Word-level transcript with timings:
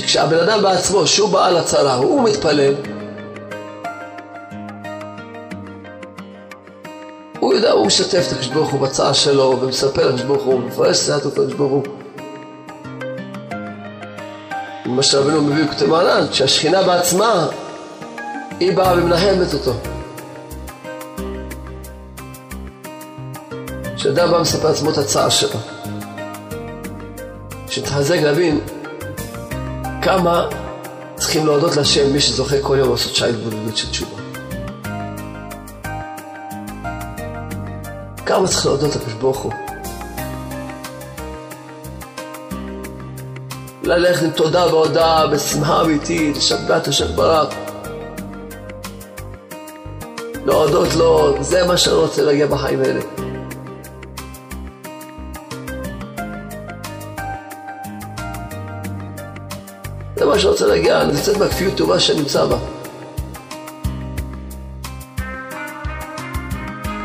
שכשהבן 0.00 0.38
אדם 0.38 0.62
בעצמו, 0.62 1.06
שהוא 1.06 1.28
בעל 1.28 1.56
הצרה, 1.56 1.94
הוא 1.94 2.24
מתפלל, 2.24 2.74
הוא 7.40 7.54
יודע, 7.54 7.70
הוא 7.70 7.86
משתף 7.86 8.24
את 8.26 8.32
הקדוש 8.32 8.48
ברוך 8.48 8.70
הוא 8.70 8.80
בצער 8.80 9.12
שלו, 9.12 9.58
ומספר 9.60 10.06
לקדוש 10.06 10.22
ברוך 10.22 10.42
הוא, 10.42 10.60
מפרש 10.60 10.96
סייעתו 10.96 11.28
לקדוש 11.28 11.54
ברוך 11.54 11.70
הוא. 11.72 11.82
מה 14.86 15.02
שרבנו 15.02 15.42
מביא 15.42 15.64
בכתב 15.64 15.86
מעלן, 15.86 16.26
שהשכינה 16.32 16.82
בעצמה, 16.82 17.46
היא 18.60 18.76
באה 18.76 18.94
ומנהמת 18.94 19.54
אותו. 19.54 19.72
שאדם 23.96 24.30
בא 24.30 24.36
ומספר 24.36 24.68
לעצמו 24.68 24.90
את 24.90 24.98
הצער 24.98 25.28
שלו. 25.28 25.60
שתחזק 27.68 28.18
להבין 28.22 28.60
כמה 30.02 30.48
צריכים 31.16 31.46
להודות 31.46 31.76
להשם 31.76 32.12
מי 32.12 32.20
שזוכה 32.20 32.56
כל 32.62 32.76
יום 32.78 32.90
לעשות 32.90 33.14
שעה 33.14 33.28
התבודדות 33.28 33.76
של 33.76 33.90
תשובה. 33.90 34.16
כמה 38.26 38.48
צריך 38.48 38.66
להודות 38.66 38.96
לקדוש 38.96 39.12
ברוך 39.12 39.38
הוא. 39.38 39.52
ללכת 43.82 44.22
עם 44.22 44.30
תודה 44.30 44.66
והודאה, 44.66 45.26
בשמחה 45.26 45.80
אמיתית, 45.82 46.36
לשבת 46.36 46.88
השם 46.88 47.16
ברק. 47.16 47.54
להודות 50.46 50.94
לו, 50.94 51.34
זה 51.40 51.66
מה 51.66 51.76
שאני 51.76 51.96
רוצה 51.96 52.22
להגיע 52.22 52.46
בחיים 52.46 52.80
האלה. 52.80 53.19
שאני 60.40 60.52
רוצה 60.52 60.66
להגיע, 60.66 61.04
לצאת 61.04 61.36
מהכפיות 61.36 61.76
טובה 61.76 62.00
שאני 62.00 62.18
נמצא 62.18 62.44
בה. 62.44 62.56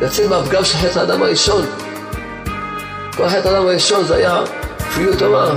לצאת 0.01 0.29
מהפגם 0.29 0.65
של 0.65 0.77
חטא 0.77 0.99
האדם 0.99 1.23
הראשון. 1.23 1.65
כל 3.17 3.29
חטא 3.29 3.47
האדם 3.47 3.67
הראשון 3.67 4.05
זה 4.05 4.15
היה 4.15 4.43
כפיות 4.79 5.19
טובה. 5.19 5.51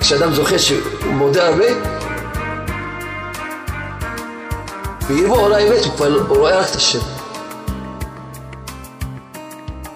כשאדם 0.00 0.32
זוכה 0.32 0.58
שהוא 0.58 1.12
מודה 1.12 1.48
הרבה, 1.48 1.66
ויבוא 5.06 5.38
עול 5.38 5.54
האמת, 5.54 5.84
הוא 5.84 5.94
כבר 5.96 6.06
הוא 6.06 6.36
רואה 6.36 6.60
רק 6.60 6.70
את 6.70 6.76
השם. 6.76 6.98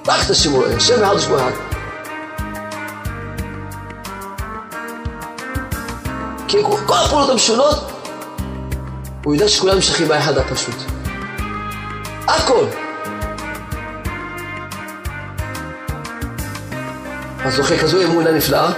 רק 0.06 0.24
את 0.26 0.30
השם 0.30 0.50
הוא 0.50 0.64
רואה, 0.64 0.80
שם 0.80 1.02
אחד 1.02 1.14
ושמו 1.14 1.36
אחד. 1.36 1.63
כי 6.54 6.62
כל 6.86 6.94
הפעולות 7.04 7.30
המשונות, 7.30 7.90
הוא 9.24 9.34
יודע 9.34 9.48
שכולם 9.48 9.74
נמשכים 9.74 10.08
מהאחד 10.08 10.38
הפשוט. 10.38 10.74
הכל. 12.28 12.64
אז 17.44 17.54
זוכה 17.54 17.78
כזו 17.78 18.02
אמונה 18.02 18.32
נפלאה, 18.32 18.72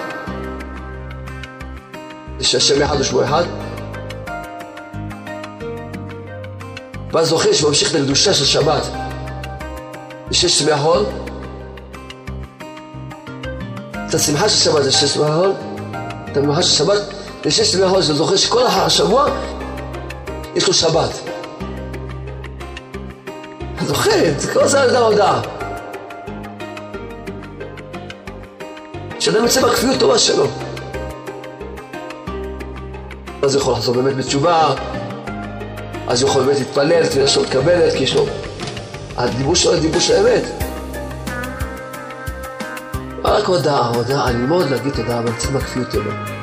זה 2.38 2.44
שהשם 2.44 2.82
אחד 2.82 3.00
ושמו 3.00 3.24
אחד, 3.24 3.44
ואז 7.12 7.28
זוכה 7.28 7.54
שממשיך 7.54 7.90
את 7.90 7.94
הקדושה 7.94 8.34
של 8.34 8.44
שבת, 8.44 8.82
לשש 10.30 10.60
ימי 10.60 10.72
החול, 10.72 11.04
את 14.08 14.14
השמחה 14.14 14.48
של 14.48 14.64
שבת 14.64 14.84
לשש 14.84 15.16
ימי 15.16 15.24
החול, 15.26 15.52
את 16.32 16.36
המנוחה 16.36 16.62
של 16.62 16.84
שבת 16.84 17.15
לשש 17.46 17.74
ימי 17.74 17.84
החול, 17.84 18.02
זוכה 18.02 18.36
שכל 18.36 18.66
השבוע 18.66 19.26
יש 20.54 20.68
לו 20.68 20.74
שבת. 20.74 21.10
זוכר, 23.86 24.10
זה 24.38 24.52
כל 24.52 24.60
הזמן 24.60 24.80
על 24.80 24.96
ההודעה. 24.96 25.40
שאדם 29.20 29.42
יוצא 29.42 29.62
בכפיות 29.62 30.00
טובה 30.00 30.18
שלו. 30.18 30.46
אז 33.42 33.54
הוא 33.54 33.62
יכול 33.62 33.72
לחזור 33.72 33.94
באמת 33.94 34.16
בתשובה, 34.16 34.74
אז 36.08 36.22
הוא 36.22 36.30
יכול 36.30 36.42
באמת 36.42 36.58
להתפלל, 36.58 37.06
תפילה 37.06 37.28
שלו 37.28 37.42
מתקבלת, 37.42 37.92
כי 37.92 38.04
יש 38.04 38.14
לו... 38.14 38.26
הדיבור 39.16 39.54
שלו 39.54 39.72
זה 39.72 39.80
דיבור 39.80 40.00
של 40.00 40.26
אמת. 40.26 40.44
רק 43.24 43.44
הודעה, 43.44 43.86
הודעה, 43.86 44.30
ללמוד 44.30 44.70
להגיד 44.70 44.92
תודה, 44.94 45.18
אבל 45.18 45.32
צריך 45.38 45.50
בכפיות 45.50 45.90
טובה. 45.90 46.35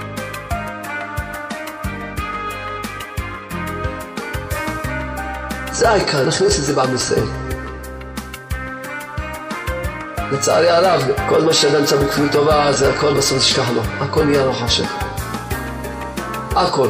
זה 5.83 5.89
העיקר, 5.89 6.25
נכניס 6.25 6.59
את 6.59 6.63
זה 6.63 6.73
בעם 6.73 6.95
ישראל. 6.95 7.25
לצערי 10.31 10.69
הרב, 10.69 11.01
כל 11.29 11.41
מה 11.41 11.53
שאדם 11.53 11.79
נמצא 11.79 11.95
בכפיות 11.95 12.31
טובה, 12.31 12.71
זה 12.71 12.93
הכל 12.93 13.13
בסוף 13.13 13.37
נשכח 13.37 13.69
לו. 13.69 13.81
הכל 13.99 14.23
נהיה 14.23 14.45
לו 14.45 14.53
חשך. 14.53 14.93
הכל. 16.55 16.87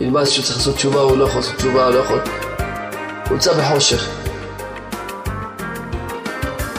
ילמד 0.00 0.24
שהוא 0.24 0.44
צריך 0.44 0.58
לעשות 0.58 0.74
תשובה, 0.74 1.00
הוא 1.00 1.16
לא 1.16 1.24
יכול 1.24 1.40
לעשות 1.40 1.56
תשובה, 1.56 1.84
הוא 1.84 1.94
לא 1.94 1.98
יכול. 1.98 2.18
הוא 2.18 3.32
נמצא 3.32 3.52
בחושך. 3.52 4.08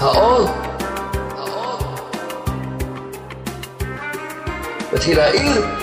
האור, 0.02 0.50
האור, 1.38 1.80
מתחיל 4.94 5.18
להעיר, 5.18 5.79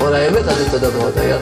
אור 0.00 0.08
האמת 0.08 0.44
עד 0.44 0.58
את 0.68 0.74
הדבר 0.74 1.06
הדייר. 1.06 1.36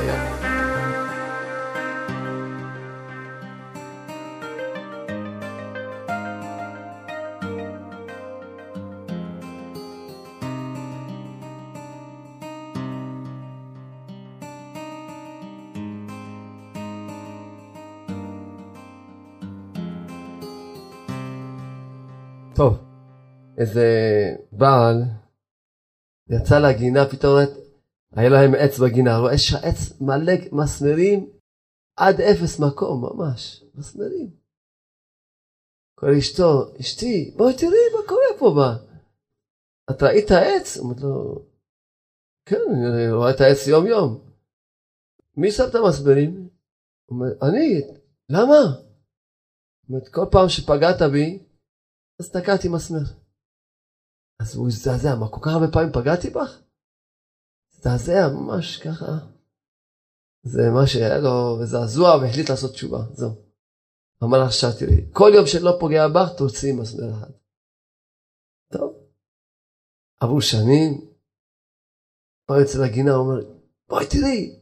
טוב, 22.55 22.79
איזה 23.59 23.87
בעל 24.53 25.03
יצא 26.31 26.59
לגינה, 26.59 27.05
פתאום 27.05 27.39
היה 28.17 28.29
להם 28.31 28.53
עץ 28.59 28.79
בגינה, 28.79 29.19
רואה 29.19 29.39
שהעץ 29.39 30.01
מלא 30.01 30.33
מסמרים 30.53 31.31
עד 31.97 32.21
אפס 32.21 32.61
מקום, 32.61 33.05
ממש, 33.05 33.65
מסמרים. 33.75 34.31
קורא 35.99 36.11
לאשתו, 36.11 36.75
אשתי, 36.81 37.35
בואי 37.37 37.55
תראי 37.57 37.87
מה 37.95 38.09
קורה 38.09 38.31
פה 38.39 38.55
בה. 38.57 38.95
את 39.91 40.03
ראית 40.03 40.31
העץ? 40.31 40.77
אומרת 40.79 41.01
לו, 41.01 41.45
כן, 42.49 42.65
אני 42.95 43.13
רואה 43.13 43.31
את 43.31 43.41
העץ 43.41 43.67
יום 43.67 43.87
יום. 43.87 44.31
מי 45.37 45.51
שם 45.51 45.65
את 45.71 45.75
המסמרים? 45.75 46.49
אומר, 47.11 47.27
אני, 47.43 47.81
למה? 48.29 48.61
אומרת, 49.89 50.09
כל 50.09 50.27
פעם 50.33 50.49
שפגעת 50.49 51.01
בי, 51.13 51.43
אז 52.21 52.31
תקעתי 52.31 52.69
מסמר. 52.69 53.07
אז 54.41 54.57
הוא 54.57 54.69
הזדעזע, 54.69 55.15
מה, 55.21 55.29
כל 55.31 55.41
כך 55.43 55.51
הרבה 55.53 55.73
פעמים 55.73 55.93
פגעתי 55.93 56.31
בך? 56.31 56.64
הזדעזע 57.87 58.29
ממש 58.29 58.77
ככה. 58.77 59.13
זה 60.43 60.63
מה 60.75 60.87
שהיה 60.87 61.19
לו 61.19 61.67
זעזוע 61.67 62.17
והחליט 62.17 62.51
לעשות 62.51 62.73
תשובה, 62.73 62.99
זהו. 63.13 63.31
אמר 64.25 64.39
לך 64.39 64.47
עכשיו 64.47 64.71
תראי, 64.79 65.13
כל 65.13 65.31
יום 65.35 65.47
שלא 65.47 65.77
פוגע 65.81 66.09
בך 66.09 66.29
תוציאי 66.39 66.73
מסמר 66.73 67.11
אחד. 67.15 67.33
טוב. 68.73 68.97
עברו 70.21 70.43
שנים, 70.43 70.91
בא 72.49 72.55
אצל 72.63 72.83
הגינה, 72.85 73.11
הוא 73.11 73.27
אומר, 73.27 73.41
בואי 73.89 74.07
תראי, 74.07 74.61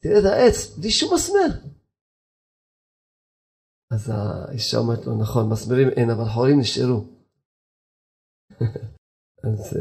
תראי 0.00 0.18
את 0.18 0.24
העץ, 0.24 0.78
בלי 0.78 0.90
שום 0.90 1.14
מסמר. 1.14 1.50
אז 3.90 4.10
האישה 4.14 4.78
אומרת 4.78 5.06
לו, 5.06 5.22
נכון, 5.22 5.50
מסמרים 5.52 5.88
אין, 5.96 6.10
אבל 6.10 6.24
חורים 6.34 6.60
נשארו. 6.60 7.00
אז 9.44 9.76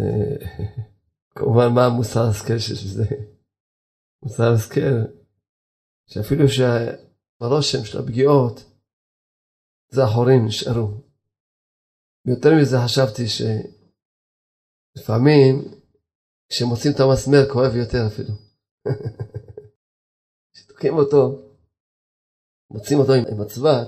כמובן, 1.37 1.67
מה 1.75 1.85
המוסר 1.85 2.29
השכל 2.29 2.59
שיש 2.59 2.83
בזה? 2.85 3.05
מוסר 4.23 4.53
השכל, 4.53 5.03
שאפילו 6.07 6.45
שהרושם 6.49 7.85
של 7.85 7.99
הפגיעות, 7.99 8.63
זה 9.89 10.03
החורים 10.03 10.45
נשארו. 10.45 10.87
ויותר 12.25 12.49
מזה 12.61 12.77
חשבתי 12.85 13.23
שלפעמים, 14.97 15.61
כשמוצאים 16.49 16.93
את 16.93 16.99
המסמר, 16.99 17.53
כואב 17.53 17.75
יותר 17.75 18.07
אפילו. 18.07 18.33
כשתוקעים 20.53 20.93
אותו, 20.93 21.41
מוצאים 22.71 22.99
אותו 22.99 23.13
עם 23.13 23.41
הצבת, 23.41 23.87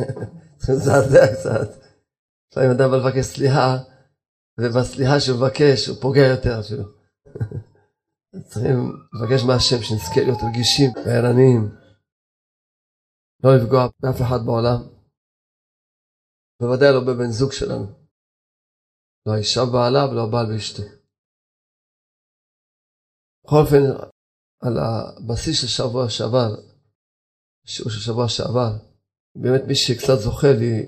צריכים 0.56 0.74
לזעזע 0.74 1.26
קצת. 1.34 1.68
לפעמים 2.52 2.70
אדם 2.70 2.90
בא 2.90 2.96
לבקש 2.96 3.24
סליחה, 3.24 3.78
ובסליחה 4.60 5.20
שהוא 5.20 5.38
מבקש 5.38 5.86
הוא 5.88 6.00
פוגע 6.02 6.26
יותר 6.34 6.60
אפילו. 6.60 6.84
צריכים 8.48 8.78
לבקש 9.14 9.42
מהשם 9.48 9.80
שנזכה 9.86 10.20
להיות 10.24 10.42
רגישים 10.46 10.90
וערניים. 11.04 11.62
לא 13.44 13.50
לפגוע 13.56 13.82
באף 14.00 14.20
אחד 14.26 14.40
בעולם. 14.46 14.80
בוודאי 16.60 16.92
לא 16.94 17.00
בבן 17.00 17.30
זוג 17.30 17.52
שלנו. 17.52 17.86
לא 19.26 19.32
האישה 19.32 19.60
בעלה 19.72 20.02
ולא 20.10 20.22
הבעל 20.24 20.46
ואשתו. 20.52 20.82
בכל 23.44 23.56
אופן, 23.64 23.82
על 24.64 24.74
הבסיס 24.78 25.60
של 25.60 25.66
שבוע 25.66 26.10
שעבר, 26.10 26.50
שיעור 27.66 27.90
של 27.90 28.00
שבוע 28.00 28.28
שעבר, 28.28 28.70
באמת 29.42 29.62
מי 29.68 29.74
שקצת 29.74 30.18
זוכה 30.24 30.52
לי 30.60 30.86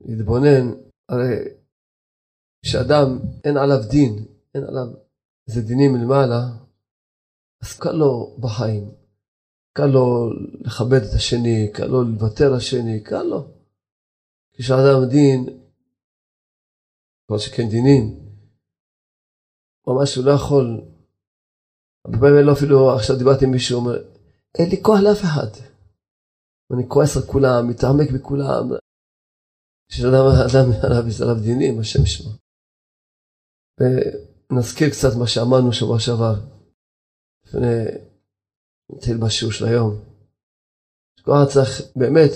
להתבונן, 0.00 0.64
הרי 1.08 1.61
כשאדם 2.64 3.18
אין 3.44 3.56
עליו 3.56 3.88
דין, 3.90 4.26
אין 4.54 4.64
עליו 4.64 4.86
איזה 5.48 5.62
דינים 5.62 5.92
מלמעלה, 5.92 6.40
אז 7.62 7.78
קל 7.78 7.92
לו 7.92 8.36
בחיים, 8.40 8.90
קל 9.72 9.86
לו 9.86 10.30
לכבד 10.60 11.02
את 11.02 11.14
השני, 11.16 11.72
קל 11.74 11.86
לו 11.86 12.02
לוותר 12.02 12.52
לשני, 12.56 13.04
קל 13.04 13.22
לו. 13.22 13.48
כשאדם 14.52 15.08
דין, 15.10 15.46
כל 17.26 17.38
שכן 17.38 17.68
דינים, 17.70 18.22
ממש 19.86 20.14
הוא 20.14 20.24
לא 20.24 20.30
יכול, 20.30 20.80
הרבה 22.04 22.18
פעמים 22.18 22.46
לא 22.46 22.52
אפילו, 22.52 22.94
עכשיו 22.96 23.18
דיברתי 23.18 23.44
עם 23.44 23.50
מישהו, 23.50 23.78
אומר, 23.80 23.96
אין 24.58 24.70
לי 24.70 24.82
כוח 24.82 25.00
לאף 25.00 25.20
אחד. 25.22 25.50
אני 26.74 26.88
כועס 26.88 27.16
על 27.16 27.22
כולם, 27.22 27.68
מתעמק 27.68 28.10
בכולם. 28.14 28.64
כשאדם 29.88 30.24
אדם 30.46 30.66
עליו 31.22 31.42
דינים, 31.42 31.80
השם 31.80 32.02
ישמע. 32.02 32.41
ונזכיר 33.80 34.90
קצת 34.90 35.16
מה 35.18 35.26
שאמרנו 35.26 35.72
שבוע 35.72 36.00
שעבר. 36.00 36.34
לפני, 37.46 37.84
נתחיל 38.92 39.16
בשיעור 39.16 39.52
של 39.52 39.64
היום. 39.64 40.00
שכל 41.18 41.32
צריך 41.52 41.82
באמת, 41.96 42.30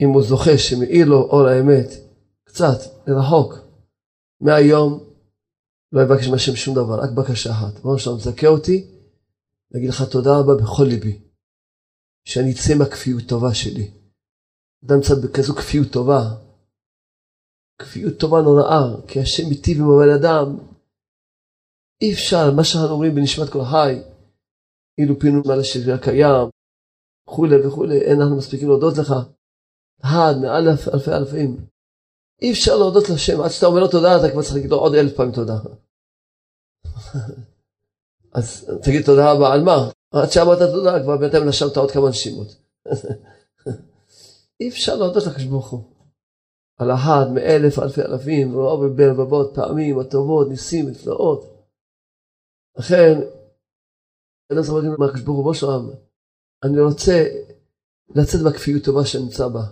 אם 0.00 0.08
הוא 0.08 0.22
זוכה 0.22 0.58
שמאיר 0.58 1.06
לו 1.06 1.16
אור 1.16 1.46
האמת, 1.46 1.88
קצת, 2.44 2.78
לרחוק, 3.06 3.54
מהיום, 4.40 5.04
לא 5.92 6.00
יבקש 6.02 6.28
מהשם 6.28 6.56
שום 6.56 6.74
דבר, 6.74 7.00
רק 7.00 7.10
בקשה 7.10 7.50
אחת. 7.50 7.78
בואו 7.78 7.98
שלום, 7.98 8.18
תזכה 8.18 8.46
אותי, 8.46 8.86
להגיד 9.70 9.88
לך 9.88 10.02
תודה 10.10 10.30
רבה 10.38 10.54
בכל 10.62 10.84
ליבי. 10.84 11.20
שאני 12.24 12.52
אצא 12.52 12.74
מהכפיות 12.78 13.22
טובה 13.28 13.54
שלי. 13.54 13.90
אדם 14.84 14.96
נמצא 14.96 15.14
בכזו 15.14 15.54
כפיות 15.54 15.92
טובה, 15.92 16.34
כפיות 17.78 18.20
טובה 18.20 18.42
נוראה, 18.42 19.06
כי 19.08 19.20
השם 19.20 19.48
מיטיב 19.48 19.80
עם 19.80 19.90
הבן 19.90 20.14
אדם. 20.14 20.58
אי 22.02 22.12
אפשר, 22.12 22.50
מה 22.50 22.64
שאנחנו 22.64 22.90
אומרים 22.90 23.14
בנשמת 23.14 23.48
כל 23.48 23.60
החי, 23.60 24.02
אילו 24.98 25.18
פינו 25.20 25.42
מעל 25.46 25.60
השביל 25.60 25.94
הקיים, 25.94 26.48
וכולי 27.28 27.66
וכולי, 27.66 28.00
אין 28.00 28.20
אנחנו 28.20 28.36
מספיקים 28.36 28.68
להודות 28.68 28.98
לך. 28.98 29.14
אחד 30.02 30.34
מעל 30.42 30.68
אלפי 30.68 31.10
אלפים. 31.10 31.66
אי 32.42 32.52
אפשר 32.52 32.76
להודות 32.76 33.08
לשם, 33.08 33.40
עד 33.40 33.50
שאתה 33.50 33.66
אומר 33.66 33.80
לו 33.80 33.88
תודה, 33.88 34.16
אתה 34.16 34.30
כבר 34.32 34.42
צריך 34.42 34.54
להגיד 34.54 34.70
לו 34.70 34.76
עוד 34.76 34.94
אלף 34.94 35.12
פעמים 35.16 35.32
תודה. 35.32 35.56
אז 38.34 38.70
תגיד 38.82 39.04
תודה 39.04 39.32
רבה 39.32 39.52
על 39.52 39.62
מה? 39.62 39.90
עד 40.10 40.30
שאמרת 40.30 40.58
תודה, 40.58 41.02
כבר 41.02 41.16
בינתיים 41.16 41.48
נשמת 41.48 41.76
עוד 41.76 41.90
כמה 41.90 42.08
נשימות. 42.08 42.56
אי 44.60 44.68
אפשר 44.68 44.96
להודות 44.96 45.26
לקדוש 45.26 45.44
ברוך 45.44 45.70
הוא. 45.70 45.93
על 46.76 46.90
אחד 46.90 47.26
מאלף 47.34 47.78
אלפי 47.78 48.02
אלפים, 48.02 48.56
ורוב 48.56 48.86
ברבבות 48.86 49.52
פעמים 49.54 49.98
הטובות, 49.98 50.48
ניסים, 50.48 50.88
נפלאות. 50.88 51.68
לכן, 52.78 53.20
אני 54.50 54.62
צריך 54.62 54.74
להגיד 54.74 54.90
מהקדוש 54.98 55.20
ברוך 55.20 55.46
הוא, 55.46 55.54
שלום, 55.54 55.90
אני 56.64 56.80
רוצה 56.80 57.24
לצאת 58.14 58.40
מהכפיות 58.44 58.84
טובה 58.84 59.04
שאני 59.04 59.24
נמצא 59.24 59.48
בה. 59.48 59.62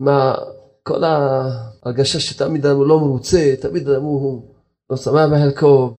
מה, 0.00 0.34
כל 0.82 1.04
ההרגשה 1.04 2.20
שתמיד 2.20 2.66
אדם 2.66 2.88
לא 2.88 3.00
מרוצה, 3.00 3.54
תמיד 3.60 3.88
אדם 3.88 4.02
הוא 4.02 4.42
לא 4.90 4.96
שמח 4.96 5.28
בחלקו, 5.32 5.94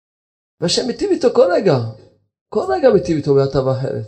והשם 0.61 0.87
מיטיב 0.87 1.11
איתו 1.11 1.29
כל 1.35 1.47
רגע. 1.53 1.79
כל 2.49 2.65
רגע 2.69 2.91
מיטיב 2.91 3.17
איתו 3.17 3.35
בהטבה 3.35 3.73
אחרת. 3.73 4.07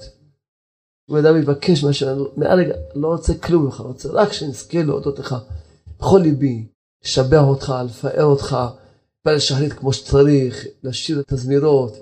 אם 1.11 1.17
אדם 1.17 1.37
יבקש 1.37 1.85
מה 1.85 1.93
שאני 1.93 2.23
מעל 2.37 2.59
רגע, 2.61 2.75
לא 2.95 3.09
רוצה 3.09 3.39
כלום 3.39 3.65
ממך, 3.65 3.81
רוצה 3.81 4.09
רק 4.13 4.33
שנזכה 4.33 4.83
להודות 4.83 5.19
לך 5.19 5.37
בכל 5.99 6.21
ליבי, 6.23 6.67
לשבח 7.05 7.43
אותך, 7.43 7.75
לפאר 7.85 8.25
אותך, 8.25 8.57
להתפלל 9.27 9.39
שחרית 9.39 9.73
כמו 9.73 9.93
שצריך, 9.93 10.67
לשיר 10.83 11.21
את 11.21 11.33
הזמירות, 11.33 11.93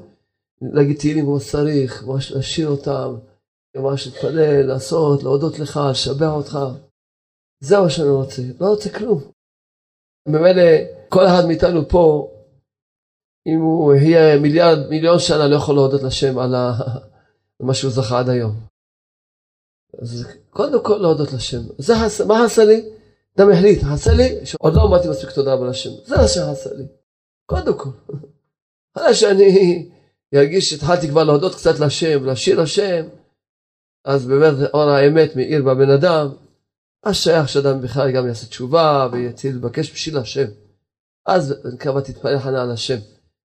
להגיד 0.62 0.96
תהילים 0.98 1.25
כמו 1.25 1.40
שצריך, 1.40 2.04
ממש 2.04 2.32
לשיר 2.32 2.69
אותם, 2.69 3.16
ממש 3.76 4.06
להתפלל, 4.06 4.66
לעשות, 4.66 5.22
להודות 5.22 5.58
לך, 5.58 5.81
לשבח 5.90 6.31
אותך. 6.32 6.58
זה 7.60 7.81
מה 7.81 7.90
שאני 7.90 8.08
רוצה, 8.08 8.43
לא 8.60 8.66
רוצה 8.66 8.90
כלום. 8.90 9.20
ממילא 10.28 10.62
כל 11.08 11.26
אחד 11.26 11.46
מאיתנו 11.46 11.88
פה 11.88 12.32
אם 13.46 13.60
הוא 13.60 13.94
יהיה 13.94 14.38
מיליארד, 14.40 14.78
מיליון 14.88 15.19
שנה, 15.19 15.49
לא 15.49 15.56
יכול 15.56 15.75
להודות 15.75 16.02
לשם 16.02 16.38
על, 16.38 16.54
ה... 16.54 16.72
מה 17.60 17.75
שהוא 17.75 17.90
זכה 17.90 18.19
עד 18.19 18.28
היום. 18.28 18.52
אז 20.02 20.26
קודם 20.50 20.85
כל 20.85 20.97
להודות 20.97 21.32
לשם. 21.32 21.59
זה. 21.78 21.94
מה 22.28 22.44
עשה 22.44 22.64
לי? 22.64 22.95
אדם 23.37 23.50
החליט, 23.50 23.83
עשה 23.93 24.12
לי, 24.12 24.47
שעוד 24.47 24.75
לא 24.75 24.83
אמרתי 24.83 25.09
מספיק 25.09 25.31
תודה 25.31 25.55
רבה 25.55 25.69
לשם. 25.69 25.90
זה 26.05 26.16
מה 26.16 26.28
שעשה 26.28 26.71
לי. 26.75 26.85
קודם 27.47 27.78
כל. 27.78 27.90
אחרי 28.97 29.14
שאני 29.14 29.88
ארגיש 30.35 30.71
שהתחלתי 30.71 31.09
כבר 31.09 31.25
להודות 31.25 31.55
קצת 31.55 31.81
לשם, 31.81 32.25
לשיר 32.25 32.62
לשם, 32.62 33.07
אז 34.05 34.26
באמת 34.26 34.71
אור 34.75 34.90
האמת 34.90 35.37
מאיר 35.37 35.62
בבן 35.62 35.90
אדם, 35.90 36.28
אז 37.05 37.16
שייך 37.16 37.49
שאדם 37.49 37.81
בכלל 37.81 38.12
גם 38.12 38.26
יעשה 38.26 38.47
תשובה 38.47 39.09
ויציל 39.12 39.57
לבקש 39.57 39.93
בשביל 39.93 40.19
השם. 40.19 40.47
אז 41.26 41.55
כמה 41.78 42.02
תתפלל 42.02 42.38
חנה 42.38 42.62
על 42.62 42.71
השם. 42.71 42.99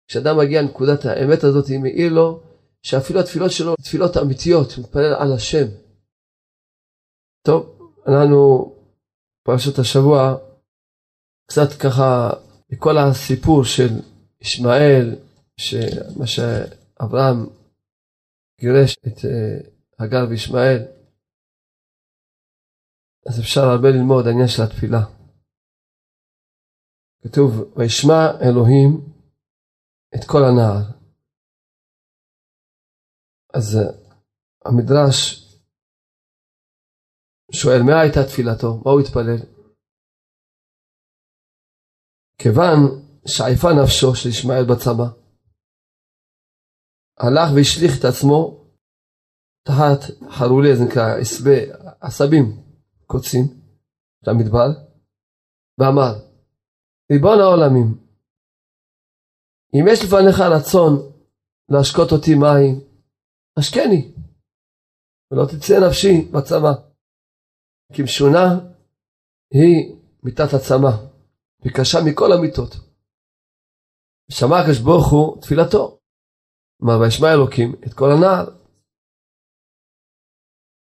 כשאדם 0.07 0.37
מגיע 0.37 0.61
לנקודת 0.61 1.05
האמת 1.05 1.43
הזאת, 1.43 1.67
היא 1.67 1.79
מעיר 1.79 2.13
לו 2.13 2.39
שאפילו 2.83 3.19
התפילות 3.19 3.51
שלו, 3.51 3.75
תפילות 3.75 4.17
אמיתיות, 4.17 4.77
מתפלל 4.77 5.13
על 5.13 5.33
השם. 5.33 5.65
טוב, 7.45 7.91
אנחנו 8.07 8.71
פרשת 9.43 9.79
השבוע, 9.79 10.37
קצת 11.45 11.69
ככה, 11.81 12.29
מכל 12.69 12.97
הסיפור 12.97 13.63
של 13.63 13.89
ישמעאל, 14.41 15.15
מה 16.17 16.27
שאברהם 16.27 17.37
גירש 18.59 18.97
את 19.07 19.25
אה, 19.25 19.69
הגר 19.99 20.25
וישמעאל, 20.29 20.79
אז 23.29 23.39
אפשר 23.39 23.61
הרבה 23.61 23.89
ללמוד 23.89 24.27
העניין 24.27 24.47
של 24.47 24.61
התפילה. 24.63 25.03
כתוב, 27.23 27.73
וישמע 27.77 28.41
אלוהים 28.41 28.91
את 30.15 30.23
כל 30.27 30.43
הנער. 30.43 30.99
אז 33.53 33.77
אה, 33.77 33.91
המדרש 34.65 35.48
שואל, 37.51 37.81
מה 37.85 38.01
הייתה 38.01 38.19
תפילתו? 38.27 38.81
מה 38.85 38.91
הוא 38.91 39.01
התפלל? 39.01 39.59
כיוון 42.37 42.79
שעייפה 43.27 43.67
נפשו 43.83 44.15
של 44.15 44.29
ישמעאל 44.29 44.65
בצבא, 44.69 45.09
הלך 47.19 47.49
והשליך 47.55 47.99
את 47.99 48.05
עצמו 48.05 48.65
תחת 49.67 49.99
חרולי, 50.29 50.75
זה 50.75 50.83
נקרא 50.83 51.05
עשבים 52.01 52.45
קוצים, 53.05 53.45
למדבר, 54.27 54.67
ואמר, 55.77 56.13
ריבון 57.11 57.39
העולמים, 57.39 58.09
אם 59.73 59.85
יש 59.91 59.99
לפניך 60.03 60.39
רצון 60.39 60.93
להשקות 61.69 62.11
אותי 62.11 62.35
מים, 62.35 62.75
השקני, 63.57 64.13
ולא 65.31 65.45
תצא 65.45 65.73
נפשי 65.87 66.31
בצבא. 66.31 66.88
כי 67.93 68.01
משונה 68.03 68.45
היא 69.53 69.77
מיתת 70.23 70.53
הצמא, 70.53 70.93
וקשה 71.61 71.97
מכל 72.05 72.29
המיתות. 72.31 72.71
ושמע 74.29 74.55
הקדוש 74.59 74.79
ברוך 74.79 75.11
הוא 75.11 75.41
תפילתו. 75.41 75.99
אמר 76.83 76.99
וישמע 77.01 77.27
אלוקים 77.33 77.69
את 77.87 77.93
כל 77.93 78.09
הנער. 78.11 78.45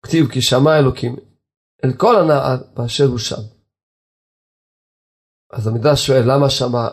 כתיב 0.03 0.25
כי 0.33 0.41
שמע 0.41 0.71
אלוקים 0.79 1.15
אל 1.83 1.89
כל 2.01 2.15
הנער 2.19 2.73
באשר 2.73 3.07
הוא 3.11 3.19
שם. 3.19 3.43
אז 5.53 5.67
המדרש 5.67 6.07
שואל 6.07 6.23
למה 6.31 6.49
שמע 6.49 6.83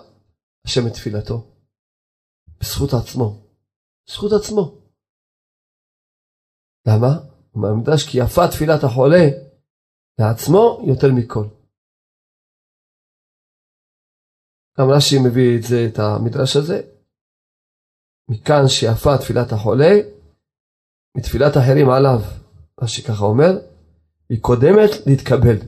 השם 0.65 0.87
את 0.87 0.93
תפילתו? 0.93 1.37
בזכות 2.61 2.91
עצמו. 3.01 3.29
בזכות 4.07 4.33
עצמו. 4.33 4.65
למה? 6.89 7.13
הוא 7.51 7.63
מהמדרש 7.63 8.03
כי 8.11 8.19
יפה 8.19 8.49
תפילת 8.51 8.85
החולה 8.85 9.44
לעצמו 10.21 10.81
יותר 10.91 11.09
מכל. 11.17 11.47
גם 14.79 14.87
רש"י 14.97 15.17
מביא 15.27 15.59
את 15.59 15.63
זה, 15.63 15.77
את 15.89 15.99
המדרש 15.99 16.57
הזה. 16.57 16.79
מכאן 18.31 18.65
שיפה 18.69 19.19
תפילת 19.21 19.53
החולה, 19.53 19.93
מתפילת 21.17 21.53
אחרים 21.61 21.89
עליו, 21.97 22.19
רש"י 22.83 23.03
ככה 23.03 23.25
אומר, 23.25 23.53
היא 24.29 24.43
קודמת 24.43 24.91
להתקבל. 25.07 25.59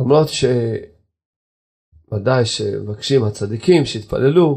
למרות 0.00 0.28
שוודאי 2.08 2.42
שמבקשים 2.44 3.20
הצדיקים 3.24 3.84
שיתפללו, 3.84 4.48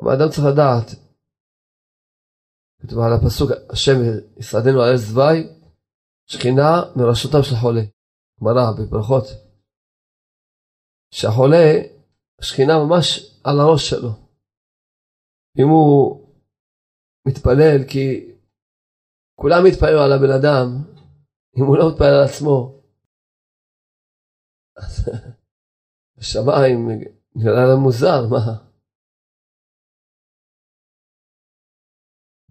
אבל 0.00 0.12
אדם 0.12 0.28
צריך 0.30 0.46
לדעת, 0.52 1.05
כתוב 2.82 2.98
על 2.98 3.12
הפסוק, 3.12 3.50
השם 3.70 3.98
יסעדנו 4.36 4.82
על 4.82 4.94
עז 4.94 5.00
זווי, 5.10 5.38
שכינה 6.26 6.70
מראשותם 6.96 7.42
של 7.42 7.56
חולה. 7.60 7.82
גמרא 8.40 8.72
בברכות, 8.78 9.24
שהחולה, 11.10 11.66
השכינה 12.38 12.72
ממש 12.84 13.06
על 13.44 13.60
הראש 13.60 13.90
שלו. 13.90 14.10
אם 15.58 15.68
הוא 15.68 16.26
מתפלל, 17.28 17.78
כי 17.92 18.34
כולם 19.40 19.64
מתפללו 19.64 20.00
על 20.02 20.12
הבן 20.12 20.32
אדם, 20.40 20.66
אם 21.58 21.64
הוא 21.64 21.76
לא 21.78 21.84
מתפלל 21.92 22.14
על 22.14 22.24
עצמו, 22.24 22.82
אז 24.76 25.08
בשמיים 26.18 26.88
נראה 27.36 27.66
להם 27.66 27.78
מוזר, 27.78 28.28
מה? 28.30 28.65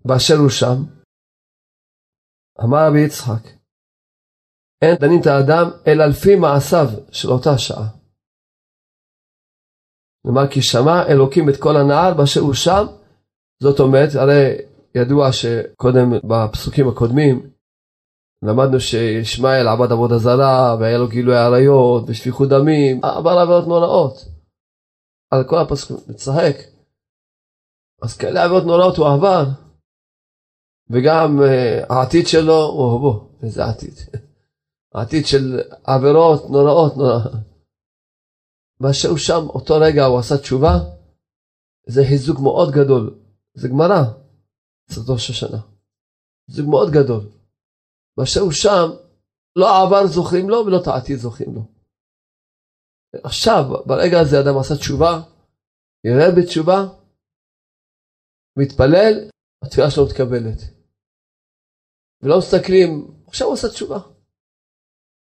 באשר 0.06 0.36
הוא 0.36 0.50
שם, 0.50 0.78
אמר 2.64 2.88
רבי 2.88 3.06
יצחק, 3.06 3.44
אין 4.82 4.96
דנים 4.96 5.22
את 5.22 5.28
האדם 5.28 5.66
אלא 5.88 6.06
לפי 6.06 6.36
מעשיו 6.36 6.88
של 7.12 7.30
אותה 7.30 7.58
שעה. 7.58 7.88
נאמר 10.26 10.48
כי 10.52 10.62
שמע 10.62 11.08
אלוקים 11.08 11.50
את 11.50 11.58
כל 11.60 11.78
הנער 11.78 12.14
באשר 12.18 12.40
הוא 12.40 12.54
שם, 12.54 12.86
זאת 13.64 13.80
אומרת, 13.80 14.10
הרי 14.16 14.58
ידוע 14.96 15.32
שקודם 15.32 16.12
בפסוקים 16.30 16.88
הקודמים 16.90 17.52
למדנו 18.44 18.80
שישמעאל 18.80 19.68
עבד 19.68 19.92
עבודה 19.92 20.18
זרה 20.18 20.76
והיה 20.80 20.98
לו 20.98 21.08
גילוי 21.08 21.38
עריות 21.38 22.04
ושפיכות 22.08 22.50
דמים, 22.50 23.06
עבר 23.06 23.38
עבירות 23.40 23.68
נוראות. 23.68 24.16
על 25.32 25.44
כל 25.50 25.58
הפסוקים, 25.58 25.98
מצחק. 26.10 26.56
אז 28.02 28.18
כאלה 28.18 28.44
עבירות 28.44 28.64
נוראות 28.64 28.98
הוא 28.98 29.08
עבר. 29.08 29.65
וגם 30.90 31.40
uh, 31.40 31.94
העתיד 31.94 32.28
שלו, 32.28 32.64
או 32.64 33.00
בוא, 33.00 33.28
איזה 33.44 33.66
עתיד. 33.66 33.94
העתיד 34.96 35.26
של 35.26 35.60
עבירות 35.84 36.50
נוראות 36.50 36.98
נוראות. 36.98 37.32
מה 38.80 38.94
שהוא 38.94 39.18
שם, 39.18 39.50
אותו 39.50 39.74
רגע 39.82 40.06
הוא 40.06 40.20
עשה 40.20 40.38
תשובה, 40.38 40.80
זה 41.88 42.02
חיזוק 42.10 42.40
מאוד 42.40 42.72
גדול. 42.72 43.20
זה 43.54 43.68
גמרא, 43.68 44.02
סרטו 44.92 45.14
ראש 45.14 45.30
השנה. 45.30 45.62
חיזוק 46.48 46.68
מאוד 46.70 46.92
גדול. 46.92 47.30
מה 48.18 48.26
שהוא 48.26 48.52
שם, 48.52 48.90
לא 49.56 49.70
העבר 49.70 50.08
זוכרים 50.08 50.50
לו 50.50 50.58
ולא 50.66 50.82
את 50.82 50.88
העתיד 50.88 51.18
זוכרים 51.18 51.56
לו. 51.56 51.62
עכשיו, 53.24 53.64
ברגע 53.86 54.20
הזה 54.20 54.40
אדם 54.40 54.58
עשה 54.58 54.76
תשובה, 54.76 55.22
יראה 56.04 56.32
בתשובה, 56.38 56.86
מתפלל, 58.58 59.30
התפילה 59.64 59.92
שלו 59.92 60.06
מתקבלת. 60.06 60.75
ולא 62.22 62.38
מסתכלים, 62.38 62.90
עכשיו 63.28 63.48
הוא 63.48 63.54
עושה 63.54 63.68
תשובה. 63.70 64.00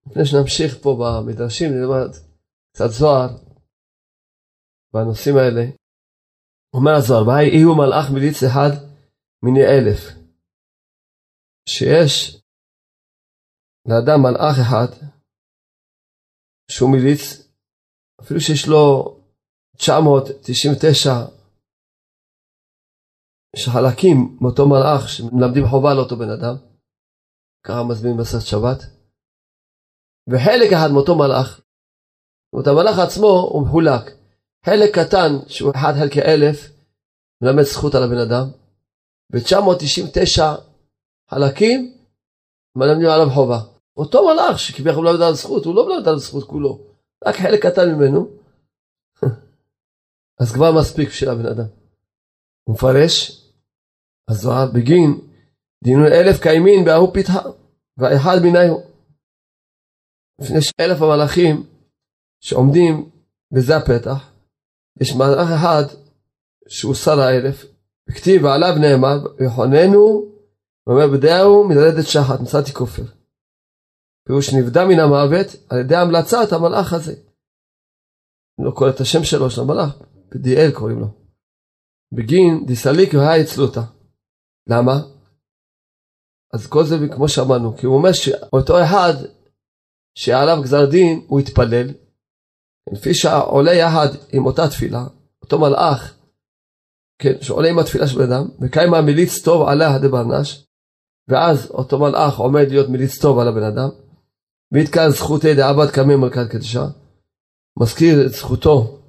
לפני 0.07 0.25
שנמשיך 0.25 0.83
פה 0.83 0.90
במדרשים, 1.00 1.71
נלמד 1.73 2.11
קצת 2.73 2.90
זוהר 2.90 3.28
בנושאים 4.92 5.37
האלה. 5.37 5.64
אומר 6.75 6.92
הזוהר, 6.99 7.28
והי 7.28 7.47
יהיו 7.47 7.75
מלאך 7.75 8.07
מליץ 8.14 8.42
אחד 8.42 8.71
מיני 9.42 9.64
אלף. 9.75 10.00
שיש 11.68 12.42
לאדם 13.88 14.18
מלאך 14.23 14.57
אחד 14.66 14.88
שהוא 16.71 16.90
מליץ, 16.92 17.49
אפילו 18.21 18.40
שיש 18.40 18.68
לו 18.68 19.14
999 19.76 21.11
יש 23.57 23.68
חלקים 23.68 24.38
מאותו 24.40 24.68
מלאך 24.68 25.09
שמלמדים 25.09 25.64
חובה 25.71 25.95
לאותו 25.95 26.16
בן 26.16 26.30
אדם, 26.30 26.67
ככה 27.68 27.82
מזמין 27.82 28.16
מסעת 28.16 28.42
שבת. 28.42 28.78
וחלק 30.30 30.72
אחד 30.72 30.88
מאותו 30.92 31.14
מלאך, 31.18 31.48
זאת 31.56 32.52
אומרת 32.52 32.66
המלאך 32.66 32.98
עצמו 32.98 33.50
הוא 33.52 33.62
מחולק. 33.62 34.02
חלק 34.66 34.98
קטן 34.98 35.48
שהוא 35.48 35.72
1 35.75 35.94
חלקי 36.00 36.22
אלף 36.22 36.70
מלמד 37.42 37.62
זכות 37.62 37.94
על 37.94 38.02
הבן 38.02 38.18
אדם, 38.18 38.46
ו-999 39.32 40.42
חלקים 41.30 41.96
מלמדים 42.76 43.08
עליו 43.08 43.30
חובה. 43.34 43.60
אותו 43.96 44.28
מלאך 44.28 44.58
שכביכול 44.58 45.04
מלמד 45.04 45.22
על 45.22 45.34
זכות, 45.34 45.64
הוא 45.64 45.75
לא 45.75 45.87
מלמד 45.87 46.08
על 46.08 46.18
זכות 46.18 46.44
כולו, 46.44 46.80
רק 47.26 47.34
חלק 47.37 47.66
קטן 47.66 47.94
ממנו. 47.94 48.28
אז 50.40 50.52
כבר 50.52 50.72
מספיק 50.80 51.08
בשביל 51.08 51.30
הבן 51.30 51.46
אדם. 51.46 51.68
הוא 52.64 52.75
מפרש, 52.75 53.44
הזוהר 54.28 54.66
בגין 54.75 55.27
דינון 55.85 56.06
אלף 56.06 56.42
קיימין 56.42 56.85
בהוא 56.85 57.14
פיתחה, 57.14 57.40
והאחד 57.99 58.37
מניהו. 58.42 58.82
לפני 60.40 60.58
אלף 60.80 61.02
המלאכים 61.02 61.66
שעומדים 62.40 63.11
בזה 63.52 63.76
הפתח, 63.76 64.32
יש 65.00 65.12
מלאך 65.12 65.49
אחד 65.56 65.82
שהוא 66.68 66.94
שר 66.94 67.20
האלף, 67.20 67.64
וכתיב 68.11 68.44
ועליו 68.44 68.75
נאמר, 68.80 69.18
ויחוננו, 69.38 70.32
ואומר 70.87 71.06
בדעהו 71.12 71.68
מלרדת 71.68 72.06
שחת, 72.06 72.40
מצאתי 72.40 72.73
כופר. 72.73 73.02
פירוש 74.26 74.54
נבדה 74.54 74.85
מן 74.85 75.00
המוות 75.00 75.47
על 75.70 75.78
ידי 75.78 75.97
המלצת 75.97 76.52
המלאך 76.52 76.92
הזה. 76.92 77.12
אני 78.58 78.66
לא 78.66 78.70
קורא 78.70 78.90
את 78.90 79.00
השם 79.00 79.25
שלו 79.25 79.50
של 79.50 79.61
המלאך, 79.61 79.99
בדיאל 80.30 80.70
קוראים 80.75 80.99
לו. 81.00 81.06
בגין 82.12 82.66
דיסליק 82.66 83.14
והי 83.14 83.42
אצלותה. 83.42 83.80
למה? 84.66 85.17
אז 86.52 86.66
כל 86.66 86.84
זה 86.84 86.96
כמו 87.14 87.28
שאמרנו, 87.28 87.76
כי 87.76 87.86
הוא 87.86 87.96
אומר 87.96 88.12
שאותו 88.12 88.84
אחד 88.84 89.14
שעליו 90.14 90.58
גזר 90.62 90.86
דין, 90.86 91.24
הוא 91.26 91.40
התפלל. 91.40 91.86
לפי 92.92 93.14
שעולה 93.14 93.72
יחד 93.74 94.08
עם 94.32 94.46
אותה 94.46 94.68
תפילה, 94.68 95.04
אותו 95.42 95.58
מלאך, 95.58 96.14
כן, 97.18 97.32
שעולה 97.40 97.68
עם 97.68 97.78
התפילה 97.78 98.06
של 98.06 98.18
בן 98.18 98.32
אדם, 98.32 98.48
וקיימה 98.60 99.00
מליץ 99.00 99.42
טוב 99.44 99.68
עליה 99.68 99.98
דברנש, 99.98 100.64
ואז 101.28 101.70
אותו 101.70 101.98
מלאך 101.98 102.38
עומד 102.38 102.68
להיות 102.68 102.88
מליץ 102.88 103.22
טוב 103.22 103.38
על 103.38 103.48
הבן 103.48 103.62
אדם, 103.62 103.88
ויתקן 104.72 105.08
זכותי 105.10 105.54
דעבד 105.54 105.90
קמי 105.90 106.16
מלכת 106.16 106.50
קדשה, 106.50 106.86
מזכיר 107.80 108.26
את 108.26 108.32
זכותו, 108.32 109.00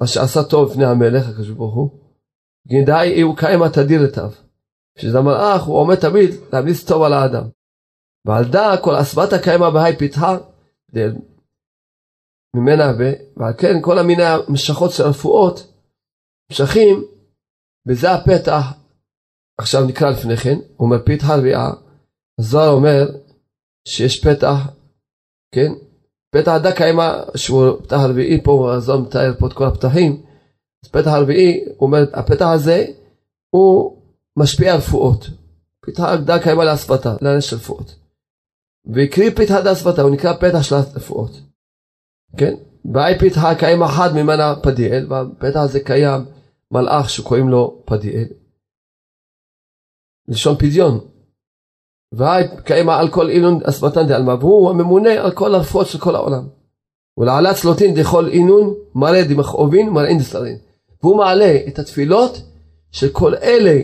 מה 0.00 0.06
שעשה 0.06 0.42
טוב 0.42 0.70
לפני 0.70 0.84
המלך, 0.84 1.28
הקדוש 1.28 1.50
ברוך 1.50 1.74
הוא, 1.74 1.90
גנדאי 2.68 3.20
הוא 3.20 3.36
קיימה 3.36 3.70
תדיר 3.70 4.02
לתיו. 4.02 4.30
שזה 4.98 5.18
המלאך, 5.18 5.62
הוא 5.62 5.76
עומד 5.76 5.94
תמיד 5.94 6.30
להמליץ 6.52 6.84
טוב 6.84 7.02
על 7.02 7.12
האדם. 7.12 7.44
ועל 8.26 8.44
דא 8.44 8.76
כל 8.82 9.00
אסבתא 9.00 9.42
קיימא 9.42 9.70
בהאי 9.70 9.96
פיתחה, 9.96 10.38
ממנה 12.56 12.84
ו... 12.98 13.02
ועל 13.36 13.52
כן 13.58 13.74
כל 13.82 13.98
המיני 13.98 14.22
המשכות 14.22 14.90
של 14.90 15.02
הרפואות, 15.02 15.72
משכים, 16.52 17.04
וזה 17.88 18.12
הפתח, 18.12 18.64
עכשיו 19.60 19.84
נקרא 19.86 20.10
לפני 20.10 20.36
כן, 20.36 20.56
הוא 20.76 20.86
אומר 20.86 21.04
פיתחה 21.04 21.36
רביעה, 21.36 21.70
הזוהר 22.40 22.68
אומר 22.68 23.06
שיש 23.88 24.24
פתח, 24.24 24.56
כן, 25.54 25.72
פתח 26.34 26.52
הדא 26.52 26.74
קיימא, 26.76 27.22
שהוא 27.36 27.82
פתח 27.82 27.96
הרביעי 28.00 28.44
פה, 28.44 28.74
הזוהר 28.76 29.00
מתאר 29.00 29.34
פה 29.38 29.46
את 29.46 29.52
כל 29.52 29.64
הפתחים, 29.64 30.22
אז 30.84 30.90
פתח 30.90 31.10
הרביעי, 31.10 31.64
הוא 31.64 31.86
אומר, 31.86 32.04
הפתח 32.12 32.46
הזה 32.54 32.86
הוא 33.54 33.99
משפיע 34.38 34.72
על 34.72 34.78
רפואות. 34.78 35.26
פיתחה 35.80 36.14
אגדה 36.14 36.42
קיימה 36.42 36.64
להשפתה, 36.64 37.16
לעניין 37.20 37.40
של 37.40 37.56
רפואות. 37.56 37.94
והקריא 38.84 39.30
פיתחה 39.30 39.60
להשפתה, 39.60 40.02
הוא 40.02 40.10
נקרא 40.10 40.32
פתח 40.32 40.62
של 40.62 40.74
רפואות. 40.74 41.30
כן? 42.36 42.54
והי 42.94 43.18
פיתחה 43.18 43.54
קיים 43.54 43.82
אחד 43.82 44.10
ממנה 44.14 44.54
פדיאל, 44.62 45.12
והפתח 45.12 45.60
הזה 45.62 45.80
קיים 45.80 46.20
מלאך 46.70 47.10
שקוראים 47.10 47.48
לו 47.48 47.82
פדיאל. 47.84 48.26
לשון 50.28 50.56
פדיון. 50.58 51.00
והי 52.12 52.44
קיימה 52.64 52.98
על 52.98 53.08
כל 53.08 53.30
אינון 53.30 53.60
אספתן 53.64 54.06
דעלמה, 54.06 54.34
והוא 54.34 54.70
הממונה 54.70 55.10
על 55.10 55.30
כל 55.30 55.54
הרפואות 55.54 55.86
של 55.86 55.98
כל 55.98 56.14
העולם. 56.14 56.48
ולעלת 57.18 57.56
סלוטין 57.56 57.94
דכל 57.94 58.28
אינון 58.28 58.74
מראה 58.94 59.24
דמכאובין 59.28 59.88
מראין 59.88 60.18
דסלין. 60.18 60.58
והוא 61.02 61.16
מעלה 61.16 61.58
את 61.68 61.78
התפילות 61.78 62.42
של 62.90 63.08
כל 63.12 63.34
אלה 63.34 63.80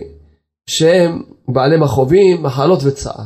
שהם 0.71 1.23
בעלי 1.49 1.77
מכאובים, 1.77 2.43
מחלות 2.43 2.81
וצער. 2.85 3.25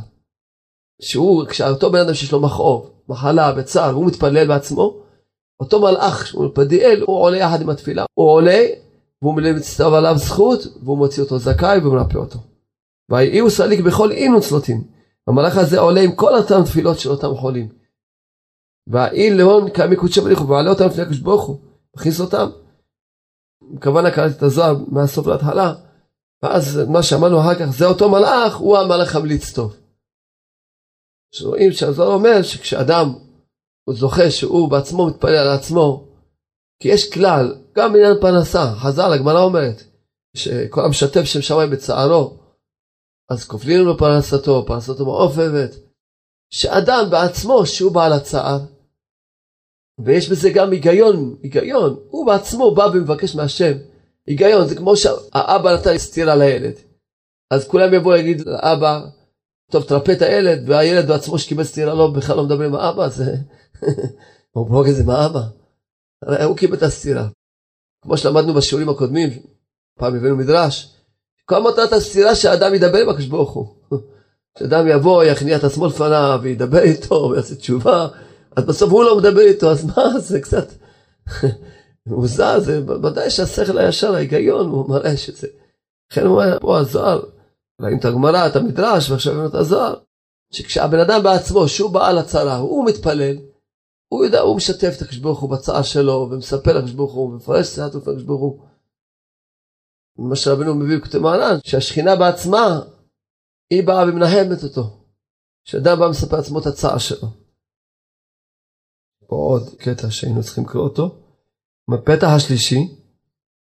שהוא, 1.02 1.46
כשאותו 1.46 1.92
בן 1.92 2.00
אדם 2.00 2.14
שיש 2.14 2.32
לו 2.32 2.40
מכאוב, 2.40 2.90
מחלה 3.08 3.52
וצער, 3.56 3.90
הוא 3.90 4.06
מתפלל 4.06 4.48
בעצמו, 4.48 5.00
אותו 5.60 5.80
מלאך, 5.80 6.26
שהוא 6.26 6.50
פדיאל, 6.54 7.02
הוא 7.06 7.16
עולה 7.16 7.36
יחד 7.36 7.60
עם 7.60 7.70
התפילה. 7.70 8.04
הוא 8.14 8.30
עולה, 8.30 8.66
והוא 9.22 9.34
מצטרף 9.34 9.92
עליו 9.92 10.18
זכות, 10.18 10.60
והוא 10.82 10.98
מוציא 10.98 11.22
אותו 11.22 11.38
זכאי 11.38 11.78
ומרפא 11.78 12.18
אותו. 12.18 12.38
ויהי 13.10 13.38
הוא 13.38 13.50
סליק 13.50 13.80
בכל 13.80 14.10
אינוץ 14.10 14.48
צלוטין. 14.48 14.84
המלאך 15.28 15.56
הזה 15.56 15.78
עולה 15.78 16.00
עם 16.00 16.14
כל 16.14 16.36
אותן 16.36 16.64
תפילות 16.64 16.98
של 16.98 17.10
אותם 17.10 17.34
חולים. 17.36 17.68
והאיל 18.86 19.36
להון 19.36 19.70
קמי 19.70 19.96
קודשי 19.96 20.20
בריחו, 20.20 20.48
ועלה 20.48 20.70
אותם 20.70 20.86
לפני 20.86 21.02
הקדוש 21.02 21.18
ברוך 21.18 21.46
הוא, 21.46 21.58
מכניס 21.96 22.20
אותם. 22.20 22.50
כוונה 23.82 24.10
קראתי 24.10 24.36
את 24.36 24.42
הזוהר 24.42 24.76
מהסוף 24.88 25.26
להתחלה, 25.26 25.74
ואז 26.42 26.80
מה 26.88 27.02
שאמרנו 27.02 27.40
אחר 27.40 27.54
כך, 27.54 27.70
זה 27.70 27.84
אותו 27.84 28.10
מלאך, 28.10 28.56
הוא 28.56 28.78
המלאך 28.78 29.16
המליץ 29.16 29.52
טוב. 29.52 29.76
שרואים 31.34 31.72
שהזוהר 31.72 32.12
אומר 32.12 32.42
שכשאדם 32.42 33.14
הוא 33.84 33.94
זוכה 33.94 34.30
שהוא 34.30 34.70
בעצמו 34.70 35.06
מתפלל 35.06 35.36
על 35.36 35.48
עצמו, 35.58 36.08
כי 36.82 36.88
יש 36.88 37.12
כלל, 37.12 37.54
גם 37.76 37.92
בעניין 37.92 38.16
פרנסה, 38.20 38.74
חז"ל, 38.74 39.12
הגמרא 39.12 39.42
אומרת, 39.42 39.82
שכל 40.36 40.84
המשתף 40.84 41.24
שם 41.24 41.42
שמיים 41.42 41.70
בצערו, 41.70 42.38
אז 43.30 43.44
כופלים 43.44 43.84
לו 43.84 43.98
פרנסתו, 43.98 44.64
פרנסתו 44.66 45.04
מעופבת, 45.04 45.70
שאדם 46.52 47.04
בעצמו, 47.10 47.66
שהוא 47.66 47.92
בעל 47.92 48.12
הצער, 48.12 48.60
ויש 50.04 50.30
בזה 50.30 50.50
גם 50.54 50.70
היגיון, 50.70 51.36
היגיון, 51.42 51.96
הוא 52.08 52.26
בעצמו 52.26 52.74
בא 52.74 52.82
ומבקש 52.92 53.34
מהשם, 53.34 53.72
היגיון, 54.30 54.68
זה 54.68 54.74
כמו 54.74 54.96
שהאבא 54.96 55.74
נתן 55.74 55.98
סטירה 55.98 56.36
לילד, 56.36 56.74
אז 57.50 57.68
כולם 57.68 57.94
יבואו 57.94 58.14
להגיד 58.14 58.46
לאבא, 58.46 59.00
טוב 59.70 59.82
תרפא 59.82 60.12
את 60.12 60.22
הילד, 60.22 60.62
והילד 60.66 61.08
בעצמו 61.08 61.38
שקיבל 61.38 61.64
סטירה 61.64 61.94
לא, 61.94 62.10
בכלל 62.10 62.36
לא 62.36 62.44
מדבר 62.44 62.64
עם 62.64 62.74
האבא, 62.74 63.08
זה... 63.08 63.34
הוא 64.52 64.68
בלוג 64.68 64.88
את 64.88 64.94
זה 64.94 65.04
מהאבא. 65.04 65.40
הוא 66.44 66.56
קיבל 66.56 66.76
את 66.76 66.82
הסטירה. 66.82 67.28
כמו 68.02 68.16
שלמדנו 68.16 68.54
בשיעורים 68.54 68.88
הקודמים, 68.88 69.30
פעם 69.98 70.16
הבאנו 70.16 70.36
מדרש, 70.36 70.94
כל 71.44 71.62
מטרת 71.62 71.92
הסתירה 71.92 72.34
שהאדם 72.34 72.74
ידבר 72.74 72.98
עם 72.98 73.08
הקדוש 73.08 73.26
ברוך 73.26 73.52
הוא. 73.52 73.66
שאדם 74.58 74.88
יבוא, 74.88 75.24
יכניע 75.24 75.56
את 75.56 75.64
עצמו 75.64 75.86
לפניו, 75.86 76.40
וידבר 76.42 76.82
איתו, 76.82 77.14
ויעשה 77.14 77.54
תשובה, 77.54 78.08
אז 78.56 78.64
בסוף 78.64 78.90
הוא 78.90 79.04
לא 79.04 79.18
מדבר 79.18 79.40
איתו, 79.40 79.70
אז 79.70 79.84
מה, 79.84 80.18
זה 80.18 80.40
קצת 80.40 80.68
מוזר, 82.06 82.60
זה 82.60 82.80
ודאי 82.86 83.30
שהשכל 83.30 83.78
הישר, 83.78 84.14
ההיגיון, 84.14 84.66
הוא 84.70 84.88
מראה 84.88 85.16
שזה. 85.16 85.48
לכן 86.12 86.26
הוא 86.26 86.40
אומר, 86.42 86.58
פה 86.60 86.78
הזוהר, 86.78 87.22
ראינו 87.80 88.00
את 88.00 88.04
הגמרא, 88.04 88.46
את 88.46 88.56
המדרש, 88.56 89.10
ועכשיו 89.10 89.32
ראינו 89.32 89.48
את 89.48 89.54
הזוהר, 89.54 89.94
שכשהבן 90.52 90.98
אדם 90.98 91.22
בעצמו, 91.22 91.68
שהוא 91.68 91.90
בעל 91.90 92.18
הצרה, 92.18 92.56
הוא 92.56 92.86
מתפלל, 92.86 93.36
הוא 94.08 94.24
יודע, 94.24 94.40
הוא 94.40 94.56
משתף 94.56 94.92
את 94.96 95.02
הקדוש 95.02 95.18
ברוך 95.18 95.40
הוא 95.40 95.50
בצער 95.50 95.82
שלו, 95.82 96.28
ומספר 96.30 96.72
לקדוש 96.78 96.92
ברוך 96.92 97.12
הוא, 97.12 97.28
ומפרש 97.28 97.78
את 97.78 97.94
לקדוש 97.94 98.22
ברוך 98.22 98.40
הוא. 98.40 98.60
מה 100.18 100.36
שרבנו 100.36 100.74
מביא 100.74 100.98
בכתב 100.98 101.18
מעלן, 101.18 101.56
שהשכינה 101.64 102.16
בעצמה, 102.16 102.80
היא 103.70 103.86
באה 103.86 104.04
ומנהמת 104.08 104.62
אותו. 104.64 105.00
שאדם 105.64 105.98
בא 105.98 106.04
ומספר 106.04 106.36
לעצמו 106.36 106.58
את 106.58 106.66
הצער 106.66 106.98
שלו. 106.98 107.28
עוד 109.26 109.62
קטע 109.78 110.10
שהיינו 110.10 110.42
צריכים 110.42 110.64
לקרוא 110.64 110.82
אותו. 110.82 111.19
בפתח 111.90 112.28
השלישי, 112.36 112.88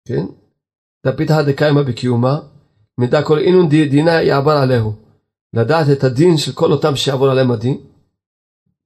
כן? 0.09 0.27
דפיתא 1.07 1.43
דקיימא 1.43 1.83
בקיומה, 1.83 2.39
מידע 2.99 3.23
כל 3.23 3.39
אינון 3.39 3.69
דינה 3.69 4.23
יעבר 4.23 4.57
עליהו. 4.57 4.93
לדעת 5.55 5.87
את 5.93 6.05
הדין 6.05 6.37
של 6.37 6.53
כל 6.53 6.73
אותם 6.73 6.97
שיעבור 6.97 7.31
עליהם 7.31 7.51
הדין. 7.51 7.79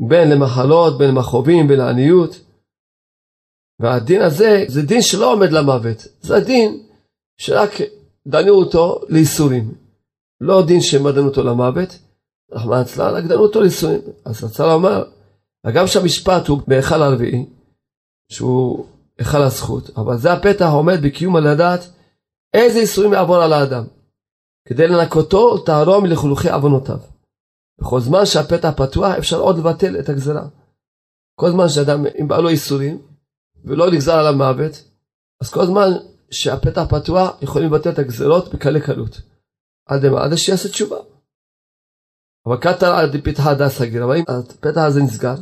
בין 0.09 0.31
למחלות, 0.31 0.99
בין 0.99 1.11
למכאובים, 1.11 1.69
בין 1.69 1.79
לעניות. 1.79 2.41
והדין 3.81 4.23
הזה 4.23 4.65
זה 4.69 4.83
דין 4.83 5.03
שלא 5.03 5.33
עומד 5.33 5.53
למוות. 5.53 6.07
זה 6.21 6.37
הדין 6.37 6.83
שרק 7.37 7.71
דנו 8.27 8.51
אותו 8.51 9.01
לייסורים. 9.09 9.75
לא 10.41 10.67
דין 10.67 10.81
שמדנו 10.81 11.29
אותו 11.29 11.43
למוות, 11.43 11.99
רחמנא 12.53 12.79
ליצלן, 12.79 13.15
רק 13.15 13.25
דנו 13.25 13.43
אותו 13.43 13.61
לייסורים. 13.61 14.01
אז 14.25 14.45
רצה 14.45 14.67
לומר, 14.67 15.05
הגם 15.65 15.87
שהמשפט 15.87 16.49
הוא 16.49 16.61
בהיכל 16.69 17.03
הרביעי, 17.03 17.47
שהוא 18.33 18.87
היכל 19.21 19.43
הזכות, 19.43 19.91
אבל 19.97 20.19
זה 20.19 20.33
הפתח 20.33 20.65
העומד 20.65 21.03
בקיום 21.03 21.37
על 21.37 21.47
הדעת 21.47 21.81
איזה 22.55 22.79
ייסורים 22.79 23.13
יעבור 23.13 23.37
על 23.37 23.53
האדם, 23.53 23.85
כדי 24.69 24.89
לנקותו 24.89 25.59
טהרו 25.59 26.01
מלכלוכי 26.01 26.51
עוונותיו. 26.51 26.99
בכל 27.81 28.01
זמן 28.01 28.27
שהפתח 28.27 28.71
פתוח 28.77 29.15
אפשר 29.19 29.41
עוד 29.41 29.59
לבטל 29.59 29.99
את 30.01 30.09
הגזרה. 30.09 30.49
כל 31.35 31.51
זמן 31.51 31.69
שאדם, 31.69 32.05
אם 32.21 32.29
בא 32.29 32.39
לו 32.39 32.51
ייסורים, 32.51 33.03
ולא 33.65 33.91
נגזר 33.91 34.15
עליו 34.15 34.35
מוות, 34.37 34.85
אז 35.41 35.51
כל 35.51 35.67
זמן 35.67 35.89
שהפתח 36.31 36.83
פתוח, 36.89 37.43
יכולים 37.43 37.73
לבטל 37.73 37.91
את 37.91 37.99
הגזרות 37.99 38.55
בקלי 38.55 38.81
קלות. 38.81 39.21
עד 39.87 40.05
למה? 40.05 40.25
עד 40.25 40.35
שיעשה 40.35 40.69
תשובה. 40.69 40.97
אבל 42.47 42.57
קטר 42.57 42.95
עד 42.95 43.17
פתחה 43.25 43.55
דה 43.55 43.69
סגיר, 43.69 44.05
אבל 44.05 44.17
אם 44.17 44.25
הפתח 44.29 44.81
הזה 44.81 45.03
נסגר, 45.03 45.35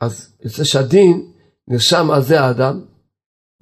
אז 0.00 0.36
יוצא 0.44 0.64
שהדין 0.64 1.31
נרשם 1.68 2.10
על 2.10 2.22
זה 2.22 2.40
האדם, 2.40 2.84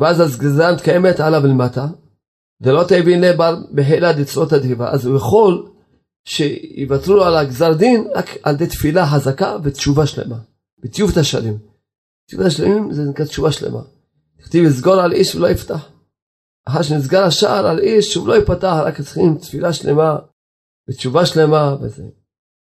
ואז 0.00 0.20
הגזרה 0.20 0.72
מתקיימת 0.74 1.20
עליו 1.20 1.46
למטה, 1.46 1.86
דלא 2.62 2.84
תבין 2.88 3.20
לבר 3.20 3.56
בחילה 3.74 4.12
דצרות 4.12 4.52
הדהיבה, 4.52 4.90
אז 4.90 5.06
הוא 5.06 5.16
יכול 5.16 5.70
שיוותרו 6.24 7.14
לו 7.14 7.24
על 7.24 7.36
הגזר 7.36 7.72
דין 7.72 8.08
רק 8.14 8.26
על 8.42 8.54
ידי 8.54 8.66
תפילה 8.66 9.06
חזקה 9.06 9.56
ותשובה 9.62 10.06
שלמה, 10.06 10.38
בטיוב 10.78 11.10
תשלים. 11.20 11.58
תשובה 12.30 12.48
תשלמים 12.48 12.92
זה 12.92 13.02
נקרא 13.02 13.24
תשובה 13.24 13.52
שלמה. 13.52 13.82
תכתיב 14.38 14.64
לסגור 14.64 14.94
על 14.94 15.12
איש 15.12 15.34
ולא 15.34 15.50
יפתח. 15.50 15.88
אחר 16.68 16.82
שנסגר 16.82 17.24
השער 17.24 17.66
על 17.66 17.78
איש 17.78 18.12
שהוא 18.12 18.28
לא 18.28 18.34
ייפתח, 18.34 18.76
רק 18.84 19.00
צריכים 19.00 19.38
תפילה 19.38 19.72
שלמה 19.72 20.18
ותשובה 20.88 21.26
שלמה 21.26 21.76
וזה. 21.80 22.04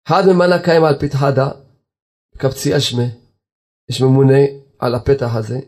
אחד 0.06 0.22
ממנה 0.26 0.62
קיים 0.62 0.84
על 0.84 0.98
פתחדה, 0.98 1.50
קפצי 2.38 2.76
אשמה, 2.76 3.02
יש 3.90 4.00
ממונה 4.00 4.38
על 4.84 4.94
הפתח 4.94 5.34
הזה, 5.34 5.60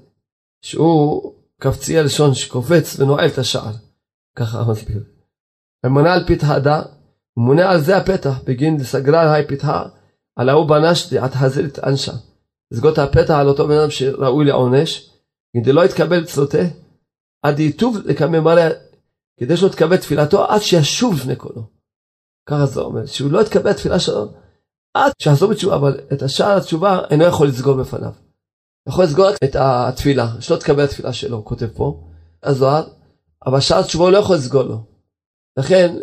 שהוא 0.63 1.33
קפצי 1.61 1.99
הלשון 1.99 2.35
שקופץ 2.35 3.01
ונועל 3.01 3.27
את 3.27 3.39
השער, 3.39 3.73
ככה 4.39 4.65
מסביר. 4.71 5.05
ממונה 5.87 6.15
על 6.15 6.25
פתחדה, 6.27 6.83
ממונה 7.37 7.71
על 7.71 7.81
זה 7.81 7.97
הפתח, 7.97 8.41
בגין 8.45 8.85
סגרה 8.85 9.35
היי 9.35 9.47
פתחה, 9.47 9.89
על 10.37 10.49
ההוא 10.49 10.69
בנש 10.69 11.13
דעת 11.13 11.35
חזירת 11.35 11.79
אנשה. 11.79 12.13
לסגור 12.71 12.93
את 12.93 12.99
הפתח 12.99 13.35
על 13.35 13.49
אותו 13.49 13.69
בן 13.69 13.79
אדם 13.79 13.91
שראוי 13.91 14.45
לעונש, 14.45 15.11
כדי 15.57 15.73
לא 15.73 15.85
יתקבל 15.85 16.25
צלותה. 16.25 16.63
עד 17.43 17.61
יטוב 17.61 17.99
לקמא 18.05 18.41
מראה, 18.41 18.69
כדי 19.41 19.57
שלא 19.57 19.69
תקבל 19.69 19.97
תפילתו 19.97 20.45
עד 20.45 20.61
שישוב 20.61 21.15
לפני 21.15 21.37
קולו. 21.37 21.63
ככה 22.49 22.67
זה 22.67 22.81
אומר, 22.81 23.07
שהוא 23.07 23.33
לא 23.33 23.43
יתקבל 23.43 23.73
תפילה 23.73 24.01
שלו 24.01 24.33
עד 24.95 25.13
שיחזור 25.23 25.51
בתשובה, 25.51 25.77
אבל 25.77 26.01
את 26.13 26.23
השער 26.23 26.57
התשובה 26.57 27.01
אינו 27.11 27.25
יכול 27.25 27.49
לסגור 27.49 27.75
בפניו. 27.75 28.26
יכול 28.89 29.05
לסגור 29.05 29.29
את 29.45 29.57
התפילה, 29.57 30.41
שלא 30.41 30.57
תקבל 30.57 30.85
התפילה 30.85 31.13
שלו, 31.13 31.37
הוא 31.37 31.45
כותב 31.45 31.67
פה, 31.75 32.01
הזוהר, 32.43 32.89
אבל 33.47 33.61
שער 33.61 33.81
התשובה 33.81 34.05
הוא 34.05 34.13
לא 34.13 34.19
יכול 34.19 34.37
לסגור 34.37 34.63
לו. 34.63 34.85
לכן, 35.57 35.97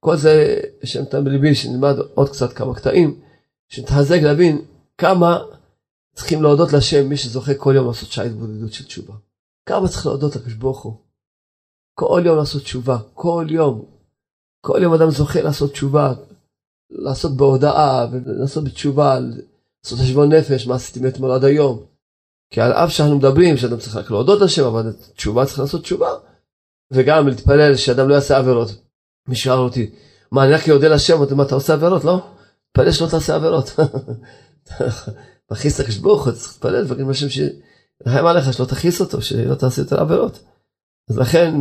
כל 0.00 0.16
זה 0.16 0.60
שם 0.84 1.04
תם 1.04 1.24
בליבי, 1.24 1.54
שנלמד 1.54 1.94
עוד 2.14 2.28
קצת 2.28 2.52
כמה 2.52 2.74
קטעים, 2.74 3.20
שנתחזק 3.68 4.18
להבין 4.22 4.64
כמה 4.98 5.38
צריכים 6.14 6.42
להודות 6.42 6.72
לשם 6.72 7.08
מי 7.08 7.16
שזוכה 7.16 7.54
כל 7.54 7.72
יום 7.76 7.86
לעשות 7.86 8.12
שעה 8.12 8.24
התבודדות 8.24 8.72
של 8.72 8.84
תשובה. 8.84 9.14
כמה 9.66 9.88
צריך 9.88 10.06
להודות 10.06 10.36
לקדוש 10.36 10.54
ברוך 10.54 10.82
הוא. 10.82 10.94
כל 11.94 12.22
יום 12.24 12.38
לעשות 12.38 12.62
תשובה, 12.62 12.98
כל 13.14 13.46
יום. 13.50 13.84
כל 14.60 14.78
יום 14.82 14.94
אדם 14.94 15.10
זוכה 15.10 15.42
לעשות 15.42 15.72
תשובה, 15.72 16.14
לעשות 16.90 17.36
בהודאה 17.36 18.06
ולעשות 18.12 18.64
בתשובה, 18.64 19.18
לעשות 19.20 19.98
חשבון 19.98 20.32
נפש, 20.32 20.66
מה 20.66 20.74
עשיתי 20.74 21.00
מאתמול 21.00 21.30
עד 21.30 21.44
היום. 21.44 21.93
כי 22.50 22.60
על 22.60 22.72
אף 22.72 22.90
שאנחנו 22.90 23.18
מדברים 23.18 23.56
שאדם 23.56 23.78
צריך 23.78 23.96
רק 23.96 24.10
להודות 24.10 24.40
לשם, 24.40 24.64
אבל 24.64 24.92
תשובה 25.16 25.46
צריך 25.46 25.58
לעשות 25.58 25.82
תשובה. 25.82 26.10
וגם 26.92 27.28
להתפלל 27.28 27.76
שאדם 27.76 28.08
לא 28.08 28.14
יעשה 28.14 28.38
עבירות. 28.38 28.68
מי 29.28 29.36
שאל 29.36 29.52
אותי, 29.52 29.90
מה 30.32 30.44
אני 30.44 30.52
רק 30.52 30.68
יודה 30.68 30.88
לשם, 30.88 31.36
מה 31.36 31.42
אתה 31.42 31.54
עושה 31.54 31.72
עבירות? 31.72 32.04
לא? 32.04 32.20
תפלל 32.72 32.92
שלא 32.92 33.06
תעשה 33.06 33.34
עבירות. 33.34 33.70
מכניס 35.52 35.74
את 35.74 35.80
הקדוש 35.80 35.98
ברוך 35.98 36.28
צריך 36.28 36.52
להתפלל 36.52 36.84
דברים 36.84 37.10
לשם 37.10 37.26
רחם 38.06 38.26
עליך 38.26 38.52
שלא 38.52 38.64
תכעיס 38.64 39.00
אותו, 39.00 39.22
שלא 39.22 39.54
תעשה 39.54 39.82
יותר 39.82 40.00
עבירות. 40.00 40.38
אז 41.10 41.18
לכן, 41.18 41.54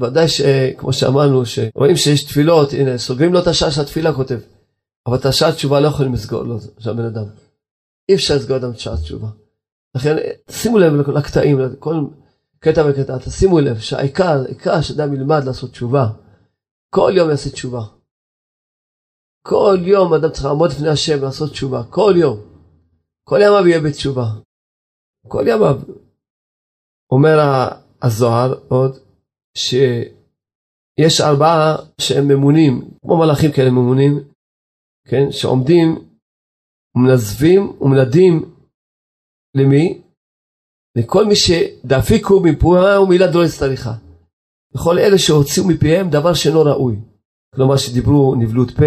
ודאי 0.00 0.28
שכמו 0.28 0.92
שאמרנו, 0.92 1.46
שרואים 1.46 1.96
שיש 1.96 2.24
תפילות, 2.24 2.72
הנה, 2.72 2.98
סוגרים 2.98 3.32
לו 3.32 3.38
את 3.38 3.46
השעה 3.46 3.70
של 3.70 3.80
התפילה 3.80 4.12
כותב, 4.12 4.38
אבל 5.06 5.16
את 5.16 5.26
השעה 5.26 5.48
התשובה 5.48 5.80
לא 5.80 5.88
יכולים 5.88 6.12
לסגור 6.12 6.42
לו, 6.42 6.58
של 6.78 6.90
הבן 6.90 7.04
אדם. 7.04 7.24
אי 8.08 8.14
אפשר 8.14 8.36
לסגור 8.36 8.56
אדם 8.56 8.70
את 8.70 8.78
שעה 8.78 8.94
התשובה. 8.94 9.28
לכן, 9.94 10.16
שימו 10.50 10.78
לב 10.78 10.92
לקטעים, 10.92 11.58
לכל 11.58 11.94
קטע 12.58 12.82
וקטע, 12.90 13.18
תשימו 13.18 13.60
לב 13.60 13.78
שהעיקר, 13.78 14.42
העיקר 14.46 14.80
שאדם 14.80 15.14
ילמד 15.14 15.44
לעשות 15.44 15.70
תשובה. 15.70 16.06
כל 16.90 17.12
יום 17.16 17.30
יעשה 17.30 17.50
תשובה. 17.50 17.80
כל 19.42 19.76
יום 19.80 20.14
אדם 20.14 20.30
צריך 20.32 20.44
לעמוד 20.44 20.70
לפני 20.70 20.88
השם 20.88 21.22
לעשות 21.22 21.50
תשובה, 21.50 21.82
כל 21.90 22.14
יום. 22.16 22.38
כל 23.24 23.38
ימיו 23.42 23.66
יהיה 23.66 23.80
בתשובה. 23.80 24.24
כל 25.28 25.44
ימיו. 25.48 25.76
אומר 27.10 27.38
הזוהר 28.02 28.54
עוד, 28.68 28.98
שיש 29.56 31.20
ארבעה 31.20 31.76
שהם 32.00 32.28
ממונים, 32.28 32.90
כמו 33.00 33.18
מלאכים 33.18 33.52
כאלה 33.52 33.70
ממונים, 33.70 34.18
כן, 35.08 35.32
שעומדים 35.32 36.08
ומנזבים 36.94 37.72
ומנדים 37.80 38.57
למי? 39.54 40.02
לכל 40.96 41.24
מי 41.26 41.36
שדפיקו 41.36 42.40
מפועה 42.40 43.02
ומילה 43.02 43.26
דורס 43.26 43.58
תהליכה. 43.58 43.92
לכל 44.74 44.98
אלה 44.98 45.18
שהוציאו 45.18 45.66
מפיהם 45.68 46.10
דבר 46.10 46.34
שאינו 46.34 46.60
ראוי. 46.60 46.96
כלומר 47.54 47.76
שדיברו 47.76 48.34
נבלות 48.34 48.70
פה, 48.70 48.84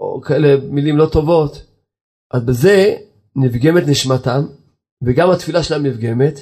או 0.00 0.20
כאלה 0.20 0.48
מילים 0.70 0.96
לא 0.96 1.06
טובות. 1.12 1.52
אז 2.30 2.44
בזה 2.44 2.96
נפגמת 3.36 3.82
נשמתם, 3.88 4.40
וגם 5.02 5.30
התפילה 5.30 5.62
שלהם 5.62 5.86
נפגמת. 5.86 6.34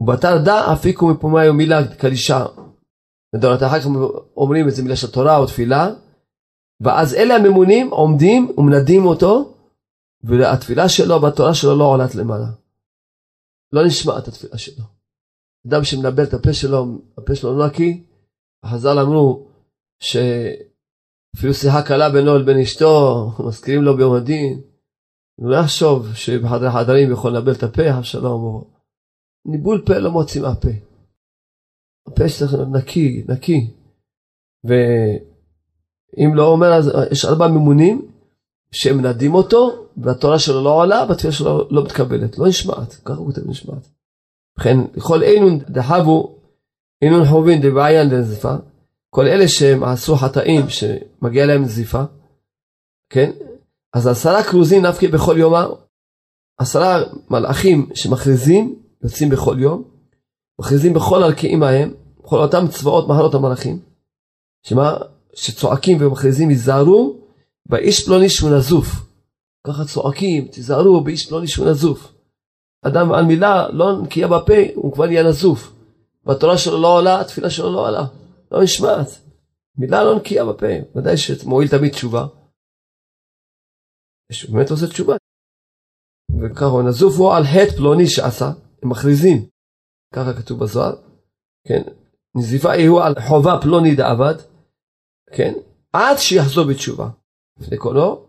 ובתר 0.00 0.38
דע 0.44 0.72
אפיקו 0.72 1.08
מפומאי 1.08 1.48
ומילה 1.48 1.94
קדישה. 1.98 2.46
אחר 3.36 3.80
כך 3.80 3.86
אומרים 4.36 4.66
איזה 4.66 4.82
מילה 4.82 4.96
של 4.96 5.10
תורה 5.10 5.36
או 5.36 5.46
תפילה, 5.46 5.90
ואז 6.80 7.14
אלה 7.14 7.36
הממונים 7.36 7.90
עומדים 7.90 8.52
ומנדים 8.58 9.04
אותו, 9.06 9.54
והתפילה 10.24 10.88
שלו 10.88 11.22
והתורה 11.22 11.54
שלו 11.54 11.78
לא 11.78 11.84
עולת 11.84 12.14
למעלה. 12.14 12.46
לא 13.72 13.86
נשמעת 13.86 14.28
התפילה 14.28 14.58
שלו. 14.58 14.84
אדם 15.66 15.84
שמנבל 15.84 16.24
את 16.24 16.34
הפה 16.34 16.52
שלו, 16.52 16.86
הפה 17.18 17.34
שלו 17.34 17.66
נקי, 17.66 18.04
החז"ל 18.62 18.98
אמרו 18.98 19.48
שאפילו 20.02 21.54
שיחה 21.54 21.82
קלה 21.82 22.10
בינו 22.10 22.38
לבין 22.38 22.58
אשתו, 22.58 23.30
מזכירים 23.46 23.82
לו 23.82 23.96
ביום 23.96 24.14
הדין, 24.14 24.60
לא 25.38 25.56
יחשוב 25.56 26.14
שבחדרי 26.14 26.70
חדרים 26.70 27.12
יכול 27.12 27.36
לנבל 27.36 27.52
את 27.52 27.62
הפה, 27.62 27.98
אבשלום, 27.98 28.44
או 28.44 28.70
ניבול 29.44 29.82
פה 29.86 29.98
לא 29.98 30.10
מוציא 30.10 30.42
מהפה. 30.42 30.68
הפה 32.06 32.28
שלך 32.28 32.50
נקי, 32.72 33.24
נקי. 33.28 33.70
ואם 34.64 36.34
לא 36.34 36.46
אומר, 36.46 36.72
אז 36.78 36.90
יש 37.12 37.24
ארבע 37.24 37.48
ממונים 37.48 38.11
שמנדים 38.72 39.34
אותו, 39.34 39.86
והתורה 39.96 40.38
שלו 40.38 40.64
לא 40.64 40.70
עולה, 40.70 41.06
והתפילה 41.08 41.32
שלו 41.32 41.68
לא 41.70 41.84
מתקבלת, 41.84 42.38
לא 42.38 42.48
נשמעת, 42.48 42.94
ככה 43.04 43.14
הוא 43.14 43.26
כותב 43.26 43.50
נשמעת. 43.50 43.88
ובכן, 44.56 44.78
לכל 44.94 45.22
אינון 45.22 45.58
דחבו, 45.58 46.38
אינון 47.02 47.24
חובין 47.26 47.62
דבעיין 47.62 48.08
לנזיפה, 48.08 48.54
כל 49.10 49.26
אלה 49.26 49.48
שהם 49.48 49.84
עשו 49.84 50.16
חטאים 50.16 50.66
שמגיע 50.68 51.46
להם 51.46 51.62
נזיפה, 51.62 52.02
כן? 53.10 53.30
אז 53.94 54.06
עשרה 54.06 54.42
כרוזים 54.42 54.86
נפקי 54.86 55.08
בכל 55.08 55.34
יומם, 55.38 55.68
עשרה 56.58 57.02
מלאכים 57.30 57.90
שמכריזים, 57.94 58.82
יוצאים 59.04 59.28
בכל 59.28 59.56
יום, 59.58 59.82
מכריזים 60.60 60.94
בכל 60.94 61.22
ערכיים 61.22 61.62
ההם, 61.62 61.94
בכל 62.18 62.38
אותם 62.38 62.64
צבאות 62.68 63.08
מהלות 63.08 63.34
המלאכים, 63.34 63.78
שמה? 64.66 64.96
שצועקים 65.34 65.98
ומכריזים, 66.00 66.50
ייזהרו 66.50 67.21
באיש 67.68 68.06
פלוני 68.06 68.28
שהוא 68.28 68.50
נזוף. 68.56 68.86
ככה 69.66 69.84
צועקים, 69.84 70.48
תיזהרו 70.48 71.04
באיש 71.04 71.28
פלוני 71.28 71.48
שהוא 71.48 71.70
נזוף. 71.70 72.12
אדם 72.86 73.12
על 73.12 73.24
מילה 73.24 73.68
לא 73.68 74.02
נקייה 74.02 74.28
בפה, 74.28 74.54
הוא 74.74 74.92
כבר 74.92 75.06
נהיה 75.06 75.22
נזוף. 75.28 75.72
והתורה 76.26 76.58
שלו 76.58 76.80
לא 76.80 76.98
עולה, 76.98 77.20
התפילה 77.20 77.50
שלו 77.50 77.72
לא 77.72 77.88
עולה. 77.88 78.04
לא 78.52 78.62
נשמעת. 78.62 79.08
מילה 79.76 80.04
לא 80.04 80.16
נקייה 80.16 80.44
בפה. 80.44 80.66
ודאי 80.96 81.16
שמועיל 81.16 81.68
תמיד 81.68 81.92
תשובה. 81.92 82.26
שהוא 84.32 84.54
באמת 84.54 84.70
עושה 84.70 84.86
תשובה. 84.86 85.16
וככה 86.42 86.64
הוא 86.64 86.82
נזוף 86.82 87.14
הוא 87.18 87.34
על 87.34 87.44
חטא 87.44 87.76
פלוני 87.76 88.06
שעשה, 88.06 88.52
הם 88.82 88.90
מכריזים. 88.90 89.48
ככה 90.14 90.32
כתוב 90.32 90.60
בזוהר. 90.60 90.94
כן. 91.68 91.82
נזיפה 92.36 92.76
יהיו 92.76 93.02
על 93.02 93.14
חובה 93.28 93.58
פלוני 93.62 93.94
דעבד. 93.94 94.34
כן. 95.36 95.52
עד 95.92 96.16
שיחזור 96.18 96.64
בתשובה. 96.68 97.08
לפני 97.62 97.76
קולו. 97.76 98.26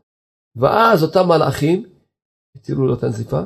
ואז 0.55 1.03
אותם 1.03 1.27
מלאכים 1.27 1.85
התירו 2.55 2.87
לו 2.87 2.93
את 2.93 3.03
הנזיפה. 3.03 3.41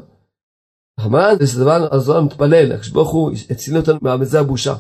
המן 0.98 1.36
זה 1.40 1.64
דבר 1.64 1.88
הזוהר 1.96 2.22
מתפלל, 2.22 2.72
הקדוש 2.72 2.90
ברוך 2.90 3.12
הוא 3.12 3.32
הציל 3.50 3.78
אותנו 3.78 3.98
מהמזה 4.02 4.40
הבושה. 4.40 4.76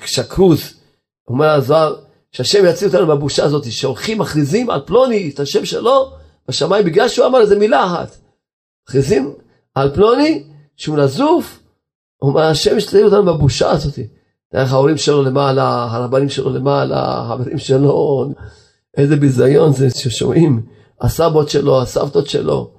כשהכרוז, 0.00 0.60
אומר 1.28 1.46
הזוהר, 1.46 1.96
שהשם 2.32 2.64
יציל 2.68 2.88
אותנו 2.88 3.06
מהבושה 3.06 3.44
הזאת, 3.44 3.72
שהולכים 3.72 4.18
מכריזים 4.18 4.70
על 4.70 4.80
פלוני 4.86 5.30
את 5.34 5.40
השם 5.40 5.64
שלו 5.64 6.12
בשמיים 6.48 6.84
בגלל 6.84 7.08
שהוא 7.08 7.26
אמר 7.26 7.40
איזה 7.40 7.58
מילה 7.58 7.86
אחת. 7.86 8.16
מכריזים 8.88 9.34
על 9.74 9.94
פלוני 9.94 10.44
שהוא 10.76 10.98
נזוף, 10.98 11.62
אומר 12.22 12.42
השם 12.42 12.78
יציל 12.78 13.04
אותנו 13.04 13.22
מהבושה 13.22 13.70
הזאת. 13.70 13.98
דרך 14.52 14.72
ההורים 14.72 14.96
שלו 14.96 15.22
למעלה, 15.22 15.84
הרבנים 15.90 16.28
שלו 16.28 16.50
למעלה, 16.50 17.18
החברים 17.18 17.58
שלו, 17.58 18.26
איזה 18.96 19.16
ביזיון 19.16 19.72
זה 19.72 19.90
ששומעים, 19.90 20.62
הסבות 21.00 21.48
שלו, 21.48 21.82
הסבתות 21.82 22.26
שלו, 22.26 22.70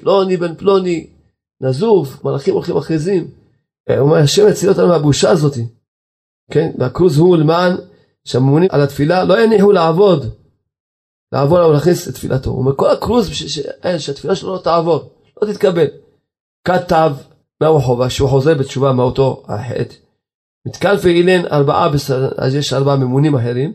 פלוני 0.00 0.36
בן 0.36 0.54
פלוני, 0.54 1.06
נזוף, 1.60 2.24
מלאכים 2.24 2.54
הולכים 2.54 2.76
מכריזים. 2.76 3.30
הוא 3.88 3.98
אומר, 3.98 4.16
השם 4.16 4.48
יציל 4.48 4.68
אותנו 4.68 4.88
מהבושה 4.88 5.30
הזאת. 5.30 5.56
כן, 6.50 6.70
והכרוז 6.78 7.18
הוא 7.18 7.36
למען 7.36 7.76
שהממונים 8.24 8.68
על 8.72 8.80
התפילה 8.80 9.24
לא 9.24 9.40
יניחו 9.40 9.72
לעבוד, 9.72 10.26
לעבוד 11.32 11.60
או 11.60 11.72
להכניס 11.72 12.08
את 12.08 12.14
תפילתו. 12.14 12.50
הוא 12.50 12.58
אומר, 12.58 12.76
כל 12.76 12.90
הכרוז 12.90 13.28
בשביל 13.30 13.98
שהתפילה 13.98 14.36
שלו 14.36 14.54
לא 14.54 14.58
תעבור, 14.58 15.10
לא 15.42 15.52
תתקבל. 15.52 15.86
כתב 16.64 17.12
מהו 17.60 17.80
חובה, 17.80 18.10
שהוא 18.10 18.28
חוזר 18.28 18.54
בתשובה 18.54 18.92
מאותו 18.92 19.42
החטא. 19.48 19.94
מתקן 20.66 20.94
ואילן 21.02 21.46
ארבעה, 21.46 21.90
אז 22.36 22.54
יש 22.54 22.72
ארבעה 22.72 22.96
ממונים 22.96 23.34
אחרים, 23.34 23.72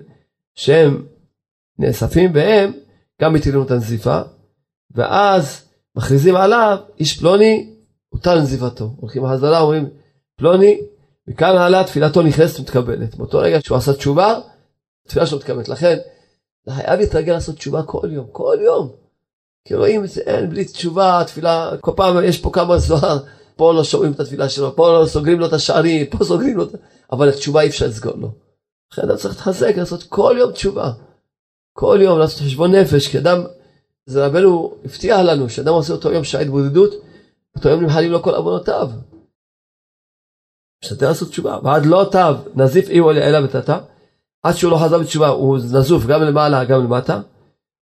שהם 0.55 1.05
נאספים 1.79 2.31
והם 2.33 2.71
גם 3.21 3.33
מטילים 3.33 3.61
את 3.61 3.71
הנזיפה, 3.71 4.21
ואז 4.95 5.61
מכריזים 5.95 6.35
עליו, 6.35 6.77
איש 6.99 7.19
פלוני, 7.19 7.73
הותר 8.09 8.41
נזיפתו. 8.41 8.93
הולכים 8.97 9.23
בחזרה, 9.23 9.61
אומרים, 9.61 9.89
פלוני, 10.37 10.81
מכאן 11.27 11.57
הלאה 11.57 11.83
תפילתו 11.83 12.21
נכנסת 12.21 12.59
ומתקבלת. 12.59 13.15
באותו 13.15 13.39
רגע 13.39 13.61
שהוא 13.61 13.77
עשה 13.77 13.93
תשובה, 13.93 14.39
תפילה 15.07 15.25
שלו 15.25 15.37
מתקבלת. 15.37 15.69
לכן, 15.69 15.97
אתה 16.63 16.71
חייב 16.71 16.99
להתרגל 16.99 17.33
לעשות 17.33 17.55
תשובה 17.55 17.83
כל 17.83 18.09
יום, 18.11 18.27
כל 18.31 18.57
יום. 18.61 18.91
כי 19.67 19.75
רואים 19.75 20.03
את 20.03 20.09
זה, 20.09 20.21
אין, 20.21 20.49
בלי 20.49 20.65
תשובה, 20.65 21.23
תפילה, 21.27 21.71
כל 21.81 21.91
פעם 21.95 22.23
יש 22.23 22.41
פה 22.41 22.49
כמה 22.53 22.77
זוהר, 22.77 23.19
פה 23.55 23.73
לא 23.73 23.83
שומעים 23.83 24.11
את 24.11 24.19
התפילה 24.19 24.49
שלו, 24.49 24.75
פה 24.75 24.99
לא 24.99 25.05
סוגרים 25.05 25.39
לו 25.39 25.45
את 25.45 25.53
השערים, 25.53 26.05
פה 26.05 26.25
סוגרים 26.25 26.57
לו 26.57 26.63
את... 26.63 26.69
אבל 27.11 27.29
התשובה 27.29 27.61
אי 27.61 27.67
אפשר 27.67 27.87
לסגור 27.87 28.13
לו. 28.17 28.31
לכן 28.93 29.01
אתה 29.05 29.17
צריך 29.17 29.35
להתחזק, 29.35 29.73
לעשות 29.77 30.03
כל 30.03 30.35
יום 30.39 30.51
תשובה. 30.51 30.91
כל 31.79 31.99
יום 32.01 32.19
לעשות 32.19 32.39
חשבון 32.39 32.75
נפש, 32.75 33.07
כי 33.07 33.17
אדם 33.17 33.43
זה 34.05 34.25
רבנו 34.25 34.73
הבטיח 34.85 35.19
לנו 35.19 35.49
שאדם 35.49 35.73
עושה 35.73 35.93
אותו 35.93 36.11
יום 36.11 36.23
שעה 36.23 36.41
התבודדות, 36.41 36.93
אותו 37.55 37.69
יום 37.69 37.83
נמחלים 37.83 38.11
לו 38.11 38.23
כל 38.23 38.35
עוונותיו. 38.35 38.89
משתדל 40.83 41.07
לעשות 41.07 41.29
תשובה, 41.29 41.57
ועד 41.63 41.85
לא 41.85 42.09
תב 42.11 42.35
נזיף 42.55 42.89
איהו 42.89 43.11
אלא 43.11 43.45
ותתה, 43.45 43.79
עד 44.43 44.55
שהוא 44.55 44.71
לא 44.71 44.77
חזר 44.77 44.99
בתשובה, 44.99 45.27
הוא 45.27 45.57
נזוף 45.57 46.05
גם 46.05 46.21
למעלה 46.21 46.65
גם 46.65 46.83
למטה, 46.83 47.21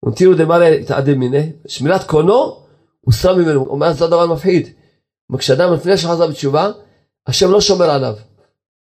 ונטירו 0.05 0.33
דמעלה 0.33 0.65
יתעדם 0.65 1.19
מיני, 1.19 1.51
שמירת 1.67 2.03
קונו, 2.03 2.65
הוא 3.01 3.13
שם 3.13 3.39
ממנו, 3.39 3.59
הוא 3.59 3.69
אומר 3.69 3.93
זה 3.93 4.05
הדבר 4.05 4.33
מפחיד. 4.33 4.67
כשאדם 5.37 5.73
לפני 5.73 5.97
שחזר 5.97 6.27
בתשובה, 6.27 6.71
השם 7.27 7.51
לא 7.51 7.61
שומר 7.61 7.89
עליו. 7.89 8.15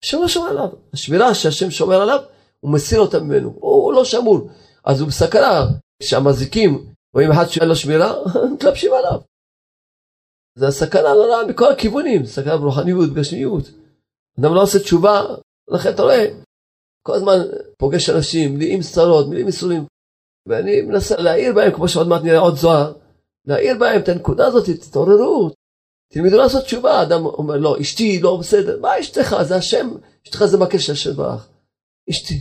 השם 0.04 0.18
לא 0.20 0.28
שומר 0.28 0.48
עליו. 0.48 0.68
השמירה 0.94 1.34
שהשם 1.34 1.70
שומר 1.70 2.02
עליו, 2.02 2.20
הוא 2.61 2.72
מסיר 2.72 3.00
אותה 3.00 3.20
ממנו, 3.20 3.54
הוא 3.61 3.92
לא 3.92 4.04
שמור. 4.04 4.48
אז 4.88 5.01
הוא 5.01 5.09
בסכנה, 5.09 5.64
כשהמזיקים 6.03 6.94
רואים 7.14 7.31
אחד 7.31 7.44
שאין 7.46 7.68
לו 7.68 7.77
שמירה, 7.77 8.12
מתלבשים 8.53 8.92
עליו. 8.92 9.20
זה 10.59 10.68
הסכנה 10.68 11.14
נוראה 11.14 11.46
מכל 11.46 11.72
הכיוונים, 11.72 12.27
סכנה 12.27 12.57
ברוחניות, 12.57 13.11
בגשמיות. 13.11 13.64
אדם 14.40 14.55
לא 14.55 14.62
עושה 14.62 14.79
תשובה, 14.79 15.22
לכן 15.68 15.94
אתה 15.94 16.03
רואה, 16.03 16.27
כל 17.03 17.14
הזמן 17.14 17.38
פוגש 17.79 18.11
אנשים, 18.11 18.55
מלאים 18.55 18.81
צרות, 18.81 19.29
מלאים 19.29 19.46
ייסורים, 19.46 19.85
ואני 20.48 20.83
מנסה 20.83 21.16
להעיר 21.16 21.55
בהם, 21.55 21.72
כמו 21.72 21.88
שעוד 21.88 22.09
מעט 22.09 22.22
נראה 22.22 22.38
עוד 22.38 22.57
זוהר, 22.57 22.92
להעיר 23.46 23.79
בהם 23.79 24.01
את 24.01 24.09
הנקודה 24.09 24.46
הזאת, 24.46 24.64
תתעוררו, 24.70 25.51
תלמדו 26.12 26.37
לעשות 26.37 26.64
תשובה, 26.64 27.03
אדם 27.03 27.27
אומר, 27.27 27.57
לא, 27.57 27.77
אשתי 27.81 28.20
לא 28.20 28.37
בסדר, 28.40 28.81
מה 28.81 29.01
אשתך? 29.01 29.37
זה 29.42 29.57
השם, 29.57 29.90
אשתך 30.27 30.44
זה 30.44 30.59
מקל 30.59 30.79
של 30.79 30.92
השם 30.92 31.12
ברח. 31.12 31.48
אשתי. 32.11 32.35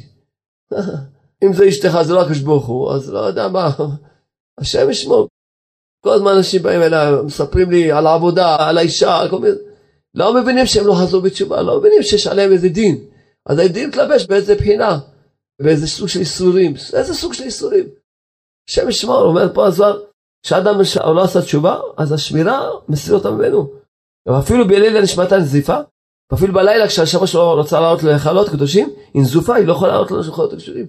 אם 1.43 1.54
זה 1.54 1.67
אשתך, 1.67 2.02
זה 2.02 2.13
לא 2.13 2.21
הקדוש 2.21 2.39
ברוך 2.39 2.65
הוא, 2.65 2.91
אז 2.91 3.10
לא 3.13 3.19
יודע 3.19 3.47
מה, 3.47 3.69
השם 4.60 4.89
ישמור. 4.89 5.28
כל 6.04 6.13
הזמן 6.13 6.32
אנשים 6.32 6.63
באים 6.63 6.82
אליי, 6.82 7.12
מספרים 7.26 7.71
לי 7.71 7.91
על 7.91 8.08
העבודה, 8.08 8.56
על 8.60 8.78
האישה, 8.78 9.17
על 9.19 9.30
כל 9.30 9.39
מיני... 9.39 9.56
לא 10.15 10.41
מבינים 10.41 10.65
שהם 10.65 10.88
לא 10.88 10.93
חזרו 10.93 11.21
בתשובה, 11.21 11.62
לא 11.62 11.80
מבינים 11.80 12.04
שיש 12.04 12.28
עליהם 12.28 12.52
איזה 12.52 12.69
דין. 12.69 13.06
אז 13.45 13.60
הדין 13.60 13.89
מתלבש 13.89 14.26
באיזה 14.26 14.56
בחינה. 14.56 15.00
באיזה 15.62 15.88
סוג 15.88 16.08
של 16.08 16.19
איסורים, 16.19 16.73
איזה 16.93 17.13
סוג 17.13 17.34
של 17.34 17.43
איסורים? 17.43 17.86
השם 18.69 18.89
ישמור, 18.89 19.21
אומר 19.21 19.54
פה 19.54 19.67
הזוהר, 19.67 20.00
כשאדם 20.43 20.76
לא 21.13 21.23
עשה 21.23 21.41
תשובה, 21.41 21.80
אז 21.97 22.12
השמירה 22.12 22.69
מסיר 22.89 23.15
אותה 23.15 23.32
ממנו. 23.32 23.69
אפילו 24.39 24.67
בלילה 24.67 25.02
נשמתה 25.02 25.38
נזיפה, 25.38 25.78
ואפילו 26.32 26.54
בלילה 26.54 26.88
כשהשמש 26.88 27.36
לא 27.36 27.54
רוצה 27.54 27.80
לעלות 27.80 28.04
להיכלות 28.04 28.50
קדושים, 28.50 28.89
היא 29.13 29.21
נזופה, 29.21 29.56
היא 29.56 29.67
לא 29.67 29.73
יכולה 29.73 29.91
לעלות 29.91 30.12
להיכלות 30.12 30.52
קדושים. 30.52 30.88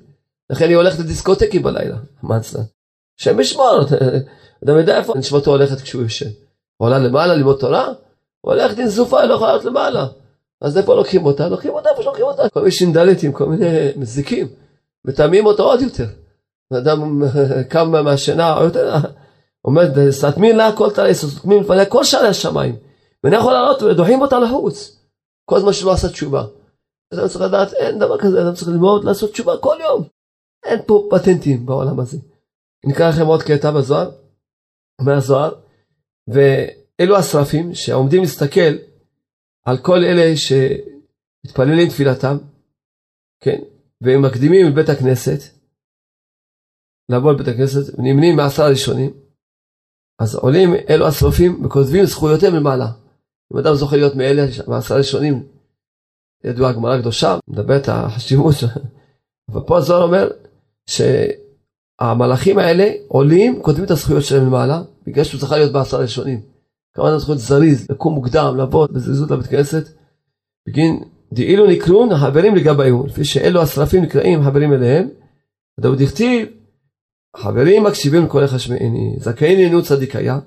לכן 0.50 0.68
היא 0.68 0.76
הולכת 0.76 0.98
לדיסקוטקים 0.98 1.62
בלילה, 1.62 1.96
מה 2.22 2.36
אצלה? 2.36 2.62
השם 3.20 3.40
ישמור, 3.40 3.80
אדם 4.64 4.78
יודע 4.78 4.98
איפה 4.98 5.14
נשמתו 5.16 5.50
הולכת 5.50 5.80
כשהוא 5.80 6.04
ישן. 6.04 6.30
עולה 6.76 6.98
למעלה 6.98 7.34
ללמוד 7.34 7.58
תורה, 7.60 7.88
הולכת 8.40 8.78
עם 8.78 8.86
זופה, 8.86 9.20
היא 9.20 9.28
לא 9.28 9.34
יכולה 9.34 9.50
לעלות 9.50 9.64
למעלה. 9.64 10.06
אז 10.60 10.78
איפה 10.78 10.94
לוקחים 10.94 11.26
אותה? 11.26 11.48
לוקחים 11.48 11.72
אותה 11.72 11.90
איפה 11.90 12.02
שלוקחים 12.02 12.24
אותה. 12.24 12.48
כל 12.48 12.60
מיני 12.60 12.72
שינדלטים, 12.72 13.32
כל 13.32 13.46
מיני 13.46 13.88
מזיקים. 13.96 14.48
מטמאים 15.04 15.46
אותו 15.46 15.62
עוד 15.62 15.80
יותר. 15.80 16.06
אדם 16.72 17.22
קם 17.70 18.04
מהשינה, 18.04 18.58
עומד, 19.62 20.10
סתמין 20.10 20.56
לה 20.56 20.72
כל 20.76 20.90
תלה, 20.90 21.14
סתמין 21.14 21.58
לפניה 21.62 21.86
כל 21.86 22.04
שערי 22.04 22.28
השמיים. 22.28 22.76
ואני 23.24 23.36
יכול 23.36 23.52
לעלות 23.52 23.82
ודוחים 23.82 24.20
אותה 24.20 24.38
לחוץ. 24.38 24.98
כל 25.44 25.60
זמן 25.60 25.72
שלא 25.72 25.92
עשה 25.92 26.08
תשובה. 26.08 26.44
אדם 27.14 27.28
צריך 27.28 27.40
לדעת, 27.40 27.72
אין 27.72 27.98
דבר 27.98 28.18
כזה, 28.18 28.42
אדם 28.42 28.54
צריך 28.54 28.68
ללמוד 28.68 29.04
לעשות 29.04 29.32
תשובה 29.32 29.56
כל 29.56 29.76
יום. 29.80 30.17
אין 30.64 30.78
פה 30.86 31.08
פטנטים 31.10 31.66
בעולם 31.66 32.00
הזה. 32.00 32.18
נקרא 32.86 33.08
לכם 33.08 33.26
עוד 33.26 33.42
קטע 33.42 33.70
בזוהר, 33.70 34.10
אומר 35.00 35.12
הזוהר, 35.16 35.54
ואלו 36.28 37.16
השרפים 37.16 37.74
שעומדים 37.74 38.20
להסתכל 38.20 38.74
על 39.64 39.78
כל 39.78 39.98
אלה 40.04 40.36
שמתפללים 40.36 41.88
תפילתם, 41.88 42.36
כן, 43.40 43.58
והם 44.00 44.22
מקדימים 44.22 44.66
לבית 44.66 44.88
הכנסת, 44.88 45.40
לבוא 47.08 47.32
לבית 47.32 47.48
הכנסת, 47.48 47.98
ונמנים 47.98 48.36
מעשר 48.36 48.62
הראשונים, 48.62 49.10
אז 50.18 50.34
עולים 50.34 50.70
אלו 50.90 51.06
השרופים 51.08 51.64
וכותבים 51.64 52.04
זכויותיהם 52.04 52.54
למעלה. 52.54 52.86
אם 53.52 53.58
אדם 53.58 53.74
זוכה 53.74 53.96
להיות 53.96 54.14
מאלה 54.14 54.42
מעשר 54.66 54.94
הראשונים, 54.94 55.46
ידוע 56.44 56.68
הגמרא 56.68 56.94
הקדושה, 56.94 57.38
מדברת 57.48 57.88
החשיבות, 57.88 58.54
אבל 59.50 59.60
פה 59.66 59.78
הזוהר 59.78 60.02
אומר 60.02 60.30
שהמלאכים 60.88 62.58
האלה 62.58 62.92
עולים, 63.08 63.62
כותבים 63.62 63.84
את 63.84 63.90
הזכויות 63.90 64.24
שלהם 64.24 64.46
למעלה, 64.46 64.82
בגלל 65.06 65.24
שהוא 65.24 65.40
צריך 65.40 65.52
להיות 65.52 65.72
בעשר 65.72 65.96
הראשונים. 65.96 66.40
כמובן 66.94 67.10
להיות 67.10 67.38
זריז, 67.38 67.86
לקום 67.90 68.14
מוקדם, 68.14 68.56
לבוא 68.60 68.86
בזריזות 68.86 69.30
לבית 69.30 69.46
כנסת, 69.46 69.88
בגין 70.68 71.04
דאילו 71.32 71.66
נקרון 71.66 72.12
החברים 72.12 72.54
לגביהו, 72.54 73.06
לפי 73.06 73.24
שאלו 73.24 73.62
השרפים 73.62 74.02
נקראים 74.02 74.42
חברים 74.42 74.72
אליהם, 74.72 75.08
ודאוד 75.78 76.00
הכתיב, 76.00 76.48
חברים 77.36 77.84
מקשיבים 77.84 78.24
לכל 78.24 78.44
החשמעיני, 78.44 79.16
זכאים 79.18 79.58
לעינות 79.58 79.84
צדיקיה, 79.84 80.38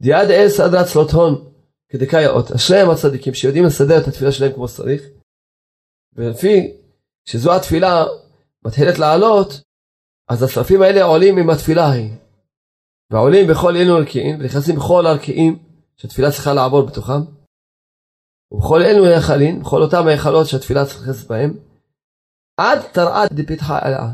דיעד 0.00 0.30
אל 0.30 0.48
סדרת 0.48 0.86
צלוטהון 0.86 1.44
כדקאי 1.88 2.24
האות, 2.24 2.50
אשריהם 2.50 2.90
הצדיקים 2.90 3.34
שיודעים 3.34 3.64
לסדר 3.64 3.98
את 3.98 4.08
התפילה 4.08 4.32
שלהם 4.32 4.52
כמו 4.52 4.68
שצריך, 4.68 5.02
ולפי 6.16 6.72
שזו 7.24 7.56
התפילה 7.56 8.04
מתחילת 8.64 8.98
לעלות, 8.98 9.48
אז 10.28 10.42
השרפים 10.42 10.82
האלה 10.82 11.04
עולים 11.04 11.38
עם 11.38 11.50
התפילה 11.50 11.84
ההיא. 11.84 12.10
ועולים 13.10 13.46
בכל 13.50 13.76
אלו 13.76 13.96
ערכיים, 13.96 14.40
ונכנסים 14.40 14.76
בכל 14.76 15.06
הערכיים 15.06 15.58
שהתפילה 15.96 16.30
צריכה 16.30 16.54
לעבור 16.54 16.86
בתוכם. 16.86 17.20
ובכל 18.52 18.82
אלו 18.82 19.04
היכלים, 19.06 19.60
בכל 19.60 19.82
אותם 19.82 20.06
היכלות 20.06 20.46
שהתפילה 20.46 20.86
צריכה 20.86 21.00
להיכנס 21.00 21.24
בהם, 21.24 21.58
עד 22.56 22.78
תרעד 22.92 23.28
דפתחה 23.32 23.78
אלאה, 23.78 24.08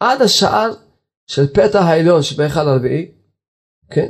עד 0.00 0.22
השער 0.22 0.70
של 1.26 1.46
פתח 1.46 1.80
העליון 1.82 2.22
שבהיכל 2.22 2.60
הרביעי, 2.60 3.12
כן? 3.90 4.08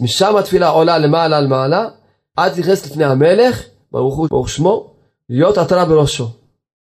משם 0.00 0.36
התפילה 0.36 0.68
עולה 0.68 0.98
למעלה 0.98 1.40
למעלה, 1.40 1.88
עד 2.36 2.58
נכנס 2.58 2.86
לפני 2.86 3.04
המלך, 3.04 3.66
ברוך 3.92 4.16
הוא 4.16 4.28
ברוך 4.30 4.48
שמו, 4.48 4.96
להיות 5.28 5.58
עטרה 5.58 5.84
בראשו. 5.84 6.26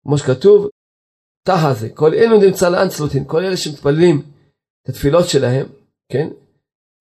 כמו 0.03 0.19
שכתוב, 0.19 0.69
תא 1.45 1.53
הזה, 1.53 1.89
כל 1.95 2.15
אלו 2.15 2.41
נמצא 2.41 2.69
לאן 2.69 2.89
צלוטין, 2.89 3.25
כל 3.27 3.45
אלה 3.45 3.57
שמתפללים 3.57 4.23
את 4.83 4.89
התפילות 4.89 5.29
שלהם, 5.29 5.67
כן? 6.13 6.29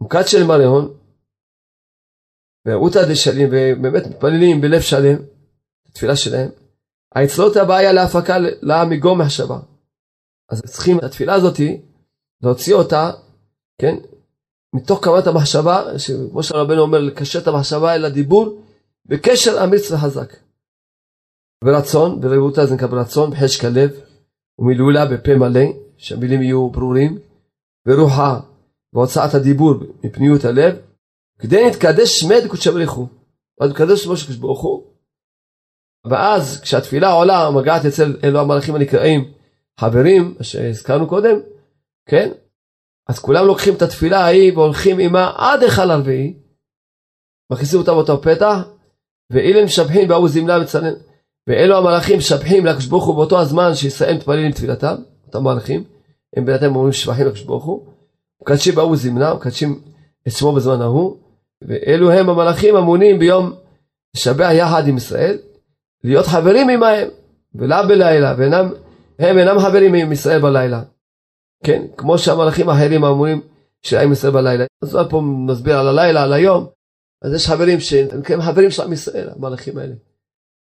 מוקד 0.02 0.24
של 0.28 0.44
מריון, 0.44 0.94
ועותא 2.66 3.00
דשלים, 3.12 3.50
ובאמת 3.52 4.08
מתפללים 4.08 4.62
בלב 4.62 4.82
שלם, 4.82 5.18
התפילה 5.90 6.16
שלהם. 6.16 6.50
האצלות 7.16 7.56
הבעיה 7.56 7.94
להפקה 7.94 8.38
לה 8.62 8.86
מגו 8.86 9.16
מחשבה. 9.16 9.60
אז 10.50 10.62
צריכים 10.62 10.98
את 10.98 11.04
התפילה 11.04 11.34
הזאתי, 11.34 11.82
להוציא 12.42 12.74
אותה, 12.74 13.12
כן? 13.82 13.96
מתוך 14.76 15.04
קמת 15.04 15.28
המחשבה, 15.28 16.00
שכמו 16.00 16.44
שרבנו 16.44 16.82
אומר, 16.82 17.00
לקשר 17.00 17.40
את 17.40 17.48
המחשבה 17.48 17.96
אל 17.96 18.06
הדיבור, 18.06 18.64
בקשר 19.06 19.64
אמיץ 19.64 19.92
וחזק. 19.92 20.34
ברצון, 21.64 22.22
ברבותא 22.22 22.66
זה 22.66 22.76
נקרא 22.76 22.88
ברצון, 22.88 23.32
בחשק 23.32 23.66
הלב, 23.66 23.92
ומילולה 24.60 25.06
בפה 25.06 25.36
מלא, 25.36 25.66
שהמילים 25.98 26.42
יהיו 26.42 26.70
ברורים, 26.70 27.20
ורוחה 27.88 28.40
והוצאת 28.94 29.34
הדיבור 29.34 29.74
מפניות 30.04 30.46
הלב, 30.46 30.76
כדי 31.40 31.64
להתקדש 31.64 32.20
שמד 32.20 32.48
קודשא 32.48 32.72
בריך 32.72 32.92
הוא. 32.92 33.08
אז 33.62 33.72
מקדש 33.72 34.04
שמו 34.04 34.18
של 34.18 34.26
קדוש 34.26 34.38
ברוך 34.38 34.62
הוא. 34.62 34.84
ואז 36.06 36.62
כשהתפילה 36.62 37.12
עולה, 37.12 37.52
מגעת 37.56 37.86
אצל 37.86 38.18
אלו 38.24 38.40
המלאכים 38.40 38.76
הנקראים 38.76 39.34
חברים, 39.80 40.36
שהזכרנו 40.42 41.08
קודם, 41.08 41.40
כן? 42.10 42.32
אז 43.10 43.20
כולם 43.20 43.46
לוקחים 43.46 43.74
את 43.76 43.82
התפילה 43.82 44.20
ההיא 44.20 44.54
והולכים 44.54 44.98
עימה 44.98 45.32
עד 45.38 45.64
היכל 45.64 45.92
הרביעי, 45.92 46.34
מכניסים 47.52 47.80
אותה 47.80 47.92
באותו 47.92 48.22
פתח, 48.22 48.58
ואילן 49.32 49.64
משבחים 49.64 50.08
בהוא 50.08 50.30
זמלה 50.30 50.60
מצנן. 50.60 50.94
ואלו 51.48 51.78
המלאכים 51.78 52.18
משבחים 52.18 52.66
לקדוש 52.66 52.86
ברוך 52.86 53.06
הוא 53.06 53.16
באותו 53.16 53.40
הזמן 53.40 53.76
שיסיים 53.76 54.18
תפלל 54.18 54.46
עם 54.46 54.52
תפילתם, 54.52 54.96
אותם 55.28 55.44
מלאכים, 55.44 55.84
הם 56.36 56.46
בינתיים 56.46 56.76
אומרים 56.76 56.94
שבחים 56.94 57.26
לקדוש 57.26 57.42
ברוך 57.42 57.64
הוא, 57.64 57.86
מקדשים 58.42 58.76
בהוא 58.76 58.96
זמנה, 58.96 59.34
מקדשים 59.34 59.82
את 60.28 60.32
שמו 60.32 60.52
בזמן 60.52 60.82
ההוא, 60.82 61.18
ואלו 61.62 62.12
הם 62.12 62.30
המלאכים 62.30 62.76
המונים 62.76 63.20
ביום 63.20 63.54
לשבח 64.16 64.50
יחד 64.54 64.88
עם 64.88 64.98
ישראל, 64.98 65.38
להיות 66.04 66.26
חברים 66.26 66.70
עמהם, 66.70 67.08
ולא 67.56 67.88
בלילה, 67.88 68.36
ואינם, 68.38 68.70
הם 69.20 69.38
אינם 69.38 69.60
חברים 69.60 69.94
עם 69.94 70.12
ישראל 70.12 70.42
בלילה. 70.42 70.82
כן, 71.64 71.84
כמו 71.98 72.18
שהמלאכים 72.18 72.70
האחרים 72.70 73.04
האמונים 73.04 73.42
של 73.82 73.98
עם 73.98 74.12
ישראל 74.12 74.34
בלילה. 74.34 74.66
אז 74.84 74.98
פה 75.10 75.22
מסביר 75.22 75.80
על 75.80 75.88
הלילה, 75.88 76.24
על 76.24 76.34
היום, 76.34 76.68
אז 77.22 77.34
יש 77.34 77.48
חברים 77.48 77.80
שהם 77.80 78.42
חברים 78.42 78.72
של 78.72 78.84
עם 78.84 78.94
ישראל, 78.94 79.30
המלאכים 79.36 79.78
האלה. 79.78 79.94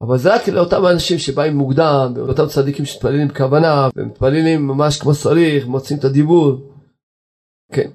אבל 0.01 0.17
זה 0.17 0.35
רק 0.35 0.47
לאותם 0.47 0.85
אנשים 0.85 1.17
שבאים 1.17 1.57
מוקדם, 1.57 2.13
ואותם 2.15 2.47
צדיקים 2.47 2.85
שמתפללים 2.85 3.27
בכוונה, 3.27 3.89
ומתפללים 3.95 4.67
ממש 4.67 4.99
כמו 4.99 5.13
שצריך, 5.13 5.67
מוצאים 5.67 5.99
את 5.99 6.03
הדיבור. 6.03 6.75
כן. 7.71 7.91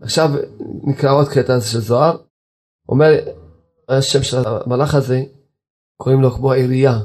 עכשיו 0.00 0.30
נקרא 0.84 1.12
עוד 1.12 1.28
קטע 1.28 1.60
של 1.60 1.80
זוהר. 1.80 2.16
אומר 2.88 3.10
השם 3.88 4.22
של 4.22 4.36
המלאך 4.46 4.94
הזה, 4.94 5.22
קוראים 5.96 6.20
לו 6.20 6.30
כמו 6.30 6.52
העירייה. 6.52 6.98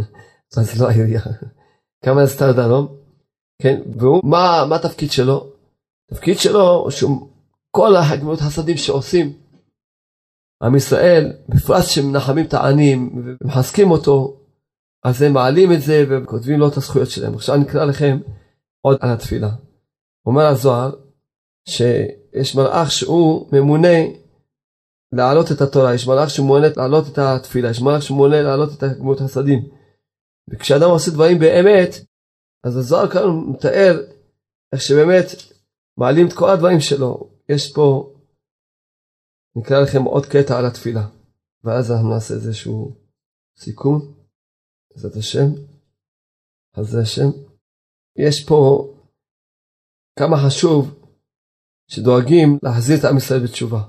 אז 0.56 0.80
לא 0.80 0.88
העירייה. 0.88 1.22
כמה 2.04 2.26
זה 2.26 2.32
סתר 2.32 2.52
דרום. 2.52 2.96
כן, 3.62 3.80
והוא, 3.98 4.20
מה, 4.24 4.64
מה 4.68 4.76
התפקיד 4.76 5.10
שלו? 5.10 5.52
התפקיד 6.10 6.38
שלו 6.38 6.90
שהוא 6.90 7.28
כל 7.70 7.96
הגמילות 7.96 8.40
חסדים 8.40 8.76
שעושים 8.76 9.32
עם 10.62 10.76
ישראל, 10.76 11.32
בפרט 11.48 11.84
שמנחמים 11.84 12.46
את 12.46 12.54
העניים 12.54 13.24
ומחזקים 13.42 13.90
אותו, 13.90 14.40
אז 15.04 15.22
הם 15.22 15.32
מעלים 15.32 15.72
את 15.72 15.82
זה 15.82 16.04
וכותבים 16.08 16.58
לו 16.58 16.68
את 16.68 16.76
הזכויות 16.76 17.10
שלהם. 17.10 17.34
עכשיו 17.34 17.54
אני 17.54 17.64
אקרא 17.64 17.84
לכם 17.84 18.18
עוד 18.80 18.98
על 19.00 19.10
התפילה. 19.10 19.50
אומר 20.26 20.46
הזוהר, 20.46 20.90
שיש 21.68 22.56
מלאך 22.56 22.90
שהוא 22.90 23.48
ממונה 23.52 23.98
להעלות 25.12 25.52
את 25.52 25.60
התורה, 25.60 25.94
יש 25.94 26.06
מלאך 26.06 26.30
שממונה 26.30 26.66
להעלות 26.76 27.08
את 27.12 27.18
התפילה, 27.18 27.70
יש 27.70 27.82
מלאך 27.82 28.02
שממונה 28.02 28.42
להעלות 28.42 28.72
את 28.72 28.82
הגמות 28.82 29.20
חסדים. 29.20 29.68
וכשאדם 30.50 30.90
עושה 30.90 31.10
דברים 31.10 31.38
באמת, 31.38 31.94
אז 32.64 32.76
הזוהר 32.76 33.08
כאן 33.08 33.22
מתאר 33.48 34.00
איך 34.72 34.82
שבאמת 34.82 35.26
מעלים 35.98 36.26
את 36.26 36.32
כל 36.32 36.50
הדברים 36.50 36.80
שלו. 36.80 37.30
יש 37.48 37.72
פה, 37.72 38.12
נקרא 39.58 39.80
לכם 39.80 40.02
עוד 40.02 40.26
קטע 40.26 40.58
על 40.58 40.66
התפילה, 40.66 41.08
ואז 41.64 41.92
אנחנו 41.92 42.14
נעשה 42.14 42.34
איזשהו 42.34 42.96
סיכום, 43.58 44.14
בעזרת 44.90 45.16
השם, 45.16 45.46
חסדי 46.76 47.00
השם. 47.02 47.28
יש 48.16 48.44
פה 48.44 48.88
כמה 50.18 50.36
חשוב 50.46 51.04
שדואגים 51.90 52.58
להחזיר 52.62 52.98
את 52.98 53.04
עם 53.04 53.16
ישראל 53.16 53.40
בתשובה 53.44 53.82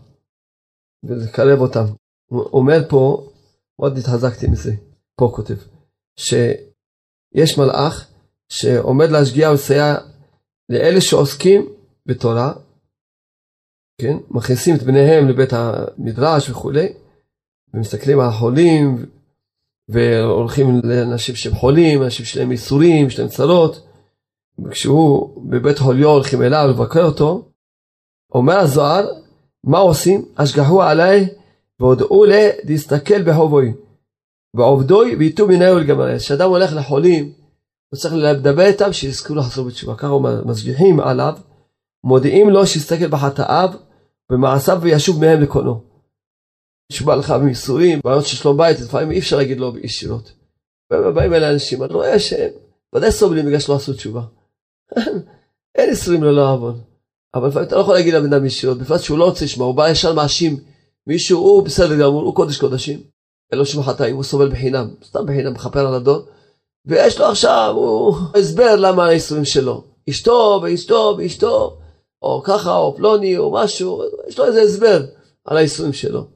ולקרב 1.04 1.60
אותם. 1.60 1.86
הוא 2.26 2.44
אומר 2.54 2.90
פה, 2.90 3.32
מאוד 3.80 3.98
התחזקתי 3.98 4.48
מזה, 4.48 4.72
פה 5.16 5.32
כותב, 5.36 5.56
שיש 6.20 7.58
מלאך 7.58 8.12
שעומד 8.50 9.10
להשגיע 9.10 9.50
ולסייע 9.50 9.96
לאלה 10.70 11.02
שעוסקים 11.02 11.74
בתורה, 12.06 12.54
כן, 14.00 14.18
מכניסים 14.30 14.76
את 14.76 14.84
בניהם 14.84 15.28
לבית 15.28 15.54
המדרש 15.54 16.50
וכולי, 16.50 16.94
ומסתכלים 17.74 18.20
על 18.20 18.28
החולים, 18.28 19.06
והולכים 19.90 20.82
לאנשים 20.84 21.36
שהם 21.36 21.56
חולים, 21.56 22.04
אנשים 22.04 22.26
שלהם 22.26 22.52
ייסורים, 22.52 23.10
שלהם 23.10 23.28
צרות, 23.28 23.88
וכשהוא 24.66 25.42
בבית 25.50 25.80
חוליו 25.80 26.10
הולכים 26.10 26.42
אליו 26.42 26.68
לבקר 26.70 27.04
אותו, 27.04 27.50
אומר 28.34 28.58
הזוהר, 28.58 29.08
מה 29.64 29.78
עושים? 29.78 30.26
השגחו 30.38 30.84
עליי 30.84 31.28
והודעו 31.80 32.26
לה 32.26 32.50
להסתכל 32.64 33.24
בחובוי. 33.24 33.74
ועובדוי 34.56 35.16
וייתו 35.16 35.48
מנהו 35.48 35.80
לגמרי. 35.80 36.20
כשאדם 36.20 36.50
הולך 36.50 36.74
לחולים, 36.74 37.34
הוא 37.90 37.98
צריך 37.98 38.14
לדבר 38.14 38.66
איתם 38.66 38.94
שיזכו 38.94 39.36
לחזור 39.36 39.68
בתשובה. 39.68 39.96
ככה 39.96 40.08
הוא 40.08 40.30
משגיחים 40.46 41.00
עליו, 41.00 41.38
מודיעים 42.04 42.50
לו 42.50 42.68
שיסתכל 42.68 43.08
בחטאיו 43.08 43.70
במעשיו 44.32 44.80
וישוב 44.82 45.22
מהם 45.22 45.42
לקונו. 45.42 45.84
נשבע 46.92 47.16
לך 47.16 47.32
מייסורים, 47.32 48.00
בעיות 48.04 48.26
של 48.26 48.38
שלום 48.38 48.58
בית, 48.58 48.80
לפעמים 48.80 49.12
אי 49.12 49.20
אפשר 49.20 49.38
להגיד 49.38 49.58
לו 49.58 49.78
ישירות. 49.78 50.32
באים 50.90 51.34
אלה 51.34 51.52
אנשים, 51.52 51.84
אני 51.84 51.94
רואה 51.94 52.20
שהם 52.20 52.50
ודאי 52.96 53.12
סובלים 53.12 53.46
בגלל 53.46 53.60
שלא 53.60 53.76
עשו 53.76 53.94
תשובה. 53.94 54.22
אין 55.78 55.90
ייסורים 55.90 56.24
ללא 56.24 56.52
עוון. 56.52 56.80
אבל 57.34 57.48
לפעמים 57.48 57.68
אתה 57.68 57.76
לא 57.76 57.82
יכול 57.82 57.94
להגיד 57.94 58.14
לבן 58.14 58.34
אדם 58.34 58.46
ישירות, 58.46 58.78
בפרט 58.78 59.02
שהוא 59.02 59.18
לא 59.18 59.26
רוצה 59.26 59.46
לשמוע, 59.46 59.68
הוא 59.68 59.76
בא 59.76 59.90
ישר 59.90 60.14
מאשים 60.14 60.58
מישהו, 61.08 61.40
הוא 61.40 61.64
בסדר 61.64 62.00
גמור, 62.00 62.22
הוא 62.22 62.36
קודש 62.36 62.58
קודשים. 62.58 63.00
אין 63.52 63.60
לו 63.60 63.66
שום 63.66 63.84
חטאים, 63.84 64.16
הוא 64.16 64.24
סובל 64.24 64.50
בחינם, 64.50 64.88
סתם 65.04 65.26
בחינם, 65.26 65.54
מכפר 65.54 65.88
על 65.88 65.94
הדור. 65.94 66.26
ויש 66.86 67.20
לו 67.20 67.26
עכשיו, 67.26 67.74
הוא 67.76 68.16
הסבר 68.36 68.76
למה 68.76 69.06
הייסורים 69.06 69.46
שלו. 69.46 69.84
אשתו 70.10 70.60
ואשתו 70.64 71.16
ואשתו, 71.18 71.79
או 72.22 72.42
ככה, 72.46 72.76
או 72.76 72.96
פלוני, 72.96 73.38
או 73.38 73.52
משהו, 73.52 74.04
יש 74.28 74.40
לו 74.40 74.46
איזה 74.46 74.62
הסבר 74.62 75.06
על 75.46 75.58
הייסורים 75.58 75.94
שלו. 75.94 76.28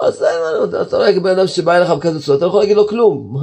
אז 0.00 0.22
אין, 0.22 0.80
אתה 0.82 0.96
רואה 0.96 1.20
בן 1.20 1.30
אדם 1.30 1.46
שבא 1.46 1.76
אליך 1.76 1.90
בכזה 1.90 2.22
צורה, 2.22 2.36
אתה 2.36 2.44
לא 2.44 2.48
יכול 2.48 2.60
להגיד 2.60 2.76
לו 2.76 2.88
כלום. 2.88 3.36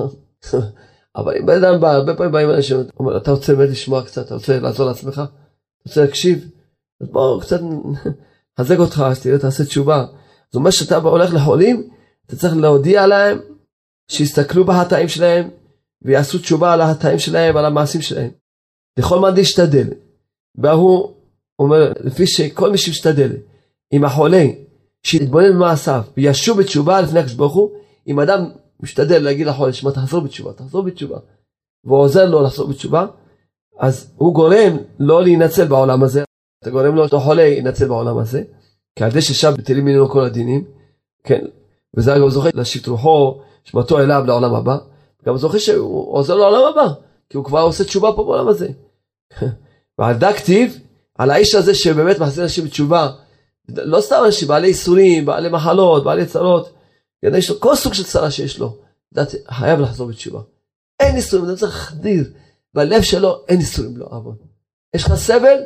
אבל 1.16 1.38
אם 1.38 1.46
בן 1.46 1.64
אדם 1.64 1.82
בא, 1.82 1.92
הרבה 1.92 2.16
פעמים 2.16 2.32
באים 2.32 2.50
אנשים, 2.50 2.78
אומר, 3.00 3.18
אתה 3.18 3.32
רוצה 3.32 3.56
באמת 3.56 3.70
לשמוע 3.70 4.04
קצת, 4.04 4.26
אתה 4.26 4.34
רוצה 4.34 4.60
לעזור 4.60 4.86
לעצמך, 4.86 5.14
אתה 5.14 5.90
רוצה 5.90 6.02
להקשיב, 6.02 6.50
אז 7.02 7.08
בוא 7.12 7.42
קצת 7.42 7.60
נחזק 8.60 8.80
אותך, 8.80 9.04
אז 9.08 9.22
תראה, 9.22 9.40
תעשה 9.40 9.66
תשובה. 9.66 10.06
זאת 10.46 10.56
אומרת 10.56 10.74
שאתה 10.74 10.96
הולך 10.96 11.34
לחולים, 11.34 11.90
אתה 12.26 12.36
צריך 12.36 12.54
להודיע 12.56 13.08
להם 13.08 13.40
שיסתכלו 14.12 14.66
בהטעים 14.66 15.08
שלהם 15.08 15.50
ויעשו 16.02 16.38
תשובה 16.38 16.74
על 16.74 16.82
ההטעים 16.82 17.20
שלהם 17.20 17.56
ועל 17.56 17.66
המעשים 17.66 18.02
שלהם. 18.02 18.30
לכל 18.98 19.20
מה 19.20 19.30
להשתדל. 19.30 19.88
והוא 20.58 21.14
אומר, 21.64 21.92
לפי 22.00 22.28
שכל 22.28 22.72
מי 22.72 22.78
שישתדל 22.78 23.32
עם 23.92 24.04
החולה, 24.04 24.46
שיתבונן 25.04 25.54
במעשיו 25.54 26.02
וישוב 26.18 26.60
בתשובה 26.62 27.02
לפני 27.02 27.20
הקדוש 27.20 27.36
ברוך 27.36 27.54
הוא, 27.54 27.70
אם 28.08 28.20
אדם 28.20 28.50
משתדל 28.80 29.24
להגיד 29.24 29.48
לחולה, 29.48 29.74
שמע 29.74 29.92
תחזור 29.92 30.22
בתשובה, 30.22 30.54
תחזור 30.54 30.82
בתשובה, 30.84 31.18
והוא 31.84 32.00
עוזר 32.00 32.30
לו 32.30 32.42
לחזור 32.42 32.68
בתשובה, 32.68 33.06
אז 33.80 34.14
הוא 34.16 34.34
גורם 34.34 34.78
לא 35.00 35.24
להינצל 35.24 35.66
בעולם 35.66 36.04
הזה, 36.04 36.24
אתה 36.64 36.70
גורם 36.70 36.96
לו, 36.96 37.04
אותו 37.04 37.20
חולה 37.20 37.44
ינצל 37.44 37.88
בעולם 37.88 38.18
הזה, 38.18 38.44
כי 38.96 39.04
על 39.04 39.12
זה 39.12 39.22
ששם 39.22 39.54
בטלים 39.58 39.86
ממנו 39.86 40.10
כל 40.10 40.26
הדינים, 40.26 40.66
כן, 41.24 41.46
וזה 41.98 42.16
אגב 42.16 42.30
זוכה 42.30 42.50
להשיב 42.54 42.88
רוחו, 42.88 43.42
שמתו 43.64 44.00
אליו 44.00 44.24
לעולם 44.28 44.56
הבא, 44.56 44.78
גם 45.26 45.38
זוכה 45.38 45.60
שהוא 45.60 46.14
עוזר 46.14 46.36
לעולם 46.36 46.72
הבא, 46.72 46.94
כי 47.30 47.38
הוא 47.38 47.46
כבר 47.46 47.62
עושה 47.62 47.84
תשובה 47.84 48.12
פה 48.16 48.24
בעולם 48.24 48.48
הזה. 48.48 48.70
ועל 50.00 50.18
דה 50.18 50.34
כתיב, 50.34 50.80
על 51.18 51.32
האיש 51.32 51.56
הזה 51.56 51.76
שבאמת 51.76 52.20
מחזיר 52.20 52.44
אנשים 52.44 52.66
בתשובה, 52.66 53.10
לא 53.70 54.02
סתם 54.02 54.22
אנשים, 54.26 54.48
בעלי 54.48 54.68
איסורים, 54.68 55.26
בעלי 55.26 55.50
מחלות, 55.50 56.04
בעלי 56.04 56.26
צרות, 56.26 56.76
יש 57.24 57.50
לו 57.50 57.60
כל 57.60 57.76
סוג 57.76 57.94
של 57.94 58.04
צרה 58.04 58.32
שיש 58.32 58.60
לו, 58.60 58.78
לדעתי, 59.12 59.38
חייב 59.52 59.80
לחזור 59.80 60.08
בתשובה. 60.08 60.42
אין 61.00 61.16
איסורים, 61.16 61.46
אתה 61.46 61.56
צריך 61.56 61.76
להחדיר, 61.76 62.34
בלב 62.74 63.02
שלו 63.02 63.46
אין 63.48 63.60
איסורים 63.60 63.98
לא 63.98 64.06
עוון. 64.10 64.36
יש 64.96 65.06
לך 65.06 65.16
סבל, 65.16 65.58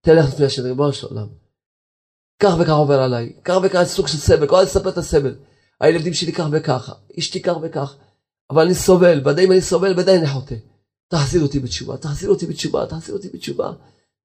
תלך 0.00 0.28
לפני 0.28 0.46
השם, 0.46 0.62
ריבונו 0.62 0.92
של 0.92 1.06
עולם. 1.06 1.26
כך 2.42 2.54
וכך 2.60 2.72
עובר 2.72 3.00
עליי, 3.00 3.32
כך 3.44 3.56
וכך 3.62 3.82
סוג 3.84 4.06
של 4.06 4.18
סבל, 4.18 4.46
כל 4.46 4.56
הזמן 4.56 4.70
לספר 4.70 4.88
את 4.88 4.98
הסבל. 4.98 5.34
הילדים 5.80 6.14
שלי 6.14 6.32
כך 6.32 6.46
וככה, 6.52 6.92
אשתי 7.18 7.42
כך 7.42 7.54
וכך, 7.62 7.94
אבל 8.50 8.62
אני 8.62 8.74
סובל, 8.74 9.28
ודאי 9.28 9.44
אם 9.44 9.52
אני 9.52 9.60
סובל, 9.60 9.94
ודאי 9.98 10.18
אני 10.18 10.26
חוטא. 10.26 10.54
תחזיר 11.08 11.42
אותי 11.42 11.58
בתשובה, 11.58 11.96
תחזיר 11.96 12.30
אותי 12.30 12.46
בתשובה, 12.46 12.86
תחזיר 12.86 13.14
אותי 13.14 13.28
בתשובה. 13.28 13.72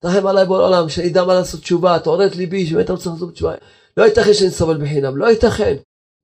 תרחם 0.06 0.28
עליי 0.28 0.46
בורא 0.46 0.63
עולם, 0.63 0.86
אדע 1.08 1.24
מה 1.24 1.34
לעשות 1.34 1.62
תשובה, 1.62 2.00
תעורר 2.00 2.28
את 2.28 2.36
ליבי, 2.36 2.65
שבאמת 2.65 2.89
אני 2.89 2.96
רוצה 2.96 3.10
לעשות 3.10 3.30
בתשובה. 3.30 3.54
לא 3.98 4.04
ייתכן 4.04 4.34
שאני 4.34 4.50
סובל 4.50 4.84
בחינם, 4.84 5.18
לא 5.18 5.26
ייתכן. 5.26 5.76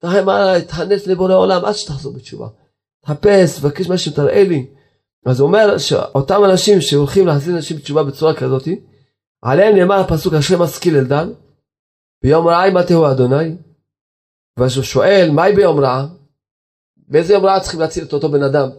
תרחם 0.02 0.30
עליי, 0.30 0.62
תחנף 0.62 1.08
לבורא 1.08 1.36
עולם 1.36 1.66
עד 1.66 1.74
שתחזור 1.74 2.14
בתשובה. 2.14 2.48
תחפש, 3.06 3.60
תבקש 3.60 3.90
משהו, 3.90 4.12
תראה 4.12 4.44
לי. 4.44 4.68
אז 5.26 5.40
הוא 5.40 5.48
אומר 5.48 5.78
שאותם 5.78 6.42
אנשים 6.46 6.82
שהולכים 6.82 7.28
להחזיר 7.28 7.56
אנשים 7.56 7.78
בתשובה 7.78 8.04
בצורה 8.04 8.36
כזאת, 8.36 8.68
עליהם 9.42 9.76
נאמר 9.76 10.00
הפסוק 10.00 10.34
אשרי 10.34 10.58
משכיל 10.60 10.98
אלדן, 10.98 11.30
ביום 12.24 12.48
רעה 12.48 12.68
ימתהו 12.68 13.12
אדוני, 13.12 13.56
ואז 14.58 14.76
הוא 14.76 14.84
שואל, 14.84 15.30
מהי 15.34 15.56
ביום 15.56 15.80
רעה? 15.80 16.08
באיזה 17.08 17.34
יום 17.34 17.46
רעה 17.46 17.60
צריכים 17.60 17.80
להציל 17.80 18.04
את 18.04 18.14
אותו 18.14 18.30
בן 18.32 18.44
אדם 18.44 18.70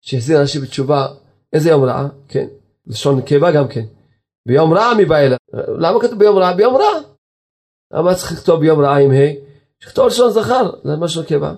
שהחזיר 0.00 0.40
אנשים 0.40 0.62
בתשובה? 0.62 1.06
איזה 1.52 1.70
יום 1.70 1.84
רעה? 1.84 2.08
כן, 2.28 2.46
לשון 2.86 3.18
נקבה 3.18 3.52
גם 3.52 3.68
כן. 3.68 3.95
ביום 4.46 4.72
רע 4.72 4.92
אליו? 5.12 5.38
למה 5.78 6.00
כתוב 6.00 6.18
ביום 6.18 6.38
רע? 6.38 6.52
ביום 6.52 6.76
רע. 6.76 7.00
למה 7.92 8.14
צריך 8.14 8.32
לכתוב 8.32 8.60
ביום 8.60 8.80
רעה 8.80 9.00
עם 9.00 9.10
ה'? 9.10 9.32
שכתוב 9.80 10.06
לשון 10.06 10.30
זכר, 10.30 10.70
זה 10.84 10.96
מה 10.96 11.08
שנקבה. 11.08 11.54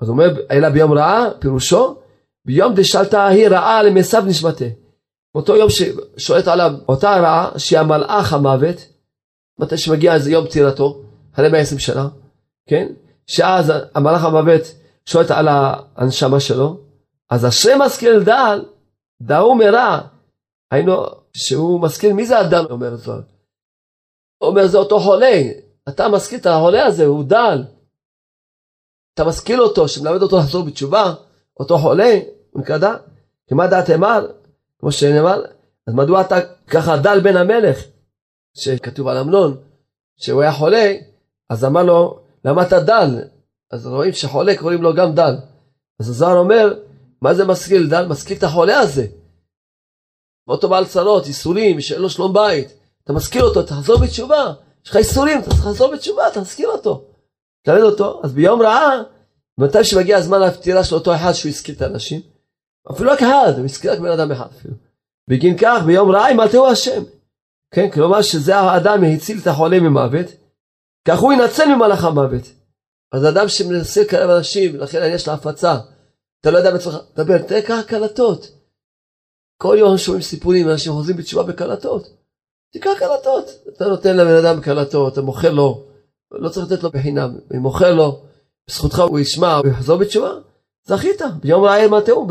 אז 0.00 0.08
אומר, 0.08 0.34
אלא 0.50 0.68
ביום 0.68 0.92
רעה, 0.92 1.26
פירושו, 1.38 1.96
ביום 2.44 2.74
דשאלתה 2.74 3.22
ההיא 3.22 3.48
רעה 3.48 3.82
למסב 3.82 4.22
נשמתה. 4.26 4.64
אותו 5.34 5.56
יום 5.56 5.68
ששואלת 5.70 6.48
עליו 6.48 6.72
אותה 6.88 7.20
רעה, 7.20 7.58
שהיא 7.58 7.78
המלאך 7.78 8.32
המוות, 8.32 8.76
מתי 9.58 9.78
שמגיע 9.78 10.14
איזה 10.14 10.30
יום 10.30 10.46
פטירתו, 10.46 11.02
אחרי 11.34 11.48
120 11.48 11.78
שנה, 11.78 12.08
כן? 12.68 12.88
שאז 13.26 13.72
המלאך 13.94 14.24
המוות 14.24 14.62
שואלת 15.06 15.30
על 15.30 15.48
הנשמה 15.96 16.40
שלו, 16.40 16.80
אז 17.30 17.46
אשרי 17.46 17.72
משכיל 17.78 18.22
דל, 18.22 18.64
דאו 19.22 19.54
מרע. 19.54 20.00
היינו, 20.70 21.06
שהוא 21.38 21.80
משכיל, 21.80 22.12
מי 22.12 22.26
זה 22.26 22.38
הדל? 22.38 22.66
אומר 22.70 22.96
זוהר. 22.96 23.20
אומר 24.40 24.66
זה 24.66 24.78
אותו 24.78 25.00
חולה, 25.00 25.42
אתה 25.88 26.08
משכיל 26.08 26.38
את 26.38 26.46
החולה 26.46 26.86
הזה, 26.86 27.06
הוא 27.06 27.24
דל. 27.24 27.64
אתה 29.14 29.24
משכיל 29.24 29.60
אותו, 29.60 29.88
שמלמד 29.88 30.22
אותו 30.22 30.38
לחזור 30.38 30.64
בתשובה, 30.64 31.14
אותו 31.60 31.78
חולה, 31.78 32.18
הוא 32.50 32.62
נקרא 32.62 32.78
דל. 32.78 32.94
כי 33.48 33.54
מה 33.54 33.66
דעת 33.66 33.90
אמר? 33.90 34.26
כמו 34.78 34.92
שנאמר, 34.92 35.42
אז 35.86 35.94
מדוע 35.94 36.20
אתה 36.20 36.36
ככה 36.66 36.96
דל 36.96 37.20
בן 37.20 37.36
המלך? 37.36 37.78
שכתוב 38.54 39.08
על 39.08 39.16
אמנון, 39.18 39.56
שהוא 40.16 40.42
היה 40.42 40.52
חולה, 40.52 40.94
אז 41.50 41.64
אמר 41.64 41.82
לו, 41.82 42.20
למה 42.44 42.62
אתה 42.62 42.80
דל? 42.80 43.22
אז 43.70 43.86
רואים 43.86 44.12
שחולה 44.12 44.56
קוראים 44.56 44.82
לו 44.82 44.94
גם 44.94 45.14
דל. 45.14 45.34
אז 46.00 46.08
הזוהר 46.08 46.36
אומר, 46.36 46.74
מה 47.22 47.34
זה 47.34 47.44
משכיל 47.44 47.88
דל? 47.90 48.06
משכיל 48.06 48.38
את 48.38 48.42
החולה 48.42 48.78
הזה. 48.78 49.06
ואותו 50.48 50.68
בעל 50.68 50.86
צרות, 50.86 51.26
ייסורים, 51.26 51.80
שאין 51.80 52.02
לו 52.02 52.10
שלום 52.10 52.32
בית. 52.32 52.72
אתה 53.04 53.12
מזכיר 53.12 53.42
אותו, 53.44 53.62
תחזור 53.62 53.98
בתשובה. 53.98 54.52
יש 54.84 54.90
לך 54.90 54.96
ייסורים, 54.96 55.40
אתה 55.40 55.50
צריך 55.50 55.66
לחזור 55.66 55.92
בתשובה, 55.92 56.22
תזכיר 56.34 56.68
אותו. 56.68 57.04
תלמד 57.62 57.82
אותו. 57.82 58.20
אז 58.24 58.32
ביום 58.32 58.62
רעה, 58.62 59.02
מתי 59.58 59.84
שמגיע 59.84 60.16
הזמן 60.16 60.40
לפטירה 60.40 60.84
של 60.84 60.94
אותו 60.94 61.14
אחד 61.14 61.32
שהוא 61.32 61.50
הזכיר 61.50 61.74
את 61.74 61.82
האנשים, 61.82 62.20
אפילו 62.90 63.10
רק 63.10 63.22
אחד, 63.22 63.52
הוא 63.56 63.64
הזכיר 63.64 63.92
רק 63.92 63.98
בן 63.98 64.10
אדם 64.10 64.32
אחד 64.32 64.46
אפילו. 64.58 64.74
בגין 65.30 65.56
כך, 65.58 65.82
ביום 65.86 66.10
רעה 66.10 66.30
ימלטהו 66.30 66.66
השם. 66.66 67.02
כן, 67.74 67.90
כלומר 67.90 68.22
שזה 68.22 68.56
האדם 68.56 69.04
הציל 69.04 69.38
את 69.42 69.46
החולה 69.46 69.80
ממוות, 69.80 70.26
כך 71.08 71.18
הוא 71.18 71.32
ינצל 71.32 71.74
ממלאך 71.74 72.04
המוות. 72.04 72.42
אז 73.12 73.28
אדם 73.28 73.48
שמנסה 73.48 74.00
לקרב 74.02 74.30
אנשים, 74.30 74.76
לכן 74.76 75.10
יש 75.14 75.28
לה 75.28 75.34
הפצה. 75.34 75.76
אתה 76.40 76.50
לא 76.50 76.58
יודע 76.58 76.70
בעצמך, 76.70 76.94
דבר, 77.16 77.38
תראה 77.38 77.62
ככה 77.62 77.82
קלטות. 77.82 78.57
כל 79.62 79.76
יום 79.78 79.98
שומעים 79.98 80.22
סיפורים, 80.22 80.68
אנשים 80.68 80.92
חוזרים 80.92 81.16
בתשובה 81.16 81.42
בקלטות. 81.42 82.08
תקרא 82.72 82.94
קלטות. 82.94 83.44
אתה 83.68 83.88
נותן 83.88 84.16
לבן 84.16 84.44
אדם 84.44 84.60
קלטות, 84.60 85.12
אתה 85.12 85.22
מוכר 85.22 85.52
לו, 85.52 85.84
לא 86.30 86.48
צריך 86.48 86.72
לתת 86.72 86.82
לו 86.82 86.90
בחינם, 86.90 87.38
אם 87.56 87.58
מוכר 87.58 87.94
לו, 87.94 88.22
בזכותך 88.68 88.98
הוא 88.98 89.18
ישמע, 89.18 89.56
הוא 89.56 89.66
יחזור 89.66 89.98
בתשובה, 89.98 90.30
זכית, 90.84 91.22
ביום 91.42 91.64
רעי 91.64 91.86
מטעו, 91.86 92.26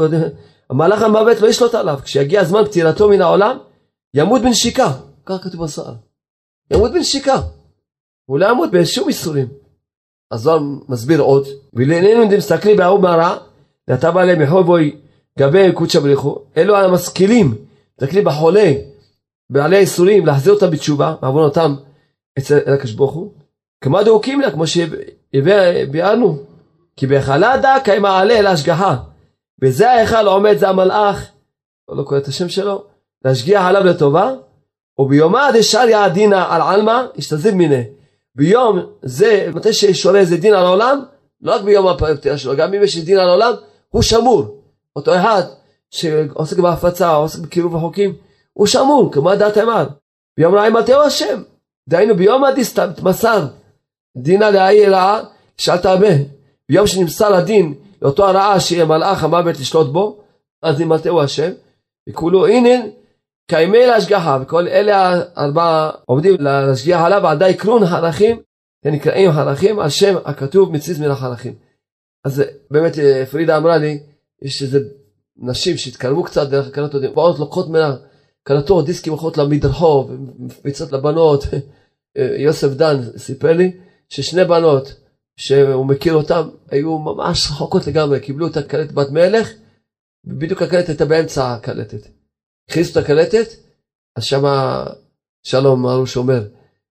המהלך 0.69 1.01
המוות 1.01 1.41
לא 1.41 1.47
ישלוט 1.47 1.75
עליו, 1.75 1.99
כשיגיע 2.03 2.43
זמן 2.43 2.65
פטירתו 2.65 3.09
מן 3.09 3.21
העולם, 3.21 3.57
ימות 4.13 4.41
בנשיקה, 4.41 4.93
ככה 5.25 5.43
כתוב 5.43 5.63
בסער, 5.63 5.93
ימות 6.73 6.91
בנשיקה, 6.91 7.35
הוא 8.25 8.39
לא 8.39 8.49
ימות 8.49 8.71
בשום 8.71 9.07
איסורים. 9.07 9.47
הזוהר 10.31 10.59
מסביר 10.89 11.21
עוד, 11.21 11.47
ולעינינו 11.73 12.23
אם 12.23 12.37
מסתכלים 12.37 12.77
בהוא 12.77 12.99
מהרע, 12.99 13.37
ואתה 13.87 14.11
בא 14.11 14.23
להם 14.23 14.41
מחובוי 14.43 15.01
גבי 15.37 15.71
קודשא 15.71 15.99
בריחו, 15.99 16.39
אלו 16.57 16.77
המשכילים, 16.77 17.55
מסתכלים 18.01 18.23
בחולה, 18.23 18.73
בעלי 19.49 19.75
האיסורים, 19.77 20.25
להחזיר 20.25 20.53
אותם 20.53 20.71
בתשובה, 20.71 21.15
אותם 21.23 21.75
אצל 22.37 22.57
הקדוש 22.73 22.91
ברוך 22.91 23.13
הוא. 23.13 23.31
כמו 23.81 24.03
דאוקים 24.03 24.41
לה, 24.41 24.51
כמו 24.51 24.63
שביארנו, 24.67 26.37
כי 26.95 27.07
בהיכלה 27.07 27.57
דקה 27.57 27.93
הם 27.93 28.05
העלה 28.05 28.49
ההשגחה. 28.49 28.95
בזה 29.61 29.91
ההיכל 29.91 30.27
עומד 30.27 30.57
זה 30.57 30.69
המלאך, 30.69 31.27
לא 31.89 32.03
קורא 32.03 32.19
את 32.19 32.27
השם 32.27 32.49
שלו, 32.49 32.83
להשגיח 33.25 33.61
עליו 33.65 33.83
לטובה, 33.83 34.33
וביומא 34.99 35.51
דשאר 35.51 36.07
דינא 36.13 36.45
על 36.49 36.61
עלמא, 36.61 37.05
השתזיב 37.17 37.55
מיניה. 37.55 37.83
ביום 38.35 38.79
זה, 39.01 39.49
מתי 39.55 39.73
ששורה 39.73 40.19
איזה 40.19 40.37
דין 40.37 40.53
על 40.53 40.65
העולם, 40.65 41.03
לא 41.41 41.55
רק 41.55 41.61
ביום 41.61 41.87
הפטירה 41.87 42.37
שלו, 42.37 42.55
גם 42.55 42.73
אם 42.73 42.83
יש 42.83 42.97
דין 42.97 43.19
על 43.19 43.29
העולם, 43.29 43.53
הוא 43.89 44.01
שמור. 44.01 44.56
אותו 44.97 45.15
אחד 45.15 45.41
שעוסק 45.91 46.59
בהפצה, 46.59 47.09
עוסק 47.09 47.39
בקירוב 47.39 47.75
החוקים, 47.75 48.15
הוא 48.53 48.67
שמור, 48.67 49.11
כמו 49.13 49.35
דעת 49.35 49.57
אמר. 49.57 49.87
ביום 50.37 50.55
רעי 50.55 50.69
מטהו 50.69 51.01
השם. 51.01 51.41
דהיינו 51.89 52.15
ביום 52.15 52.43
הדיסטם 52.43 52.89
מסר 53.03 53.47
דינא 54.17 54.45
להעיר 54.45 54.95
רעה, 54.95 55.19
שאלת 55.57 55.85
הרבה. 55.85 56.07
ביום 56.69 56.87
שנמסר 56.87 57.35
הדין 57.35 57.73
לאותו 58.01 58.27
הרעה 58.27 58.59
שיהיה 58.59 58.85
מלאך 58.85 59.23
המוות 59.23 59.59
לשלוט 59.59 59.87
בו, 59.87 60.23
אז 60.63 60.81
ימלטהו 60.81 61.21
השם. 61.21 61.51
וכולו 62.09 62.47
הנה 62.47 62.85
קיימי 63.51 63.85
להשגחה, 63.85 64.37
וכל 64.41 64.67
אלה 64.67 65.13
הארבעה 65.35 65.91
עומדים 66.05 66.35
להשגיח 66.39 67.01
עליו 67.01 67.27
על 67.27 67.37
די 67.37 67.53
קרון 67.57 67.83
הלכים, 67.83 68.41
נקראים 68.85 69.31
הלכים 69.31 69.79
על 69.79 69.89
שם 69.89 70.15
הכתוב 70.25 70.71
מציז 70.71 70.99
מן 70.99 71.11
החלכים. 71.11 71.53
אז 72.25 72.43
באמת 72.71 72.93
פרידה 73.31 73.57
אמרה 73.57 73.77
לי, 73.77 73.99
יש 74.41 74.63
איזה 74.63 74.79
נשים 75.37 75.77
שהתקרבו 75.77 76.23
קצת 76.23 76.49
דרך 76.49 76.67
הקלטות, 76.67 77.01
באות 77.15 77.39
לוקחות 77.39 77.69
ממנה 77.69 77.95
קלטות, 78.43 78.85
דיסקים 78.85 79.13
הולכות 79.13 79.37
למדרחוב, 79.37 80.11
מפיצות 80.39 80.91
לבנות. 80.91 81.43
יוסף 82.45 82.67
דן 82.67 83.17
סיפר 83.17 83.53
לי 83.53 83.71
ששני 84.09 84.45
בנות 84.45 84.93
שהוא 85.37 85.85
מכיר 85.85 86.13
אותן 86.13 86.41
היו 86.71 86.99
ממש 86.99 87.47
רחוקות 87.51 87.87
לגמרי, 87.87 88.19
קיבלו 88.19 88.47
את 88.47 88.57
הקלטת 88.57 88.91
בת 88.91 89.09
מלך, 89.09 89.53
ובדיוק 90.25 90.61
הקלטת 90.61 90.89
הייתה 90.89 91.05
באמצע 91.05 91.53
הקלטת. 91.53 92.07
הכניסו 92.69 92.91
את 92.91 93.03
הקלטת, 93.03 93.47
אז 94.15 94.23
שמה 94.23 94.85
שלום 95.43 95.85
הרוש 95.85 96.17
אומר, 96.17 96.47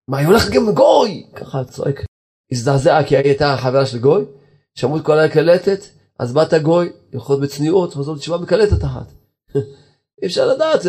מה 0.08 0.18
היא 0.18 0.26
הולכת 0.26 0.52
גם 0.52 0.68
לגוי? 0.68 1.26
ככה 1.34 1.64
צועק. 1.64 2.04
הזדעזעה 2.52 3.04
כי 3.04 3.16
היא 3.16 3.24
הייתה 3.24 3.56
חברה 3.56 3.86
של 3.86 3.98
גוי, 3.98 4.24
שמעו 4.74 4.96
את 4.96 5.04
כל 5.04 5.18
הקלטת, 5.18 5.80
אז 6.18 6.32
בת 6.32 6.52
הגוי, 6.52 6.92
יכולת 7.12 7.40
בצניעות, 7.40 7.94
חוזרות 7.94 8.18
תשובה 8.18 8.38
בקלטת 8.38 8.84
אחת. 8.84 9.12
אי 10.22 10.26
אפשר 10.26 10.46
לדעת, 10.46 10.80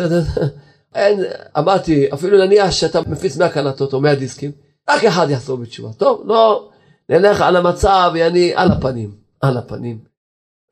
אין, 0.94 1.20
אמרתי, 1.58 2.12
אפילו 2.14 2.38
נניח 2.38 2.70
שאתה 2.70 3.00
מפיץ 3.00 3.36
100 3.36 3.48
קלטות 3.48 3.92
או 3.92 4.00
100 4.00 4.14
דיסקים, 4.14 4.52
רק 4.90 5.04
אחד 5.04 5.26
יחזור 5.30 5.56
בתשובה. 5.56 5.92
טוב, 5.92 6.22
לא, 6.26 6.70
נלך 7.08 7.40
על 7.40 7.56
המצב, 7.56 8.12
יעני, 8.16 8.54
על 8.54 8.70
הפנים, 8.70 9.14
על 9.40 9.56
הפנים. 9.56 10.04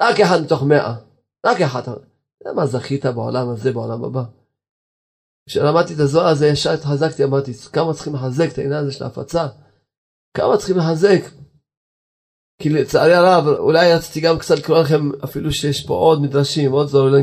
רק 0.03 0.21
אחד 0.21 0.43
מתוך 0.43 0.63
100, 0.63 0.95
רק 1.47 1.61
אחד. 1.61 1.83
מה 2.55 2.67
זכית 2.67 3.07
בעולם 3.07 3.49
הזה, 3.49 3.73
בעולם 3.73 4.05
הבא. 4.05 4.23
כשלמדתי 5.49 5.95
את 5.95 5.99
הזוהר 5.99 6.27
הזה, 6.27 6.47
ישר 6.47 6.71
התחזקתי, 6.71 7.25
אמרתי, 7.25 7.55
כמה 7.73 7.95
צריכים 7.95 8.15
לחזק 8.15 8.53
את 8.53 8.59
העניין 8.59 8.85
הזה 8.85 8.93
של 8.93 9.05
ההפצה? 9.05 9.47
כמה 10.37 10.57
צריכים 10.57 10.77
לחזק? 10.77 11.21
כי 12.59 12.69
לצערי 12.69 13.15
הרב, 13.15 13.47
אולי 13.47 13.95
רציתי 13.95 14.21
גם 14.21 14.39
קצת 14.39 14.59
לקרוא 14.59 14.79
לכם, 14.79 15.11
אפילו 15.25 15.53
שיש 15.53 15.87
פה 15.87 15.95
עוד 15.95 16.23
מדרשים, 16.23 16.73
עוד 16.73 16.89
זוהר, 16.89 17.15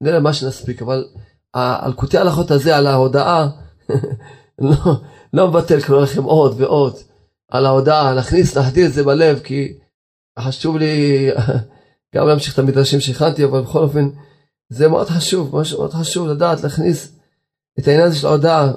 נראה 0.00 0.20
מה 0.20 0.32
שנספיק, 0.32 0.82
אבל 0.82 1.04
על 1.52 1.92
קוטעי 1.92 2.18
ההלכות 2.20 2.50
הזה, 2.50 2.76
על 2.76 2.86
ההודעה, 2.86 3.48
לא, 4.58 4.94
לא 5.32 5.48
מבטל 5.48 5.76
לקרוא 5.76 6.02
לכם 6.02 6.22
עוד 6.22 6.60
ועוד 6.60 6.96
על 7.50 7.66
ההודעה, 7.66 8.14
להכניס, 8.14 8.56
להחדיר 8.56 8.86
את 8.86 8.92
זה 8.92 9.04
בלב, 9.04 9.40
כי 9.44 9.78
חשוב 10.38 10.76
לי 10.76 11.28
גם 12.14 12.26
להמשיך 12.26 12.54
את 12.54 12.58
המדרשים 12.58 13.00
שהכנתי, 13.00 13.44
אבל 13.44 13.60
בכל 13.60 13.78
אופן, 13.78 14.08
זה 14.68 14.88
מאוד 14.88 15.08
חשוב, 15.08 15.56
משהו 15.56 15.78
מאוד 15.78 15.92
חשוב 15.92 16.28
לדעת 16.28 16.62
להכניס 16.62 17.18
את 17.78 17.88
העניין 17.88 18.06
הזה 18.06 18.16
של 18.16 18.26
ההודעה. 18.26 18.72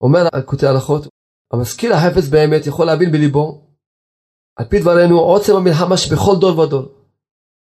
אומר 0.00 0.28
על 0.32 0.42
קוטעי 0.42 0.68
הלכות, 0.68 1.06
המשכיל 1.52 1.92
החפץ 1.92 2.28
באמת 2.28 2.66
יכול 2.66 2.86
להבין 2.86 3.12
בליבו, 3.12 3.71
על 4.62 4.68
פי 4.68 4.80
דברינו, 4.80 5.20
עוצם 5.20 5.56
המלחמה 5.56 5.96
שבכל 5.96 6.36
דור 6.40 6.58
ודור. 6.58 6.82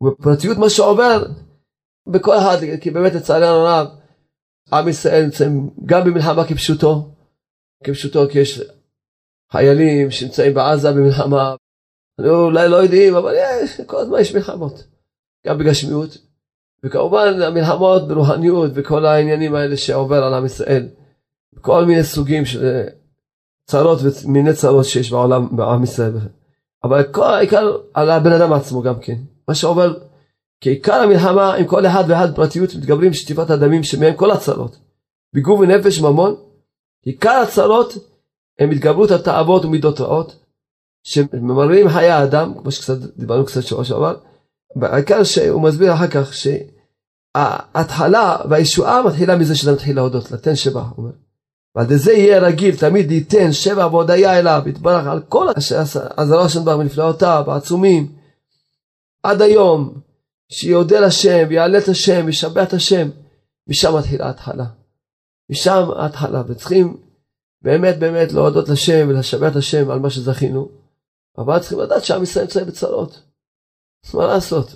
ובפרטיות 0.01 0.57
מה 0.57 0.69
שעובר 0.69 1.25
בכל 2.07 2.37
אחד, 2.37 2.57
כי 2.81 2.91
באמת 2.91 3.13
לצערנו 3.13 3.45
הרב, 3.45 3.87
עם 4.73 4.87
ישראל 4.87 5.23
נמצאים 5.23 5.69
גם 5.85 6.03
במלחמה 6.03 6.47
כפשוטו, 6.47 7.09
כפשוטו 7.83 8.29
כי 8.31 8.39
יש 8.39 8.61
חיילים 9.51 10.11
שנמצאים 10.11 10.53
בעזה 10.53 10.91
במלחמה, 10.91 11.55
אולי 12.19 12.69
לא 12.69 12.75
יודעים, 12.75 13.15
אבל 13.15 13.33
יש, 13.37 13.81
כל 13.81 13.97
הזמן 13.97 14.19
יש 14.19 14.35
מלחמות, 14.35 14.87
גם 15.47 15.57
בגשמיות, 15.57 16.17
וכמובן 16.83 17.41
המלחמות 17.41 18.07
ברוחניות 18.07 18.71
וכל 18.75 19.05
העניינים 19.05 19.55
האלה 19.55 19.77
שעובר 19.77 20.23
על 20.23 20.33
עם 20.33 20.45
ישראל, 20.45 20.87
כל 21.61 21.85
מיני 21.85 22.03
סוגים 22.03 22.45
של 22.45 22.83
צרות 23.69 23.99
ומיני 24.25 24.53
צרות 24.53 24.85
שיש 24.85 25.11
בעולם, 25.11 25.55
בעם 25.57 25.83
ישראל. 25.83 26.11
אבל 26.83 27.03
כל 27.03 27.33
העיקר 27.33 27.77
על 27.93 28.09
הבן 28.09 28.31
אדם 28.31 28.53
עצמו 28.53 28.81
גם 28.81 28.99
כן. 28.99 29.15
מה 29.47 29.55
שעובר, 29.55 29.93
כי 30.61 30.69
עיקר 30.69 30.93
המלחמה 30.93 31.53
עם 31.53 31.65
כל 31.65 31.85
אחד 31.85 32.03
ואחד 32.07 32.35
פרטיות 32.35 32.75
מתגברים 32.75 33.13
שטיפת 33.13 33.49
הדמים 33.49 33.83
שמהם 33.83 34.15
כל 34.15 34.31
הצרות. 34.31 34.77
בגוף 35.35 35.59
ונפש 35.59 35.99
ממון, 35.99 36.35
עיקר 37.05 37.43
הצרות 37.43 37.93
הם 38.59 38.71
התגברות 38.71 39.11
התאוות 39.11 39.65
ומידות 39.65 40.01
רעות, 40.01 40.35
שממררים 41.03 41.89
חיי 41.89 42.09
האדם, 42.09 42.53
כמו 42.61 42.71
שקצת 42.71 42.97
דיברנו 43.17 43.45
קצת 43.45 43.63
שבוע 43.63 43.83
שעבר, 43.83 44.15
העיקר 44.81 45.23
שהוא 45.23 45.61
מסביר 45.61 45.93
אחר 45.93 46.07
כך 46.07 46.33
שההתחלה 47.35 48.37
והישועה 48.49 49.03
מתחילה 49.03 49.35
מזה 49.35 49.55
שאתה 49.55 49.71
מתחיל 49.71 49.95
להודות, 49.95 50.31
לתן 50.31 50.55
שבע, 50.55 50.81
הוא 50.81 50.91
אומר. 50.97 51.11
ועל 51.77 51.97
זה 51.97 52.13
יהיה 52.13 52.39
רגיל 52.39 52.77
תמיד 52.77 53.11
ייתן 53.11 53.51
שבע 53.51 53.87
והודיה 53.87 54.39
אליו, 54.39 54.61
יתברך 54.65 55.07
על 55.07 55.21
כל 55.29 55.47
הזרה 56.17 56.49
של 56.49 56.59
דבר 56.59 56.77
מנפלאותיו 56.77 57.43
העצומים, 57.47 58.15
עד 59.23 59.41
היום, 59.41 60.01
שיודה 60.51 60.99
לשם, 60.99 61.45
ויעלה 61.49 61.77
את 61.77 61.87
השם, 61.87 62.25
וישבח 62.25 62.63
את 62.67 62.73
השם, 62.73 63.09
משם 63.67 63.97
מתחילה 63.97 64.25
ההתחלה. 64.25 64.65
משם 65.51 65.89
ההתחלה, 65.95 66.43
וצריכים 66.47 66.97
באמת 67.61 67.99
באמת 67.99 68.31
להודות 68.31 68.69
לשם 68.69 69.07
ולשבח 69.09 69.51
את 69.51 69.55
השם 69.55 69.91
על 69.91 69.99
מה 69.99 70.09
שזכינו, 70.09 70.69
אבל 71.37 71.59
צריכים 71.59 71.79
לדעת 71.79 72.03
שעם 72.03 72.23
ישראל 72.23 72.45
נמצא 72.45 72.63
בצרות. 72.63 73.21
מה 74.13 74.27
לעשות? 74.27 74.75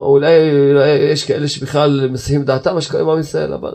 או 0.00 0.06
אולי, 0.06 0.50
אולי 0.70 0.88
יש 0.90 1.24
כאלה 1.24 1.48
שבכלל 1.48 2.08
מסיימים 2.10 2.46
דעתם 2.46 2.74
מה 2.74 2.80
שקורה 2.80 3.02
עם 3.02 3.08
עם 3.08 3.20
ישראל, 3.20 3.52
אבל 3.52 3.72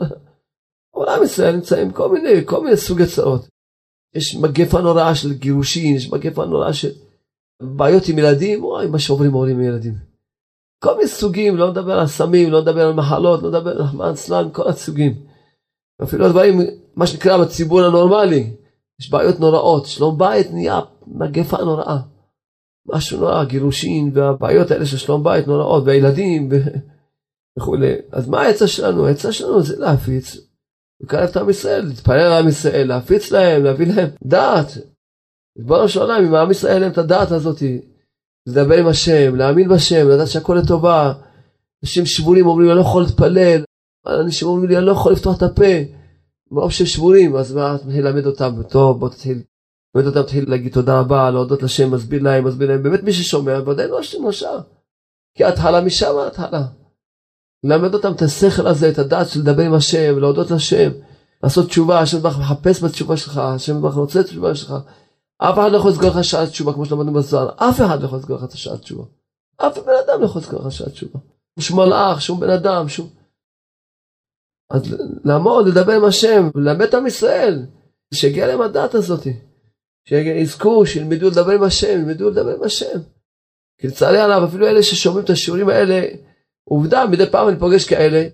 עם 1.07 1.23
ישראל 1.23 1.55
נמצאים 1.55 1.91
כל 1.91 2.11
מיני, 2.11 2.45
כל 2.45 2.63
מיני 2.63 2.77
סוגי 2.77 3.05
צרות. 3.05 3.47
יש 4.15 4.35
מגפה 4.35 4.81
נוראה 4.81 5.15
של 5.15 5.33
גירושין, 5.33 5.95
יש 5.95 6.11
מגפה 6.11 6.45
נוראה 6.45 6.73
של 6.73 6.89
בעיות 7.61 8.07
עם 8.07 8.17
ילדים, 8.19 8.63
וואי, 8.63 8.87
מה 8.87 8.99
שעוברים 8.99 9.33
הורים 9.33 9.59
עם 9.59 9.65
ילדים. 9.65 9.93
כל 10.83 10.95
מיני 10.95 11.07
סוגים, 11.07 11.57
לא 11.57 11.71
מדבר 11.71 11.99
על 11.99 12.07
סמים, 12.07 12.51
לא 12.51 12.61
מדבר 12.61 12.87
על 12.87 12.93
מחלות, 12.93 13.43
לא 13.43 13.49
מדבר 13.49 13.71
על 13.71 13.81
רחמן 13.81 14.15
סלן, 14.15 14.47
כל 14.51 14.69
הסוגים. 14.69 15.13
אפילו 16.03 16.25
הדברים, 16.25 16.59
מה 16.95 17.07
שנקרא 17.07 17.37
בציבור 17.37 17.81
הנורמלי, 17.81 18.55
יש 19.01 19.09
בעיות 19.09 19.39
נוראות, 19.39 19.85
שלום 19.85 20.17
בית 20.17 20.51
נהיה 20.51 20.79
מגפה 21.07 21.57
נוראה. 21.57 21.97
משהו 22.87 23.19
נורא, 23.19 23.43
גירושין 23.43 24.11
והבעיות 24.13 24.71
האלה 24.71 24.85
של 24.85 24.97
שלום 24.97 25.23
בית 25.23 25.47
נוראות, 25.47 25.83
והילדים 25.85 26.49
וכולי. 27.57 27.93
אז 28.11 28.27
מה 28.27 28.41
העצה 28.41 28.67
שלנו? 28.67 29.05
העצה 29.05 29.31
שלנו 29.31 29.63
זה 29.63 29.79
להפיץ 29.79 30.48
לקרב 31.01 31.29
את 31.29 31.37
עם 31.37 31.49
ישראל, 31.49 31.85
להתפלל 31.85 32.19
על 32.19 32.33
עם 32.33 32.47
ישראל, 32.47 32.87
להפיץ 32.87 33.31
להם, 33.31 33.63
להביא 33.63 33.87
להם 33.87 34.09
דעת. 34.23 34.67
ריבונו 35.57 35.89
של 35.89 35.99
עולם, 35.99 36.25
אם 36.25 36.35
עם 36.35 36.51
ישראל 36.51 36.81
להם 36.81 36.91
את 36.91 36.97
הדעת 36.97 37.31
הזאת, 37.31 37.63
לדבר 38.47 38.77
עם 38.77 38.87
השם, 38.87 39.35
להאמין 39.35 39.69
בשם, 39.69 40.09
לדעת 40.09 40.27
שהכל 40.27 40.59
לטובה. 40.63 41.13
אנשים 41.83 42.05
שבורים 42.05 42.47
אומרים, 42.47 42.69
אני 42.69 42.75
לא 42.75 42.81
יכול 42.81 43.03
להתפלל. 43.03 43.63
אנשים 44.07 44.47
אומרים 44.47 44.69
לי, 44.69 44.77
אני 44.77 44.85
לא 44.85 44.91
יכול 44.91 45.11
לפתוח 45.11 45.37
את 45.37 45.43
הפה. 45.43 45.73
מרוב 46.51 46.71
שהם 46.71 46.87
שבורים, 46.87 47.35
אז 47.35 47.53
מה, 47.53 47.75
אתה 47.75 47.85
מתחיל 47.85 48.07
ללמד 48.07 48.25
אותם, 48.25 48.63
טוב, 48.69 48.99
בוא 48.99 49.09
תתחיל, 49.09 49.41
ללמד 49.95 50.07
אותם, 50.07 50.21
תתחיל 50.21 50.49
להגיד 50.49 50.73
תודה 50.73 50.99
רבה, 50.99 51.31
להודות 51.31 51.63
לשם, 51.63 51.91
מסביר 51.91 52.23
להם, 52.23 52.47
מסביר 52.47 52.67
להם, 52.71 52.83
באמת 52.83 53.03
מי 53.03 53.13
ששומע, 53.13 53.59
ודאי 53.59 53.87
לא 53.87 53.99
השם 53.99 54.25
רשע. 54.25 54.51
כי 55.37 55.43
ההתחלה 55.43 55.81
משם 55.81 56.17
ההתחלה. 56.17 56.78
ללמד 57.63 57.93
אותם 57.93 58.11
את 58.11 58.21
השכל 58.21 58.67
הזה, 58.67 58.89
את 58.89 58.99
הדעת 58.99 59.29
של 59.29 59.39
לדבר 59.39 59.63
עם 59.63 59.73
השם, 59.73 60.19
להודות 60.19 60.51
לשם, 60.51 60.89
לעשות 61.43 61.67
תשובה, 61.67 61.99
השם 61.99 62.17
יתברך 62.17 62.39
מחפש 62.39 62.83
בתשובה 62.83 63.17
שלך, 63.17 63.37
השם 63.37 63.75
יתברך 63.75 63.95
רוצה 63.95 64.19
את 64.19 64.25
התשובה 64.25 64.55
שלך. 64.55 64.73
אף 65.37 65.59
אחד 65.59 65.71
לא 65.71 65.77
יכול 65.77 65.91
לסגור 65.91 66.09
לך 66.09 66.23
שעת 66.23 66.49
תשובה 66.49 66.73
כמו 66.73 66.85
שלמדנו 66.85 67.13
בזוהר, 67.13 67.49
אף 67.55 67.81
אחד 67.81 68.01
לא 68.01 68.05
יכול 68.05 68.19
לסגור 68.19 68.37
לך 68.37 68.43
את 68.43 68.53
השעת 68.53 68.79
תשובה. 68.79 69.03
אף 69.57 69.77
בן 69.77 69.93
אדם 70.05 70.21
לא 70.21 70.25
יכול 70.25 70.41
לסגור 70.41 70.59
לך 70.59 70.71
שעת 70.71 70.91
תשובה. 70.91 71.19
שום 71.59 71.79
מלאך, 71.79 72.21
שום 72.21 72.39
בן 72.39 72.49
אדם, 72.49 72.89
שום... 72.89 73.09
אז 74.71 74.95
לעמוד, 75.25 75.67
לדבר 75.67 75.93
עם 75.93 76.05
השם, 76.05 76.49
ללמד 76.55 76.81
את 76.81 76.93
עם 76.93 77.07
ישראל, 77.07 77.65
שיגיע 78.13 78.47
להם 78.47 78.61
הדעת 78.61 78.95
הזאת. 78.95 79.27
שיזכו, 80.09 80.85
שילמדו 80.85 81.27
לדבר 81.27 81.51
עם 81.51 81.63
השם, 81.63 81.87
ילמדו 81.87 82.29
לדבר 82.29 82.55
עם 82.55 82.63
השם. 82.63 82.99
כי 83.77 83.87
לצערי 83.87 84.19
הרב, 84.19 84.43
אפילו 84.43 84.67
אלה 84.67 84.83
ששומעים 84.83 85.25
את 85.25 85.29
השיעורים 85.29 85.69
האלה, 85.69 86.05
עובדה, 86.69 87.05
מדי 87.07 87.31
פעם 87.31 87.49
אני 87.49 87.59
פוגש 87.59 87.85
כאלה, 87.85 88.27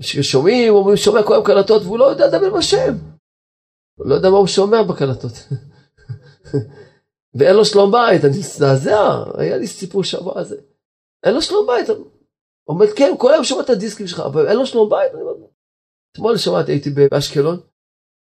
ששומעים, 0.00 0.74
אומרים, 0.74 0.96
שומע 0.96 1.22
כל 1.22 1.34
היום 1.34 1.44
קלטות, 1.44 1.82
והוא 1.82 1.98
לא 1.98 2.04
יודע 2.04 2.26
לדבר 2.26 2.46
עם 2.46 2.54
השם. 2.54 2.94
הוא 3.98 4.08
לא 4.08 4.14
יודע 4.14 4.30
מה 4.30 4.36
הוא 4.36 4.46
שומע 4.46 4.82
בקלטות. 4.82 5.32
ואין 7.34 7.56
לו 7.56 7.64
שלום 7.64 7.92
בית, 7.92 8.24
אני 8.24 8.38
מזדעזע, 8.38 9.24
היה 9.38 9.56
לי 9.56 9.66
סיפור 9.66 10.04
שבוע 10.04 10.40
הזה. 10.40 10.56
אין 11.24 11.34
לו 11.34 11.42
שלום 11.42 11.66
בית. 11.66 11.86
אומר, 12.68 12.86
כן, 12.96 13.12
כל 13.18 13.32
היום 13.32 13.44
שומע 13.44 13.62
את 13.62 13.70
הדיסקים 13.70 14.06
שלך, 14.06 14.20
אבל 14.20 14.48
אין 14.48 14.56
לו 14.56 14.66
שלום 14.66 14.90
בית. 14.90 15.12
אתמול 16.12 16.36
שמעתי, 16.36 16.72
הייתי 16.72 16.90
באשקלון, 16.90 17.60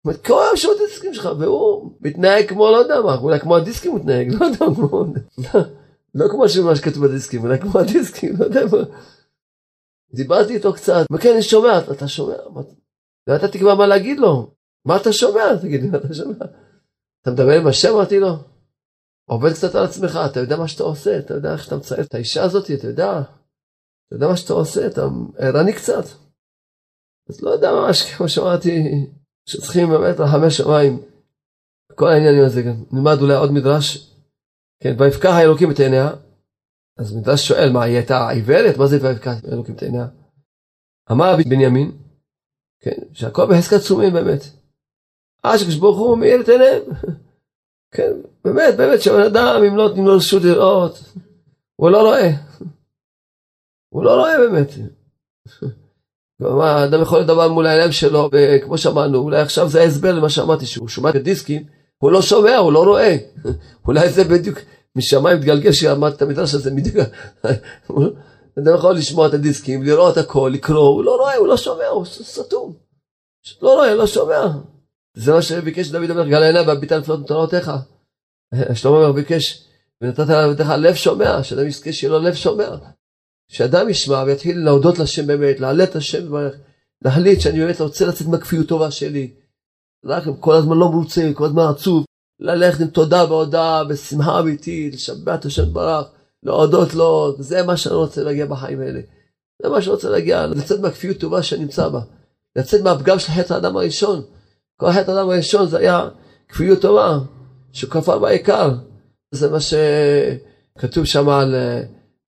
אומר, 0.05 0.17
כל 0.17 0.43
היום 0.43 0.57
שומע 0.57 0.75
את 0.75 0.79
הדיסקים 0.81 1.13
שלך, 1.13 1.29
והוא 1.39 1.91
מתנהג 2.01 2.49
כמו, 2.49 2.71
לא 2.71 2.77
יודע 2.77 3.01
מה, 3.01 3.15
אולי 3.15 3.39
כמו 3.39 3.55
הדיסקים 3.55 3.95
מתנהג, 3.95 4.33
לא 4.33 4.45
יודע, 4.45 4.65
כמו... 4.75 5.05
לא 6.15 6.27
כמו 6.29 6.45
מה 6.63 6.75
שכתוב 6.75 7.07
בדיסקים, 7.07 7.43
אולי 7.43 7.59
כמו 7.59 7.79
הדיסקים, 7.79 8.35
לא 8.39 8.45
יודע 8.45 8.65
מה. 8.65 8.83
דיברתי 10.13 10.55
איתו 10.55 10.73
קצת, 10.73 11.05
וכן, 11.13 11.29
אני 11.33 11.41
שומע, 11.41 11.79
אתה 11.91 12.07
שומע? 12.07 12.35
ידעתי 13.29 13.59
כבר 13.59 13.75
מה 13.75 13.87
להגיד 13.87 14.19
לו. 14.19 14.53
מה 14.85 14.97
אתה 14.97 15.13
שומע? 15.13 15.55
תגיד 15.61 15.81
לי, 15.81 15.89
מה 15.89 15.97
אתה 15.97 16.13
שומע? 16.13 16.45
אתה 17.21 17.31
מדבר 17.31 17.51
עם 17.51 17.67
השם? 17.67 17.89
אמרתי 17.93 18.19
לו. 18.19 18.35
עובד 19.29 19.53
קצת 19.53 19.75
על 19.75 19.85
עצמך, 19.85 20.19
אתה 20.31 20.39
יודע 20.39 20.57
מה 20.57 20.67
שאתה 20.67 20.83
עושה, 20.83 21.19
אתה 21.19 21.33
יודע 21.33 21.53
איך 21.53 21.63
שאתה 21.63 21.77
מצייר 21.77 22.01
את 22.01 22.13
האישה 22.13 22.43
הזאת, 22.43 22.71
אתה 22.71 22.87
יודע, 22.87 23.21
אתה 23.21 24.15
יודע 24.15 24.27
מה 24.27 24.37
שאתה 24.37 24.53
עושה, 24.53 24.87
אתה 24.87 25.01
ערני 25.37 25.73
קצת. 25.73 26.03
אז 27.29 27.41
לא 27.41 27.49
יודע 27.49 27.71
ממש, 27.71 28.13
כמו 28.13 28.29
שאמרתי, 28.29 29.05
שצריכים 29.45 29.89
באמת 29.89 30.19
רחמי 30.19 30.51
שמיים. 30.51 30.99
כל 31.95 32.07
העניינים 32.07 32.45
הזה. 32.45 32.63
נלמד 32.91 33.17
אולי 33.21 33.35
עוד 33.35 33.51
מדרש, 33.51 34.13
כן, 34.83 34.95
ויפקח 34.99 35.29
האלוקים 35.29 35.71
את 35.71 35.79
עיניה. 35.79 36.09
אז 36.99 37.15
מדרש 37.15 37.47
שואל, 37.47 37.69
מה, 37.73 37.83
היא 37.83 37.95
הייתה 37.95 38.29
עיוורת? 38.29 38.77
מה 38.77 38.87
זה 38.87 38.97
ויפקח 39.01 39.33
האלוקים 39.43 39.75
את 39.75 39.83
עיניה? 39.83 40.07
אמר 41.11 41.35
בנימין, 41.49 41.91
כן, 42.79 43.01
שהכל 43.13 43.45
בחזקת 43.45 43.81
צומים 43.81 44.13
באמת. 44.13 44.43
עד 45.43 45.57
שקדוש 45.57 45.75
ברוך 45.75 45.97
הוא 45.97 46.17
מאיר 46.17 46.41
את 46.41 46.49
עיניהם. 46.49 46.81
כן, 47.95 48.11
באמת, 48.45 48.77
באמת, 48.77 49.01
שבן 49.01 49.21
אדם, 49.21 49.63
אם 49.67 49.75
לא 49.75 49.87
נותנים 49.87 50.05
לו 50.05 50.15
רשות 50.15 50.43
לראות, 50.43 50.99
הוא 51.75 51.89
לא 51.89 52.01
רואה. 52.01 52.29
הוא 53.93 54.03
לא 54.03 54.15
רואה 54.15 54.37
באמת. 54.37 54.71
כלומר, 56.37 56.85
אדם 56.85 57.01
יכול 57.01 57.19
לדבר 57.19 57.47
מול 57.47 57.67
העיניים 57.67 57.91
שלו, 57.91 58.29
וכמו 58.33 58.77
שאמרנו, 58.77 59.17
אולי 59.17 59.41
עכשיו 59.41 59.69
זה 59.69 59.81
ההסבר 59.81 60.13
למה 60.13 60.29
שאמרתי, 60.29 60.65
שהוא 60.65 60.87
שומע 60.87 61.09
את 61.09 61.15
הדיסקים, 61.15 61.63
הוא 61.97 62.11
לא 62.11 62.21
שומע, 62.21 62.57
הוא 62.57 62.73
לא 62.73 62.83
רואה. 62.83 63.17
אולי 63.87 64.09
זה 64.09 64.23
בדיוק, 64.23 64.59
משמיים 64.99 65.37
מתגלגל 65.37 65.71
שאמרתי 65.71 66.15
את 66.15 66.21
המדרש 66.21 66.53
הזה, 66.53 66.71
בדיוק. 66.71 67.07
אדם 68.59 68.75
יכול 68.75 68.95
לשמוע 68.95 69.27
את 69.27 69.33
הדיסקים, 69.33 69.83
לראות 69.83 70.17
הכל, 70.17 70.51
לקרוא, 70.53 70.87
הוא 70.87 71.03
לא 71.03 71.15
רואה, 71.15 71.35
הוא 71.35 71.47
לא 71.47 71.57
שומע, 71.57 71.85
הוא 71.85 72.05
סתום. 72.05 72.73
לא 73.61 73.73
רואה, 73.73 73.95
לא 73.95 74.07
שומע. 74.07 74.45
זה 75.17 75.33
מה 75.33 75.41
שביקש 75.41 75.87
דוד 75.87 76.09
המלך, 76.09 76.27
גל 76.27 76.43
העיניים 76.43 76.67
והביטה 76.67 76.97
לפנות 76.97 77.27
תורותיך. 77.27 77.71
שלמה 78.73 78.97
המלך 78.97 79.15
ביקש, 79.15 79.67
ונתת 80.01 80.29
לעבודך 80.29 80.73
לב 80.77 80.95
שומע, 80.95 81.43
שאדם 81.43 81.67
יזכה 81.67 81.93
שיהיה 81.93 82.13
לו 82.13 82.19
לב 82.19 82.33
שומע. 82.33 82.69
שאדם 83.51 83.89
ישמע 83.89 84.23
ויתחיל 84.25 84.57
להודות 84.57 84.99
לשם 84.99 85.27
באמת, 85.27 85.59
להעלה 85.59 85.83
את 85.83 85.95
השם 85.95 86.27
וברך, 86.27 86.55
להחליט 87.05 87.41
שאני 87.41 87.59
באמת 87.59 87.81
רוצה 87.81 88.05
לצאת 88.05 88.27
מהכפיות 88.27 88.67
טובה 88.67 88.91
שלי. 88.91 89.33
רק 90.05 90.23
כל 90.39 90.53
הזמן 90.53 90.77
לא 90.77 90.91
מרוצה, 90.91 91.31
כל 91.33 91.45
הזמן 91.45 91.63
עצוב, 91.63 92.05
ללכת 92.39 92.81
עם 92.81 92.87
תודה 92.87 93.25
והודאה, 93.29 93.83
בשמחה 93.83 94.39
אמיתית, 94.39 94.93
לשבח 94.93 95.35
את 95.35 95.45
השם 95.45 95.73
ברך, 95.73 96.07
להודות 96.43 96.93
לו, 96.93 97.35
זה 97.39 97.63
מה 97.63 97.77
שאני 97.77 97.95
רוצה 97.95 98.23
להגיע 98.23 98.45
בחיים 98.45 98.81
האלה. 98.81 98.99
זה 99.61 99.69
מה 99.69 99.81
שאני 99.81 99.93
רוצה 99.93 100.09
להגיע, 100.09 100.47
לצאת 100.47 100.79
מהכפיות 100.79 101.17
טובה 101.17 101.43
שאני 101.43 101.61
נמצא 101.61 101.87
בה. 101.87 102.01
לצאת 102.55 102.81
מהפגם 102.81 103.19
של 103.19 103.31
חטא 103.31 103.53
האדם 103.53 103.77
הראשון. 103.77 104.21
כל 104.79 104.91
חטא 104.91 105.11
האדם 105.11 105.29
הראשון 105.29 105.67
זה 105.67 105.77
היה 105.77 106.09
כפיות 106.49 106.81
טובה, 106.81 107.19
שהוא 107.73 108.15
בעיקר. 108.21 108.73
זה 109.31 109.49
מה 109.51 109.57
שכתוב 109.59 111.05
שם 111.05 111.29
על 111.29 111.55
אה, 111.55 111.81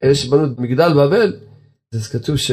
אלה 0.04 0.16
שבנו 0.16 0.46
את 0.46 0.60
מגדל 0.60 0.94
בבל, 0.94 1.34
אז 1.94 2.08
כתוב 2.08 2.38
ש... 2.38 2.52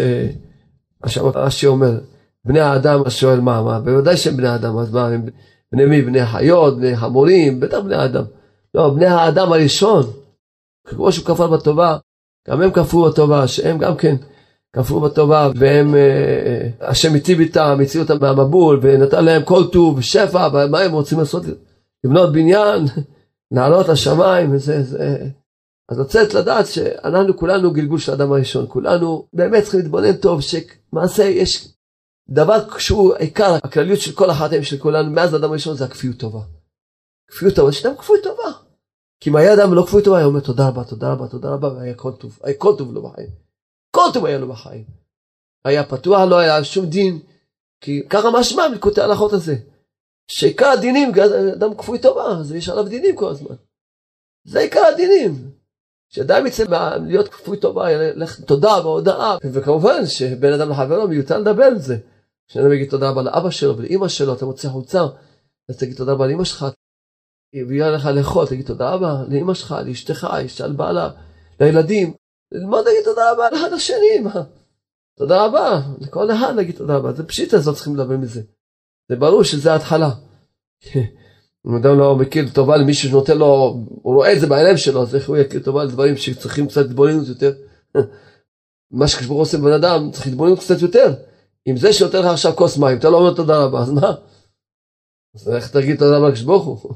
מה 1.04 1.11
שאמר 1.11 1.30
רש"י 1.34 1.66
אומר, 1.66 1.98
בני 2.44 2.61
האדם, 2.61 3.00
אז 3.06 3.12
שואל 3.12 3.40
מה, 3.40 3.62
מה, 3.62 3.80
בוודאי 3.80 4.16
שהם 4.16 4.36
בני 4.36 4.54
אדם, 4.54 4.78
אז 4.78 4.90
מה, 4.90 5.06
הם 5.06 5.26
בני 5.72 5.84
מי? 5.84 6.02
בני 6.02 6.26
חיות, 6.26 6.76
בני 6.76 6.96
חמורים, 6.96 7.60
בטח 7.60 7.78
בני 7.78 7.96
האדם. 7.96 8.24
לא, 8.74 8.90
בני 8.90 9.06
האדם 9.06 9.52
הראשון, 9.52 10.02
כמו 10.86 11.12
שהוא 11.12 11.26
כפר 11.26 11.46
בטובה, 11.46 11.96
גם 12.48 12.62
הם 12.62 12.70
כפרו 12.70 13.04
בטובה, 13.04 13.48
שהם 13.48 13.78
גם 13.78 13.96
כן 13.96 14.16
כפרו 14.72 15.00
בטובה, 15.00 15.50
והם, 15.56 15.94
אה, 15.94 16.00
אה, 16.00 16.88
השם 16.88 17.14
היטיב 17.14 17.40
איתם, 17.40 17.78
הציל 17.82 18.00
אותם 18.00 18.16
מהמבול, 18.20 18.78
ונתן 18.82 19.24
להם 19.24 19.42
כל 19.44 19.64
טוב, 19.72 20.00
שפע, 20.00 20.48
ומה 20.52 20.80
הם 20.80 20.92
רוצים 20.92 21.18
לעשות? 21.18 21.42
לבנות 22.04 22.32
בניין, 22.32 22.84
לעלות 23.54 23.88
לשמיים, 23.88 24.54
וזה, 24.54 24.82
זה... 24.82 25.26
אז 25.88 25.98
לצאת 25.98 26.34
לדעת 26.34 26.66
שאנחנו 26.66 27.36
כולנו 27.36 27.72
גלגול 27.72 27.98
של 27.98 28.12
האדם 28.12 28.32
הראשון, 28.32 28.66
כולנו 28.68 29.26
באמת 29.32 29.62
צריכים 29.62 29.80
להתבונן 29.80 30.12
טוב, 30.12 30.40
שמעשה 30.40 31.24
יש 31.24 31.68
דבר 32.30 32.78
שהוא 32.78 33.14
עיקר 33.14 33.54
הכלליות 33.64 34.00
של 34.00 34.12
כל 34.12 34.30
החטאים 34.30 34.62
של 34.62 34.78
כולנו, 34.78 35.10
מאז 35.10 35.34
האדם 35.34 35.50
הראשון 35.50 35.76
זה 35.76 35.84
הכפיות 35.84 36.16
טובה. 36.16 36.40
כפיות 37.28 37.54
טובה, 37.54 37.72
שאדם 37.72 37.96
כפוי 37.96 38.18
טובה. 38.22 38.52
כי 39.20 39.30
אם 39.30 39.36
היה 39.36 39.54
אדם 39.54 39.74
לא 39.74 39.84
כפוי 39.86 40.02
טובה, 40.02 40.16
היה 40.16 40.26
אומר 40.26 40.40
תודה 40.40 40.68
רבה, 40.68 40.84
תודה 40.84 41.12
רבה, 41.12 41.28
תודה 41.28 41.48
רבה, 41.48 41.68
והיה 41.68 41.94
כל 41.94 42.12
טוב, 42.12 42.38
היה 42.42 42.54
כל 42.54 42.74
טוב 42.78 42.92
לו 42.92 43.02
בחיים. 43.02 43.28
כל 43.90 44.10
טוב 44.14 44.24
היה 44.24 44.38
לו 44.38 44.48
בחיים. 44.48 44.84
היה 45.64 45.84
פתוח, 45.84 46.20
לא 46.30 46.38
היה 46.38 46.64
שום 46.64 46.86
דין, 46.86 47.20
כי 47.80 48.02
ככה 48.10 48.28
משמע 48.30 48.68
מקוטע 48.68 49.02
ההלכות 49.02 49.32
הזה. 49.32 49.56
שעיקר 50.30 50.66
הדינים, 50.66 51.12
אדם 51.56 51.76
כפוי 51.76 51.98
טובה, 51.98 52.24
אז 52.24 52.52
יש 52.52 52.68
עליו 52.68 52.84
דינים 52.84 53.16
כל 53.16 53.28
הזמן. 53.30 53.54
זה 54.44 54.60
עיקר 54.60 54.80
הדינים. 54.94 55.50
שאדם 56.08 56.46
יצא 56.46 56.64
להיות 57.06 57.28
כפוי 57.28 57.60
טובה, 57.60 57.92
ילך 57.92 58.40
תודה 58.40 58.72
והודאה, 58.82 59.36
וכמובן 59.52 60.06
שבן 60.06 60.52
אדם 60.52 60.70
לחברו 60.70 61.08
מיותר 61.08 61.38
לדבר 61.38 61.64
על 61.64 61.78
זה. 61.78 61.98
שאדם 62.49 62.72
יגיד 62.72 62.90
תודה 62.90 63.11
רבה 63.11 63.22
לאבא 63.22 63.51
שלו 63.51 63.78
ולאמא 63.78 64.09
שלו, 64.09 64.34
אתה 64.34 64.46
מוצא 64.46 64.68
חולצה, 64.68 65.03
אז 65.68 65.78
תגיד 65.78 65.96
תודה 65.96 66.12
רבה 66.12 66.26
לאמא 66.26 66.44
שלך, 66.44 66.66
הביאה 67.55 67.90
לך 67.90 68.07
לאכול, 68.07 68.46
תגיד 68.46 68.66
תודה 68.66 68.90
רבה 68.90 69.22
לאמא 69.28 69.55
שלך, 69.55 69.74
לאשתך, 69.86 70.26
אשתה 70.46 70.64
על 70.64 70.72
בעלה, 70.72 71.11
לילדים, 71.61 72.14
ללמוד 72.53 72.84
להגיד 72.84 73.05
תודה 73.05 73.32
רבה 73.32 73.51
לאחד 73.51 73.72
השני, 73.72 74.18
מה? 74.24 74.42
תודה 75.18 75.46
רבה, 75.46 75.80
לכל 76.01 76.30
אחד 76.30 76.55
להגיד 76.57 76.76
תודה 76.76 76.96
רבה, 76.96 77.12
זה 77.12 77.26
פשיטה, 77.26 77.57
לא 77.66 77.72
צריכים 77.72 77.96
לדבר 77.96 78.16
מזה. 78.16 78.42
זה 79.09 79.16
ברור 79.16 79.44
שזה 79.44 79.72
ההתחלה. 79.72 80.11
אם 81.66 81.76
אדם 81.76 81.99
לא 81.99 82.16
מכיר 82.16 82.44
טובה 82.55 82.76
למישהו 82.76 83.09
שנותן 83.09 83.38
לו, 83.38 83.46
הוא 83.88 84.14
רואה 84.14 84.32
את 84.32 84.40
זה 84.40 84.46
בעיניים 84.46 84.76
שלו, 84.76 85.03
אז 85.03 85.14
איך 85.14 85.28
הוא 85.28 85.36
יכיר 85.36 85.62
טובה 85.62 85.84
לדברים 85.84 86.16
שצריכים 86.16 86.68
קצת 86.68 86.84
התבוננות 86.84 87.28
יותר? 87.28 87.53
מה 88.90 89.09
שקשור 89.09 89.40
עושה 89.40 89.59
בן 89.59 89.72
אדם, 89.72 90.11
צריך 90.11 90.26
התבוננות 90.26 90.59
קצת 90.59 90.82
יותר. 90.82 91.14
אם 91.70 91.76
זה 91.76 91.92
שנותן 91.92 92.18
לך 92.18 92.26
עכשיו 92.26 92.56
כוס 92.56 92.78
מים, 92.78 92.98
אתה 92.98 93.10
לא 93.10 93.16
אומר 93.16 93.34
תודה 93.34 93.64
רבה, 93.64 93.80
אז 93.80 93.90
מה? 93.90 94.14
אז 95.34 95.48
איך 95.48 95.70
תגיד 95.70 95.98
תודה 95.98 96.16
רבה 96.16 96.28
לקשבור 96.28 96.62
הוא? 96.62 96.94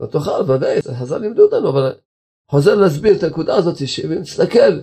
לא 0.00 0.06
תאכל, 0.06 0.50
ודאי, 0.50 0.82
חז"ל 0.82 1.18
לימדו 1.18 1.42
אותנו, 1.42 1.70
אבל 1.70 1.92
חוזר 2.50 2.74
להסביר 2.74 3.16
את 3.16 3.22
הנקודה 3.22 3.56
הזאת, 3.56 3.88
שאם 3.88 4.12
נסתכל, 4.12 4.80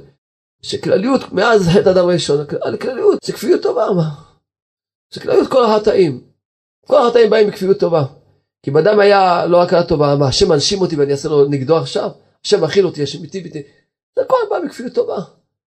שכלליות, 0.61 1.21
מאז 1.31 1.67
חטא 1.67 1.89
אדם 1.89 2.05
ראשון, 2.05 2.45
הכלליות 2.73 3.19
זה 3.23 3.33
כפיות 3.33 3.61
טובה, 3.61 3.87
מה? 3.95 4.09
זה 5.13 5.21
כלליות 5.21 5.47
כל 5.47 5.65
החטאים. 5.65 6.23
כל 6.87 7.07
החטאים 7.07 7.29
באים 7.29 7.47
בכפיות 7.47 7.79
טובה. 7.79 8.05
כי 8.63 8.71
אם 8.71 8.77
אדם 8.77 8.99
היה 8.99 9.45
לא 9.45 9.63
הכרה 9.63 9.83
טובה, 9.83 10.15
מה, 10.15 10.27
השם 10.27 10.49
מנשים 10.49 10.81
אותי 10.81 10.95
ואני 10.95 11.11
אעשה 11.11 11.29
לו 11.29 11.45
נגדו 11.45 11.77
עכשיו? 11.77 12.09
השם 12.45 12.63
מכיל 12.63 12.85
אותי, 12.85 13.03
השם 13.03 13.23
איתי 13.23 13.37
איתי. 13.37 13.63
זה 14.15 14.21
הכל 14.21 14.35
בא 14.49 14.59
בכפיות 14.65 14.93
טובה. 14.93 15.17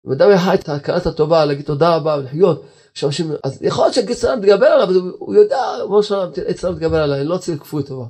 אם 0.07 0.11
אדם 0.11 0.29
היה 0.29 0.53
את 0.53 0.69
הכרת 0.69 1.05
הטובה, 1.05 1.45
להגיד 1.45 1.65
תודה 1.65 1.95
רבה 1.95 2.17
ולחיות, 2.19 2.65
שאנשים, 2.99 3.31
אז 3.43 3.61
יכול 3.61 3.85
להיות 3.85 3.93
שהגצר 3.93 4.35
מתגבר 4.35 4.65
עליו, 4.65 4.87
הוא 5.19 5.35
יודע, 5.35 5.61
כמו 5.85 6.03
שאומר, 6.03 6.31
היצר 6.47 6.71
מתגבר 6.71 7.03
עליי, 7.03 7.23
לא 7.23 7.33
רוצה 7.33 7.53
לכפות 7.53 7.87
טובה. 7.87 8.05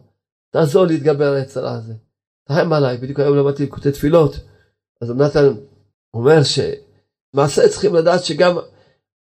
תעזור 0.52 0.86
לי 0.86 0.94
להתגבר 0.94 1.28
על 1.28 1.36
היצרה 1.36 1.74
הזה. 1.74 1.94
תרחם 2.48 2.74
עליי, 2.74 2.98
בדיוק 2.98 3.20
היום 3.20 3.38
למדתי 3.38 3.64
לקוטי 3.64 3.92
תפילות. 3.92 4.36
אז 5.02 5.12
נתן 5.12 5.54
אומר 6.14 6.40
שמעשה 6.44 7.70
צריכים 7.70 7.96
לדעת 7.96 8.24
שגם 8.24 8.58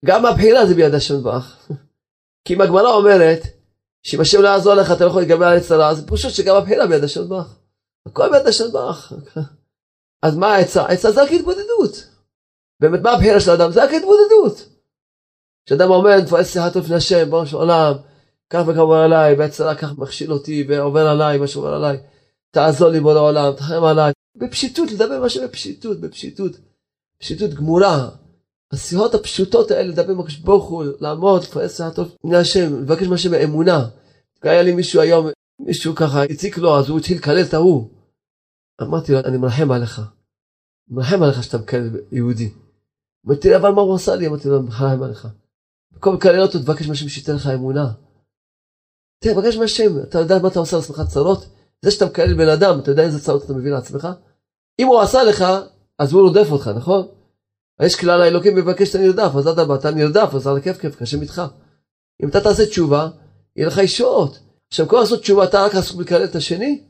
גם 0.05 0.25
הבחירה 0.25 0.65
זה 0.65 0.75
ביד 0.75 0.93
השם 0.93 1.23
ברך. 1.23 1.69
כי 2.45 2.53
אם 2.53 2.61
הגמרא 2.61 2.89
אומרת, 2.89 3.39
שאם 4.03 4.21
השם 4.21 4.41
לא 4.41 4.47
יעזור 4.47 4.73
לך 4.73 4.91
אתה 4.91 5.05
לא 5.05 5.09
יכול 5.09 5.21
להתגבר 5.21 5.45
על 5.45 5.53
היצרה, 5.53 5.89
אז 5.89 6.05
פשוט 6.07 6.31
שגם 6.31 6.55
הבחירה 6.55 6.87
ביד 6.87 7.03
השם 7.03 7.29
ברך. 7.29 7.59
הכל 8.05 8.29
ביד 8.31 8.47
השם 8.47 8.71
ברך. 8.71 9.13
אז 10.25 10.35
מה 10.35 10.55
העצה? 10.55 10.83
העצה 10.83 11.11
זה 11.11 11.23
רק 11.23 11.31
התבודדות. 11.31 12.07
באמת, 12.79 13.01
מה 13.01 13.11
הבחירה 13.11 13.39
של 13.39 13.51
האדם? 13.51 13.71
זה 13.71 13.83
רק 13.83 13.89
התבודדות. 13.93 14.76
כשאדם 15.67 15.89
עומד, 15.89 16.23
מפרס 16.23 16.53
שיחתו 16.53 16.79
לפני 16.79 16.95
השם, 16.95 17.29
בראש 17.29 17.53
העולם, 17.53 17.93
כך 18.49 18.63
וכך 18.67 18.79
עליי, 19.03 19.35
והצלה 19.35 19.75
כך 19.75 19.97
מכשיל 19.97 20.33
אותי, 20.33 20.65
ועובר 20.69 21.07
עליי 21.07 21.37
מה 21.37 21.47
שעובר 21.47 21.73
עליי. 21.73 21.97
תעזור 22.51 22.89
לי 22.89 22.99
בורא 22.99 23.15
העולם, 23.15 23.53
תחם 23.53 23.83
עליי. 23.83 24.13
בפשיטות, 24.35 24.91
לדבר 24.91 25.23
השם 25.23 25.43
בפשיטות, 25.43 25.99
בפשיטות. 25.99 26.51
פשיטות 27.19 27.53
גמורה. 27.53 28.09
השיחות 28.71 29.15
הפשוטות 29.15 29.71
האלה, 29.71 29.89
לדבר 29.89 30.11
עם 30.11 30.19
הקדוש 30.19 30.37
ברוך 30.37 30.69
הוא, 30.69 30.83
לעמוד, 30.99 31.43
לפרס 31.43 31.77
שיחתו 31.77 32.01
לפני 32.01 32.37
השם, 32.37 32.81
לבקש 32.81 33.07
מהשם 33.07 33.31
באמונה. 33.31 33.87
היה 34.41 34.63
לי 34.63 34.71
מישהו 34.71 35.01
היום, 35.01 35.27
מישהו 35.59 35.95
ככה 35.95 36.23
הציק 36.23 36.57
לו, 36.57 36.79
אז 36.79 36.89
הוא 36.89 36.99
התחיל 36.99 37.17
לקלל 37.17 37.41
את 37.41 37.53
ההוא. 37.53 37.89
אמרתי 38.81 39.11
לו, 39.11 39.19
אני 39.19 39.37
מרחם 39.37 39.71
עליך. 39.71 40.01
מרחם 40.89 41.23
עליך 41.23 41.43
שאתה 41.43 41.57
מקלל 41.57 41.89
יהודי. 42.11 42.49
אמרתי 43.25 43.49
לי, 43.49 43.55
אבל 43.55 43.69
מה 43.69 43.81
הוא 43.81 43.95
עשה 43.95 44.15
לי? 44.15 44.27
אמרתי 44.27 44.47
לו, 44.47 44.61
מרחם 44.61 45.03
עליך. 45.03 45.27
במקום 45.91 46.15
לקלל 46.15 46.41
אותו, 46.41 46.59
תבקש 46.59 46.87
מהשם 46.87 47.09
שייתן 47.09 47.35
לך 47.35 47.47
אמונה. 47.47 47.91
תבקש 49.23 49.55
מהשם, 49.55 49.99
אתה 50.01 50.19
יודע 50.19 50.39
מה 50.39 50.47
אתה 50.47 50.59
עושה 50.59 50.77
לעצמך 50.77 51.01
צרות? 51.07 51.45
זה 51.81 51.91
שאתה 51.91 52.05
מקלל 52.05 52.33
בן 52.33 52.49
אדם, 52.49 52.79
אתה 52.79 52.91
יודע 52.91 53.03
איזה 53.03 53.19
צרות 53.19 53.45
אתה 53.45 53.53
מביא 53.53 53.71
לעצמך? 53.71 54.07
אם 54.79 54.87
הוא 54.87 55.01
עשה 55.01 55.23
לך, 55.23 55.45
אז 55.99 56.13
הוא 56.13 56.21
רודף 56.21 56.51
אותך, 56.51 56.67
נכון? 56.75 57.07
יש 57.81 57.95
כלל 57.95 58.21
האלוקים 58.21 58.55
מבקש 58.55 58.87
שאתה 58.87 59.03
נרדף, 59.03 59.31
אז 59.35 59.47
אדרבה, 59.47 59.75
אתה 59.75 59.91
נרדף, 59.91 60.29
אז 60.35 60.47
על 60.47 60.57
הכיף 60.57 60.77
כיף, 60.77 60.95
קשה 60.95 61.17
איתך. 61.21 61.41
אם 62.23 62.29
אתה 62.29 62.41
תעשה 62.41 62.65
תשובה, 62.65 63.09
יהיה 63.55 63.67
לך 63.67 63.77
ישועות. 63.77 64.39
עכשיו, 64.67 64.87
כל 64.87 64.99
לעשות 64.99 65.21
תשובה, 65.21 65.43
אתה 65.43 65.65
רק 65.65 65.75
עסוק 65.75 66.01
לקלל 66.01 66.23
את 66.23 66.35
השני? 66.35 66.83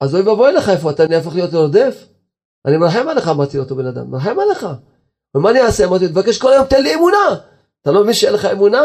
אז 0.00 0.14
אוי 0.14 0.22
ואבוי 0.22 0.52
לך 0.52 0.68
איפה 0.68 0.90
אתה 0.90 1.06
נהפך 1.06 1.34
להיות 1.34 1.54
רודף? 1.54 2.06
אני 2.66 2.76
מרחם 2.76 3.08
עליך, 3.08 3.28
אמרתי 3.28 3.56
לאותו 3.56 3.76
בן 3.76 3.86
אדם, 3.86 4.10
מרחם 4.10 4.36
עליך. 4.40 4.66
ומה 5.34 5.50
אני 5.50 5.60
אעשה? 5.60 5.84
אמרתי, 5.84 6.08
תבקש 6.08 6.38
כל 6.38 6.52
היום, 6.52 6.66
תן 6.66 6.82
לי 6.82 6.94
אמונה. 6.94 7.36
אתה 7.82 7.90
לא 7.90 8.02
מבין 8.02 8.14
שאין 8.14 8.32
לך 8.34 8.44
אמונה? 8.44 8.82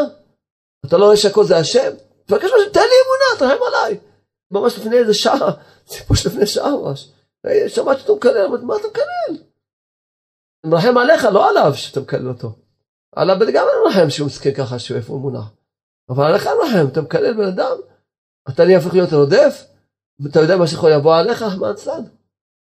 אתה 0.85 0.97
לא 0.97 1.05
רואה 1.05 1.17
שהכל 1.17 1.43
זה 1.43 1.57
השם? 1.57 1.91
תבקש 2.25 2.45
משהו, 2.45 2.71
תן 2.73 2.79
לי 2.79 2.95
אמונה, 3.05 3.39
תרחם 3.39 3.63
עליי. 3.67 3.99
ממש 4.51 4.77
לפני 4.77 4.97
איזה 4.97 5.13
שעה, 5.13 5.51
סיפור 5.87 6.17
שלפני 6.17 6.47
שעה 6.47 6.71
ממש. 6.71 7.11
שמעתי 7.67 8.01
אותו 8.01 8.15
מקלל, 8.15 8.45
אמרתי, 8.45 8.65
מה 8.65 8.75
אתה 8.75 8.87
מקלל? 8.87 9.43
אני 10.63 10.71
מרחם 10.71 10.97
עליך, 10.97 11.25
לא 11.25 11.49
עליו 11.49 11.73
שאתה 11.75 11.99
מקלל 11.99 12.27
אותו. 12.27 12.55
עליו 13.15 13.35
גם 13.53 13.65
אני 13.67 13.83
מרחם 13.85 14.09
שהוא 14.09 14.27
מסכן 14.27 14.53
ככה, 14.53 14.79
שהוא 14.79 14.97
איפה 14.97 15.13
הוא 15.13 15.21
מונח. 15.21 15.51
אבל 16.09 16.25
עליך 16.25 16.47
אני 16.47 16.55
מרחם, 16.55 16.87
אתה 16.91 17.01
מקלל 17.01 17.33
בן 17.33 17.47
אדם, 17.47 17.77
אתה 18.49 18.65
נהיה 18.65 18.77
הופך 18.77 18.93
להיות 18.93 19.13
רודף, 19.13 19.65
ואתה 20.19 20.39
יודע 20.39 20.57
מה 20.57 20.67
שיכול 20.67 20.91
לבוא 20.91 21.15
עליך, 21.15 21.41
מה 21.59 21.69
הצד? 21.69 22.01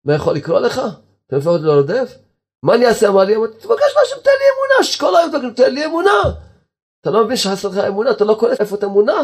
מה 0.05 0.15
יכול 0.15 0.35
לקרוא 0.35 0.59
לך? 0.59 0.81
אתה 1.27 1.35
הופך 1.35 1.47
להיות 1.47 1.75
רודף? 1.75 2.17
מה 2.63 2.75
אני 2.75 2.87
אעשה? 2.87 3.07
אמר 3.07 3.23
לי, 3.23 3.33
תבקש 3.59 3.93
משהו, 4.03 4.21
תן 4.21 4.31
לי 4.39 4.45
אמונה, 4.53 4.83
שכל 4.83 5.15
היום 5.15 5.31
תבקש, 5.31 5.65
תן 5.65 5.73
לי 5.73 5.85
אמונה. 5.85 6.21
אתה 7.01 7.11
לא 7.11 7.25
מבין 7.25 7.37
שחסר 7.37 7.67
לך 7.67 7.77
אמונה, 7.77 8.11
אתה 8.11 8.25
לא 8.25 8.37
קולט 8.39 8.61
איפה 8.61 8.75
את 8.75 8.83
אמונה? 8.83 9.23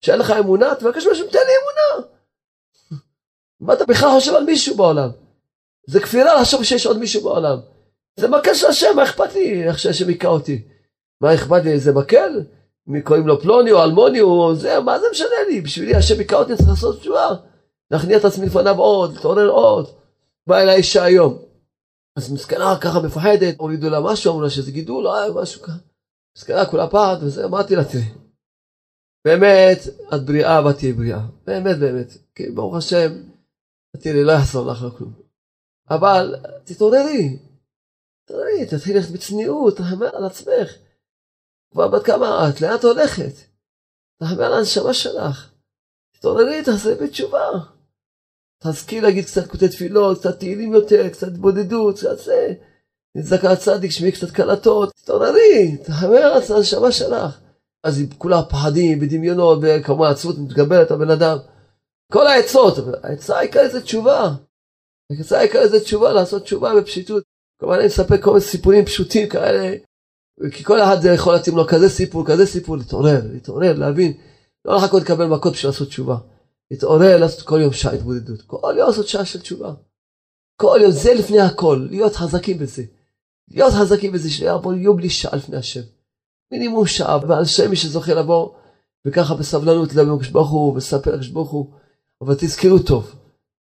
שאין 0.00 0.18
לך 0.18 0.30
אמונה, 0.30 0.74
תבקש 0.74 1.06
משהו, 1.06 1.26
תן 1.26 1.38
לי 1.38 1.52
אמונה. 1.62 2.06
מה 3.60 3.72
אתה 3.72 3.84
בכלל 3.84 4.08
חושב 4.08 4.34
על 4.34 4.44
מישהו 4.44 4.76
בעולם? 4.76 5.10
זה 5.88 6.00
כפירה 6.00 6.40
לחשוב 6.40 6.64
שיש 6.64 6.86
עוד 6.86 6.98
מישהו 6.98 7.22
בעולם. 7.22 7.58
זה 8.16 8.28
מקל 8.28 8.54
של 8.54 8.66
השם, 8.66 8.96
מה 8.96 9.04
אכפת 9.04 9.34
לי 9.34 9.68
איך 9.68 9.78
שהשם 9.78 10.08
היכה 10.08 10.28
אותי? 10.28 10.68
מה 11.20 11.34
אכפת 11.34 11.64
לי, 11.64 11.78
זה 11.78 11.92
מקל? 11.92 12.42
קוראים 13.04 13.26
לו 13.26 13.40
פלוני 13.40 13.72
או 13.72 13.82
אלמוני 13.82 14.20
או 14.20 14.54
זה, 14.54 14.80
מה 14.80 14.98
זה 14.98 15.06
משנה 15.10 15.28
לי? 15.48 15.60
בשבילי 15.60 15.94
השם 15.94 16.18
היכה 16.18 16.36
אותי, 16.36 16.56
צריך 16.56 16.68
לעשות 16.68 17.00
תשובה. 17.00 17.28
להכניע 17.90 18.16
את 18.16 18.24
עצמי 18.24 18.46
לפניו 18.46 18.78
עוד, 18.78 19.14
להתעורר 19.14 19.48
עוד. 19.48 19.86
בא 20.46 20.58
אליי 20.58 20.76
אישה 20.76 21.04
היום. 21.04 21.49
אז 22.20 22.32
מסכנה 22.32 22.78
ככה 22.80 23.00
מפחדת, 23.06 23.58
הורידו 23.58 23.90
לה 23.90 24.00
משהו, 24.00 24.30
אמרו 24.30 24.42
לה 24.42 24.50
שזה 24.50 24.70
גידול, 24.72 25.04
לא 25.04 25.42
משהו 25.42 25.62
ככה. 25.62 25.78
מסכנה 26.36 26.66
כולה 26.66 26.86
פחד 26.86 27.16
וזה, 27.22 27.44
אמרתי 27.44 27.76
לה 27.76 27.84
תראי. 27.84 28.12
באמת, 29.24 29.78
את 30.14 30.24
בריאה 30.26 30.64
ואת 30.64 30.76
תהיי 30.76 30.92
בריאה. 30.92 31.20
באמת 31.46 31.78
באמת. 31.78 32.06
כי 32.34 32.50
ברוך 32.50 32.76
השם, 32.76 33.10
תראי, 34.00 34.24
לא 34.24 34.32
יחזור 34.32 34.66
לך 34.66 34.82
לא 34.82 34.90
כלום. 34.90 35.12
אבל 35.90 36.34
תתעוררי. 36.64 37.38
תתעוררי, 38.24 38.66
תתחילי 38.70 38.98
ללכת 38.98 39.10
בצניעות, 39.10 39.76
תחמר 39.76 40.16
על 40.16 40.24
עצמך. 40.24 40.68
כבר 41.72 41.88
בת 41.88 42.06
כמה 42.06 42.48
את? 42.48 42.60
לאן 42.60 42.74
את 42.74 42.84
הולכת? 42.84 43.32
תחמר 44.20 44.44
על 44.44 44.52
הנשמה 44.52 44.94
שלך. 44.94 45.50
תתעוררי, 46.12 46.64
תעשה 46.64 46.94
בתשובה. 46.94 47.48
תזכי 48.62 49.00
להגיד 49.00 49.24
קצת 49.24 49.46
קוטי 49.46 49.68
תפילות, 49.68 50.18
קצת 50.18 50.38
תהילים 50.38 50.72
יותר, 50.72 51.08
קצת 51.08 51.28
התבודדות, 51.28 51.96
קצת 51.96 52.18
זה. 52.18 52.54
נצדקה 53.14 53.52
הצדיק, 53.52 53.90
שמי 53.90 54.12
קצת 54.12 54.30
קלטות, 54.30 54.92
תתעוררי, 54.94 55.76
תחמר 55.84 56.16
על 56.16 56.42
הנשמה 56.56 56.92
שלך. 56.92 57.40
אז 57.84 58.02
כולה 58.18 58.42
פחדים, 58.42 59.00
בדמיונות, 59.00 59.58
וכמובן 59.62 60.10
עצבות 60.10 60.38
מתגברת 60.38 60.90
הבן 60.90 61.10
אדם. 61.10 61.38
כל 62.12 62.26
העצות, 62.26 62.74
העצה 63.02 63.38
העיקרית 63.38 63.72
זה 63.72 63.80
תשובה. 63.82 64.30
העצה 65.10 65.38
העיקרית 65.38 65.70
זה 65.70 65.80
תשובה, 65.80 66.12
לעשות 66.12 66.42
תשובה 66.42 66.74
בפשיטות. 66.74 67.22
כמובן 67.60 67.76
אני 67.76 67.86
מספר 67.86 68.22
כל 68.22 68.30
מיני 68.30 68.40
סיפורים 68.40 68.84
פשוטים 68.84 69.28
כאלה, 69.28 69.76
כי 70.52 70.64
כל 70.64 70.80
אחד 70.80 70.96
יכול 71.14 71.32
להתאים 71.32 71.56
לו 71.56 71.66
כזה 71.66 71.88
סיפור, 71.88 72.26
כזה 72.26 72.46
סיפור, 72.46 72.76
להתעורר, 72.76 73.20
להתעורר, 73.32 73.72
להבין. 73.72 74.12
לא 74.64 74.76
לחכות 74.76 75.02
לקבל 75.02 75.26
מכות 75.26 75.52
בשביל 75.52 75.70
לעשות 75.70 75.88
תשובה. 75.88 76.16
להתעורר, 76.70 77.16
לעשות 77.20 77.42
כל 77.42 77.60
יום 77.60 77.72
שעה 77.72 77.92
התבודדות. 77.92 78.42
כל 78.42 78.74
יום 78.76 78.88
לעשות 78.88 79.08
שעה 79.08 79.24
של 79.24 79.40
תשובה. 79.40 79.72
כל 80.56 80.78
יום, 80.82 80.90
זה 80.90 81.14
לפני 81.14 81.40
הכל, 81.40 81.86
להיות 81.90 82.16
חזקים 82.16 82.58
בזה. 82.58 82.82
להיות 83.50 83.72
חזקים 83.72 84.12
בזה, 84.12 84.30
שיעבור 84.30 84.72
יום 84.72 84.96
בלי 84.96 85.10
שעה 85.10 85.36
לפני 85.36 85.56
השם. 85.56 85.80
מינימום 86.52 86.86
שעה, 86.86 87.18
ועל 87.28 87.44
שם 87.44 87.70
מי 87.70 87.76
שזוכה 87.76 88.14
לבוא, 88.14 88.50
וככה 89.06 89.34
בסבלנות 89.34 89.88
לדבר 89.88 90.02
עם 90.02 90.14
הקדוש 90.14 90.28
ברוך 90.28 90.50
הוא, 90.50 90.72
ולספר 90.72 91.10
לקדוש 91.10 91.28
ברוך 91.28 91.50
הוא, 91.50 91.70
אבל 92.20 92.34
תזכרו 92.38 92.78
טוב. 92.78 93.14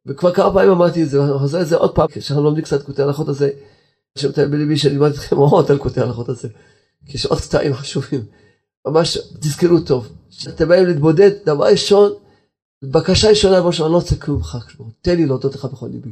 וכבר 0.06 0.34
כמה 0.34 0.54
פעמים 0.54 0.72
אמרתי 0.72 1.04
את 1.04 1.10
זה, 1.10 1.22
ואני 1.22 1.40
חוזר 1.40 1.62
את 1.62 1.68
זה 1.68 1.76
עוד 1.76 1.96
פעם, 1.96 2.08
כשאנחנו 2.12 2.44
לומדים 2.44 2.64
קצת 2.64 2.84
קוטעי 2.84 3.06
הלכות 3.06 3.28
הזה, 3.28 3.50
השם 4.18 4.30
מטייל 4.30 4.48
בליבי 4.48 4.78
שאני 4.78 4.94
לימדתי 4.94 5.18
אתכם 5.18 5.36
עוד 5.36 5.72
על 5.72 5.78
קוטעי 5.78 6.04
הלכות 6.04 6.30
הזה, 6.30 6.48
כי 7.06 7.18
יש 7.18 7.26
עוד 7.26 7.40
קטעים 7.42 7.74
חשובים. 7.74 8.26
ממש 8.88 9.18
תזכרו 9.40 9.80
טוב, 9.80 10.08
כשאתם 10.30 10.68
באים 10.68 10.86
להתבודד, 10.86 11.32
דבר 11.46 11.66
ראשון, 11.66 12.12
בקשה 12.84 13.30
ראשונה, 13.30 13.60
דבר 13.60 13.68
ראשון, 13.68 13.86
אני 13.86 13.94
לא 13.94 13.98
רוצה 13.98 14.16
כלום 14.16 14.38
ממך, 14.38 14.58
תן 15.02 15.16
לי 15.16 15.26
להודות 15.26 15.56
לך 15.56 15.66
בכל 15.66 15.88
ליבי. 15.92 16.12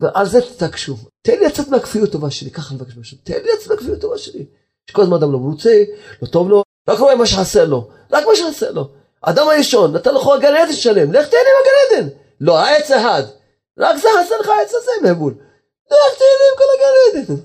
ועל 0.00 0.26
זה 0.26 0.40
תתעקשו, 0.40 0.96
תן 1.22 1.38
לי 1.38 1.46
לצאת 1.46 1.68
מהכפיות 1.68 2.12
טובה 2.12 2.30
שלי, 2.30 2.50
ככה 2.50 2.74
אני 2.74 2.80
מבקש 2.80 2.96
משהו, 2.96 3.18
תן 3.24 3.32
לי 3.42 3.52
לצאת 3.54 3.70
מהכפיות 3.70 4.00
טובה 4.00 4.18
שלי. 4.18 4.46
שכל 4.90 5.02
הזמן 5.02 5.16
אדם 5.16 5.32
לא 5.32 5.38
מרוצה, 5.38 5.84
לא 6.22 6.26
טוב 6.26 6.48
לו, 6.48 6.64
רק 6.88 6.98
רואה 6.98 7.14
מה 7.14 7.26
שחסר 7.26 7.64
לו, 7.64 7.90
רק 8.12 8.24
מה 8.26 8.36
שחסר 8.36 8.72
לו. 8.72 8.88
אדם 9.22 9.48
הראשון 9.48 9.92
נתן 9.92 10.14
לך 10.14 10.22
גן 10.40 10.54
עדן 10.56 10.72
שלם, 10.72 11.12
לך 11.12 11.28
תהנה 11.28 11.50
מהגן 11.56 12.02
עדן. 12.02 12.16
לא, 12.40 12.58
העץ 12.58 12.90
אחד. 12.90 13.22
רק 13.78 13.96
זה 13.96 14.08
חסר 14.20 14.34
לך 14.40 14.48
העץ 14.48 14.72
הזה 14.74 14.90
ממול. 15.12 15.34
לך 15.86 16.18
תהנה 16.18 16.44
עם 16.50 16.58
כל 16.58 16.64
הגן 16.74 17.22
עדן. 17.22 17.42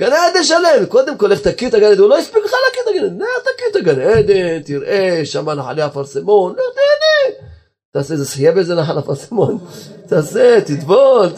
גן 0.00 0.12
עדן 0.12 0.44
שלם, 0.44 0.86
קודם 0.86 1.18
כל 1.18 1.26
לך 1.26 1.40
תכיר 1.40 1.68
את 1.68 1.74
הגן 1.74 1.86
עדן, 1.86 2.00
הוא 2.00 2.08
לא 2.08 2.18
הספיק 2.18 2.44
לך 2.44 2.52
להכיר 2.66 2.82
את 2.82 2.88
הגן 2.88 3.04
עדן, 3.04 3.18
לך 3.18 3.54
תכיר 3.54 3.68
את 3.70 3.76
הגן 3.76 4.00
עדן, 4.00 4.62
תראה, 4.62 5.20
שמה 5.24 5.54
נחלי 5.54 5.86
אפרסמון, 5.86 6.52
לך 6.52 6.58
תהנה. 6.74 7.46
תעשה 7.96 8.14
איזה 8.14 8.24
שחייה 8.24 8.52
באיזה 8.52 8.74
נחל 8.74 8.98
אפרסמון, 8.98 9.58
תעשה, 10.08 10.60
תטבול, 10.60 11.28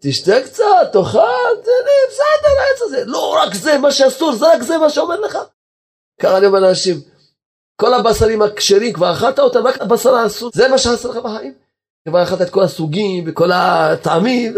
תשתה 0.00 0.40
קצת, 0.44 0.64
תאכל, 0.92 1.18
תהנה, 1.64 1.96
בסדר, 2.08 2.60
העץ 2.60 2.82
הזה. 2.82 3.04
לא 3.04 3.36
רק 3.42 3.54
זה, 3.54 3.78
מה 3.78 3.92
שאסור, 3.92 4.32
זה 4.32 4.52
רק 4.52 4.62
זה 4.62 4.78
מה 4.78 4.90
שאומר 4.90 5.20
לך. 5.20 5.38
ככה 6.22 6.38
אני 6.38 6.46
אומר 6.46 6.60
לאנשים, 6.60 7.00
כל 7.80 7.94
הבשרים 7.94 8.42
הכשרים, 8.42 8.92
כבר 8.92 9.12
אכלת 9.12 9.38
אותם, 9.38 9.66
רק 9.66 9.80
הבשר 9.80 10.14
האסור, 10.14 10.50
זה 10.54 10.68
מה 10.68 10.78
שעשה 10.78 11.08
לך 11.08 11.16
בחיים. 11.16 11.54
כבר 12.08 12.22
אכלת 12.22 12.42
את 12.42 12.50
כל 12.50 12.62
הסוגים 12.62 13.24
וכל 13.26 13.52
הטעמים, 13.52 14.54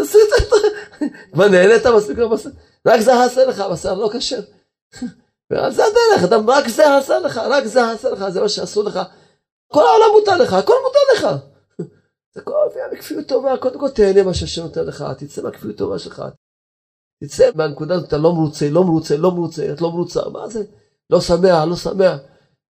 כבר 1.33 1.49
נהנית 1.49 1.87
מספיק 1.87 2.19
מהבשר, 2.19 2.51
רק 2.87 3.01
זה 3.01 3.25
עשה 3.25 3.45
לך, 3.45 3.61
הבשר 3.61 3.95
לא 3.95 4.11
כשר. 4.13 4.41
ועל 5.51 5.73
זה 5.73 5.83
הדרך, 5.85 6.33
רק 6.47 6.69
זה 6.69 6.97
עשה 6.97 7.19
לך, 7.19 7.37
רק 7.37 7.65
זה 7.65 7.91
עשה 7.91 8.11
לך, 8.11 8.29
זה 8.29 8.41
מה 8.41 8.49
שעשו 8.49 8.83
לך. 8.83 9.01
כל 9.73 9.81
העולם 9.81 10.19
מותר 10.19 10.37
לך, 10.37 10.53
הכל 10.53 10.75
מותר 10.85 10.99
לך. 11.15 11.41
זה 12.35 12.41
כל 12.41 12.55
מביאה 12.71 12.87
מכפיות 12.93 13.27
טובה, 13.27 13.57
קודם 13.57 13.81
כל 13.81 13.91
תהנה 13.91 14.23
מה 14.23 14.35
שהשם 14.35 14.63
נותן 14.63 14.85
לך, 14.85 15.05
תצא 15.19 15.43
מהכפיות 15.43 15.77
טובה 15.77 15.99
שלך. 15.99 16.23
תצא 17.25 17.51
מהנקודה 17.55 17.95
הזאת, 17.95 18.09
אתה 18.09 18.19
לא 18.19 18.33
מרוצה, 18.33 18.69
לא 18.69 18.85
מרוצה, 18.85 19.17
לא 19.17 19.31
מרוצה, 19.31 19.73
את 19.73 19.81
לא 19.81 19.91
מרוצה, 19.91 20.21
מה 20.33 20.49
זה? 20.49 20.65
לא 21.11 21.21
שמח, 21.21 21.65
לא 21.69 21.77
שמח. 21.77 22.19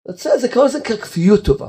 תצא, 0.08 0.38
זה 0.38 0.48
קורא 0.52 0.64
לזה 0.64 0.80
ככפיות 0.80 1.44
טובה. 1.44 1.68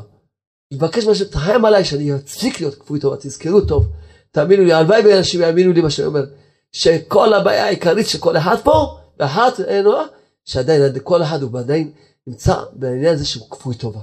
מבקש 0.74 1.06
מה 1.06 1.16
שתחם 1.16 1.66
עליי 1.66 1.86
שאני 1.86 2.16
אפסיק 2.16 2.62
להיות 2.62 2.76
כפוי 2.76 3.00
טובה, 3.00 3.18
תזכרו 3.18 3.62
טוב. 3.62 3.86
תאמינו 4.32 4.64
לי, 4.64 4.74
הלוואי 4.74 5.02
ואנשים 5.06 5.42
יאמינו 5.42 5.72
לי 5.74 5.82
מה 5.82 5.90
שאני 5.90 6.08
אומר. 6.08 6.26
שכל 6.72 7.34
הבעיה 7.34 7.66
העיקרית 7.66 8.08
של 8.08 8.20
כל 8.20 8.38
אחד 8.38 8.56
פה, 8.64 8.98
ואחת 9.20 9.60
נועה, 9.84 10.06
שעדיין 10.46 11.00
כל 11.04 11.24
אחד 11.24 11.42
הוא 11.42 11.60
עדיין 11.60 11.92
נמצא 12.28 12.64
בעניין 12.74 13.14
הזה 13.14 13.26
שהוא 13.26 13.50
כפוי 13.50 13.76
טובה. 13.76 14.00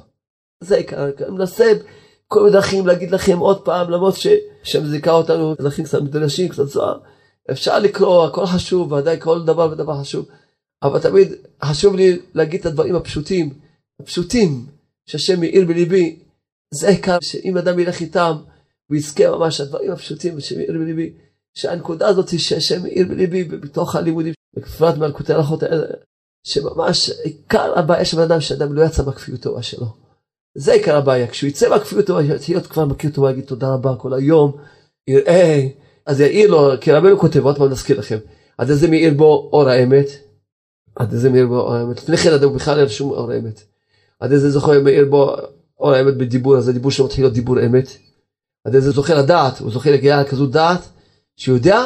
זה 0.60 0.74
העיקר, 0.74 1.04
אני 1.04 1.30
מנסה 1.30 1.72
כל 2.28 2.40
מיני 2.40 2.52
דרכים 2.52 2.86
להגיד 2.86 3.10
לכם 3.10 3.38
עוד 3.38 3.64
פעם, 3.64 3.90
למרות 3.90 4.14
ששם 4.16 4.86
זיכה 4.86 5.10
אותנו, 5.10 5.54
דרכים 5.54 5.84
קצת 5.84 6.02
מדרשים, 6.02 6.48
קצת 6.48 6.68
זוהר. 6.68 6.98
אפשר 7.50 7.78
לקרוא, 7.78 8.24
הכל 8.24 8.46
חשוב, 8.46 8.92
ודאי 8.92 9.16
כל 9.20 9.44
דבר 9.44 9.68
ודבר 9.72 10.00
חשוב, 10.00 10.28
אבל 10.82 11.00
תמיד 11.00 11.32
חשוב 11.64 11.96
לי 11.96 12.18
להגיד 12.34 12.60
את 12.60 12.66
הדברים 12.66 12.96
הפשוטים, 12.96 13.54
הפשוטים, 14.00 14.66
שהשם 15.06 15.40
מאיר 15.40 15.66
בליבי, 15.66 16.18
זה 16.74 16.88
העיקר, 16.88 17.18
שאם 17.20 17.58
אדם 17.58 17.78
ילך 17.78 18.00
איתם, 18.00 18.36
הוא 18.86 18.96
יזכה 18.96 19.30
ממש, 19.30 19.60
הדברים 19.60 19.92
הפשוטים 19.92 20.40
שמאיר 20.40 20.72
בליבי, 20.72 21.12
שהנקודה 21.54 22.08
הזאת 22.08 22.38
שהשם 22.38 22.82
מאיר 22.82 23.06
בליבי, 23.08 23.44
בתוך 23.44 23.96
הלימודים, 23.96 24.34
בפרט 24.56 24.96
מלכותי 24.96 25.32
הלכות 25.32 25.62
האלה, 25.62 25.86
שממש 26.46 27.10
עיקר 27.10 27.78
הבעיה 27.78 28.04
של 28.04 28.20
אדם, 28.20 28.40
שאדם 28.40 28.72
לא 28.72 28.84
יצא 28.84 29.02
טובה 29.40 29.62
שלו. 29.62 30.05
זה 30.56 30.72
עיקר 30.72 30.96
הבעיה, 30.96 31.26
כשהוא 31.26 31.48
יצא 31.48 31.76
בכפיות 31.76 32.06
טובה, 32.06 32.20
להיות 32.48 32.66
כבר 32.66 32.84
מכיר 32.84 33.10
טובה, 33.10 33.30
יגיד 33.30 33.44
תודה 33.44 33.68
רבה 33.68 33.94
כל 33.98 34.14
היום, 34.14 34.52
יראה, 35.08 35.66
אז 36.06 36.20
יאיר 36.20 36.50
לו, 36.50 36.70
כי 36.80 36.92
רבנו 36.92 37.18
כותב, 37.18 37.44
עוד 37.44 37.58
פעם 37.58 37.70
נזכיר 37.70 37.98
לכם, 37.98 38.18
עד 38.58 38.70
איזה 38.70 38.88
מאיר 38.88 39.14
בו 39.14 39.50
אור 39.52 39.68
האמת, 39.68 40.06
עד 40.96 41.12
איזה 41.12 41.30
מאיר 41.30 41.46
בו 41.46 41.60
אור 41.60 41.74
האמת, 41.74 41.98
לפני 41.98 42.16
כן 42.16 42.32
אדם 42.32 42.54
בכלל 42.54 42.78
אין 42.78 42.88
שום 42.88 43.10
אור 43.10 43.32
האמת, 43.32 43.62
עד 44.20 44.32
איזה 44.32 44.50
זוכר 44.50 44.82
מאיר 44.82 45.04
בו 45.10 45.36
אור 45.80 45.92
האמת 45.92 46.16
בדיבור, 46.16 46.56
אז 46.56 46.68
הדיבור 46.68 46.90
שלו 46.90 47.04
מתחיל 47.04 47.24
להיות 47.24 47.34
דיבור 47.34 47.60
אמת, 47.66 47.88
עד 48.64 48.74
איזה 48.74 48.90
זוכה 48.90 49.14
לדעת, 49.14 49.58
הוא 49.58 49.70
זוכה 49.70 49.90
להגיע 49.90 50.20
לכזו 50.20 50.46
דעת, 50.46 50.80
שהוא 51.36 51.56
יודע 51.56 51.84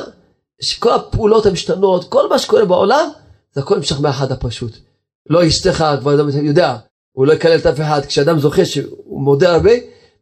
שכל 0.61 0.93
הפעולות 0.93 1.47
המשתנות, 1.47 2.09
כל 2.09 2.29
מה 2.29 2.39
שקורה 2.39 2.65
בעולם, 2.65 3.09
זה 3.53 3.61
הכל 3.61 3.77
נמשך 3.77 4.01
מהאחד 4.01 4.33
הפשוט. 4.33 4.77
לא 5.31 5.47
אשתך, 5.47 5.85
כבר 6.01 6.15
אדם 6.15 6.29
יודע, 6.45 6.77
הוא 7.13 7.27
לא 7.27 7.33
יקלל 7.33 7.59
את 7.59 7.67
אף 7.67 7.81
אחד, 7.81 8.07
כשאדם 8.07 8.39
זוכה 8.39 8.65
שהוא 8.65 9.23
מודה 9.23 9.55
הרבה, 9.55 9.71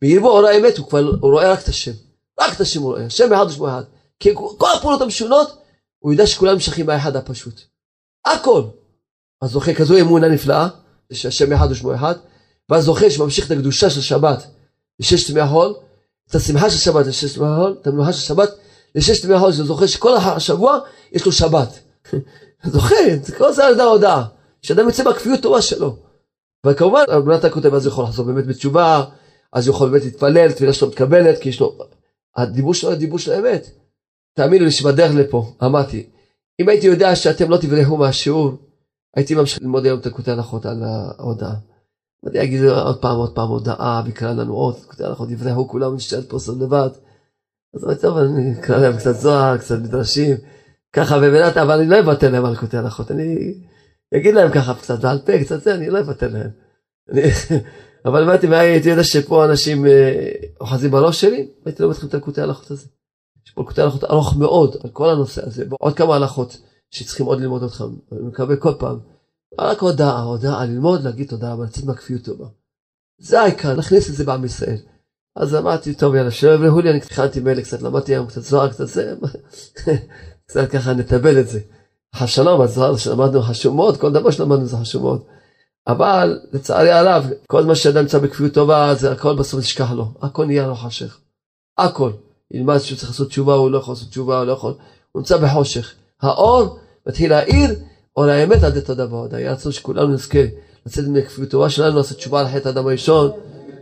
מאיר 0.02 0.20
בו 0.20 0.28
אור 0.28 0.46
האמת, 0.46 0.78
הוא 0.78 0.88
כבר 0.88 0.98
הוא 1.20 1.32
רואה 1.32 1.52
רק 1.52 1.62
את 1.62 1.68
השם. 1.68 1.92
רק 2.40 2.56
את 2.56 2.60
השם 2.60 2.80
הוא 2.80 2.90
רואה, 2.90 3.04
השם 3.04 3.32
אחד 3.32 3.46
ושמו 3.46 3.68
אחד. 3.68 3.82
כי 4.20 4.34
כל 4.34 4.68
הפעולות 4.76 5.02
המשונות, 5.02 5.58
הוא 5.98 6.12
יודע 6.12 6.26
שכולם 6.26 6.52
נמשכים 6.52 6.86
מהאחד 6.86 7.16
הפשוט. 7.16 7.60
הכל. 8.26 8.62
אז 9.42 9.50
זוכה 9.50 9.74
כזו 9.74 10.00
אמונה 10.00 10.28
נפלאה, 10.28 10.68
שהשם 11.12 11.52
אחד 11.52 11.68
ושמו 11.70 11.94
אחד, 11.94 12.14
ואז 12.68 12.84
זוכה 12.84 13.10
שממשיך 13.10 13.46
את 13.46 13.50
הקדושה 13.50 13.90
של 13.90 14.00
שבת 14.00 14.46
לששת 15.00 15.30
ימי 15.30 15.40
החול, 15.40 15.74
את 16.30 16.34
השמחה 16.34 16.70
של 16.70 16.78
שבת 16.78 17.06
לששת 17.06 17.36
ימי 17.36 17.46
החול, 17.46 17.76
את 17.82 17.86
המנוחה 17.86 18.12
של 18.12 18.20
שבת 18.20 18.50
לששת 18.94 19.24
ימי 19.24 19.34
החול, 19.34 19.52
שזוכה 19.52 19.88
שכל 19.88 20.16
השבוע 20.16 20.78
יש 21.12 21.26
לו 21.26 21.32
שבת. 21.32 21.78
זוכה, 22.72 22.96
כל 23.38 23.52
זה 23.52 23.66
על 23.66 23.80
ההודעה, 23.80 24.24
שאדם 24.62 24.86
יוצא 24.86 25.04
בכפיות 25.04 25.40
טובה 25.42 25.62
שלו. 25.62 26.07
וכמובן, 26.66 27.02
אתה 27.38 27.50
כותב, 27.50 27.74
אז 27.74 27.86
הוא 27.86 27.92
יכול 27.92 28.04
לחזור 28.04 28.26
באמת 28.26 28.46
בתשובה, 28.46 29.04
אז 29.52 29.68
הוא 29.68 29.74
יכול 29.74 29.88
באמת 29.90 30.04
להתפלל, 30.04 30.52
תפילה 30.52 30.72
שלו 30.72 30.88
מתקבלת, 30.88 31.38
כי 31.38 31.48
יש 31.48 31.60
לו, 31.60 31.78
הדיבור 32.36 32.74
שלו 32.74 32.90
הוא 32.90 32.98
דיבור 32.98 33.18
של 33.18 33.32
האמת. 33.32 33.70
תאמינו 34.34 34.64
לי 34.64 34.70
שבדרך 34.70 35.14
לפה, 35.14 35.52
אמרתי, 35.64 36.06
אם 36.60 36.68
הייתי 36.68 36.86
יודע 36.86 37.16
שאתם 37.16 37.50
לא 37.50 37.56
תברחו 37.56 37.96
מהשיעור, 37.96 38.52
הייתי 39.16 39.34
ממשיך 39.34 39.62
ללמוד 39.62 39.86
היום 39.86 39.98
את 39.98 40.06
הקוטעי 40.06 40.34
הלכות 40.34 40.66
על 40.66 40.82
ההודעה. 40.82 41.54
אני 42.26 42.42
אגיד 42.42 42.64
עוד 42.64 43.00
פעם, 43.00 43.16
עוד 43.16 43.34
פעם 43.34 43.48
הודעה, 43.48 44.02
ויקרא 44.04 44.32
לנו 44.32 44.54
עוד, 44.54 44.76
קוטעי 44.86 45.06
הלכות, 45.06 45.30
יברחו 45.30 45.68
כולם, 45.68 45.94
נשאר 45.94 46.20
פה 46.28 46.38
סוד 46.38 46.62
לבד. 46.62 46.88
אז 47.74 47.84
אמרתי, 47.84 48.00
טוב, 48.00 48.18
אני 48.18 48.52
אקרא 48.60 48.78
להם 48.78 48.96
קצת 48.96 49.16
זוהר, 49.16 49.58
קצת 49.58 49.78
מדרשים, 49.78 50.36
ככה 50.92 51.16
ובאמת, 51.16 51.56
אבל 51.56 51.78
אני 51.78 51.88
לא 51.88 52.00
אבטל 52.00 52.28
להם 52.28 52.44
על 52.44 52.56
קוטעי 52.56 52.78
הלכות, 52.78 53.10
אני 53.10 53.54
אגיד 54.16 54.34
להם 54.34 54.52
ככה 54.52 54.74
קצת 54.74 55.00
בעל 55.00 55.18
פה, 55.18 55.44
קצת 55.44 55.62
זה, 55.62 55.74
אני 55.74 55.90
לא 55.90 56.00
אבטל 56.00 56.28
להם. 56.28 56.50
אבל 58.06 58.22
אמרתי, 58.22 58.46
והייתי 58.46 58.88
יודע 58.88 59.04
שפה 59.04 59.44
אנשים 59.44 59.86
אה, 59.86 60.30
אוחזים 60.60 60.90
בראש 60.90 61.20
שלי, 61.20 61.48
הייתי 61.64 61.82
לומד 61.82 61.94
לכם 61.94 62.06
את 62.06 62.14
הקוטעי 62.14 62.44
הלכות 62.44 62.70
הזה. 62.70 62.86
יש 63.46 63.52
פה 63.52 63.64
קוטעי 63.64 63.84
הלכות 63.84 64.04
ארוך 64.04 64.36
מאוד 64.36 64.76
על 64.84 64.90
כל 64.90 65.08
הנושא 65.10 65.46
הזה, 65.46 65.64
עוד 65.80 65.96
כמה 65.96 66.16
הלכות 66.16 66.56
שצריכים 66.90 67.26
עוד 67.26 67.40
ללמוד 67.40 67.62
אותך, 67.62 67.84
אני 68.12 68.20
מקווה 68.20 68.56
כל 68.56 68.72
פעם. 68.78 68.98
רק 69.58 69.80
הודעה, 69.80 70.22
הודעה, 70.22 70.64
ללמוד, 70.64 71.02
להגיד 71.02 71.28
תודה 71.28 71.52
רבה, 71.52 71.64
לצאת 71.64 71.84
מהכפיות 71.84 72.22
טובה. 72.22 72.46
זה 73.18 73.40
העיקר, 73.40 73.74
להכניס 73.74 74.10
את 74.10 74.14
זה 74.14 74.24
בעם 74.24 74.44
ישראל. 74.44 74.78
אז 75.36 75.54
אמרתי, 75.54 75.94
טוב 75.94 76.14
יאללה, 76.14 76.30
שלא 76.30 76.54
יברחו 76.54 76.80
לי, 76.80 76.90
אני 76.90 76.98
התחלתי 76.98 77.40
מילא 77.40 77.62
קצת, 77.62 77.82
למדתי 77.82 78.14
היום 78.14 78.26
קצת 78.26 78.42
זוהר, 78.42 78.68
קצת 78.68 78.86
זה, 78.86 79.14
קצת 80.46 80.70
ככה 80.70 80.92
נטבל 80.92 81.40
את 81.40 81.48
זה. 81.48 81.60
השלום, 82.14 82.60
הזוהר 82.60 82.96
שלמדנו 82.96 83.42
חשוב 83.42 83.74
מאוד, 83.74 83.96
כל 83.96 84.12
דבר 84.12 84.30
שלמדנו 84.30 84.66
זה 84.66 84.76
חשוב 84.76 85.02
מאוד. 85.02 85.22
אבל 85.86 86.38
לצערי 86.52 86.90
הרב, 86.90 87.26
כל 87.46 87.64
מה 87.64 87.74
שאדם 87.74 88.02
נמצא 88.02 88.18
בכפיות 88.18 88.54
טובה, 88.54 88.94
זה 88.94 89.12
הכל 89.12 89.36
בסוף 89.36 89.60
נשכח 89.60 89.92
לו, 89.92 90.08
הכל 90.22 90.44
נהיה 90.44 90.66
לו 90.66 90.74
חשך. 90.74 91.18
הכל. 91.78 92.10
ילמד 92.50 92.78
שהוא 92.78 92.98
צריך 92.98 93.10
לעשות 93.10 93.28
תשובה, 93.28 93.54
הוא 93.54 93.70
לא 93.70 93.78
יכול 93.78 93.92
לעשות 93.92 94.08
תשובה, 94.08 94.38
הוא 94.38 94.46
לא 94.46 94.52
יכול, 94.52 94.74
הוא 95.12 95.20
נמצא 95.20 95.36
בחושך. 95.36 95.94
האור 96.22 96.78
מתחיל 97.06 97.30
להאיר, 97.30 97.74
אור 98.16 98.24
האמת 98.24 98.62
עד 98.62 98.76
את 98.76 98.90
הדבר. 98.90 99.26
היה 99.32 99.52
רצון 99.52 99.72
שכולנו 99.72 100.12
נזכה 100.12 100.38
לצאת 100.86 101.04
מכפיות 101.08 101.50
טובה 101.50 101.70
שלנו, 101.70 101.96
לעשות 101.96 102.16
תשובה 102.16 102.40
על 102.40 102.48
חטא 102.48 102.68
האדם 102.68 102.86
הראשון, 102.86 103.30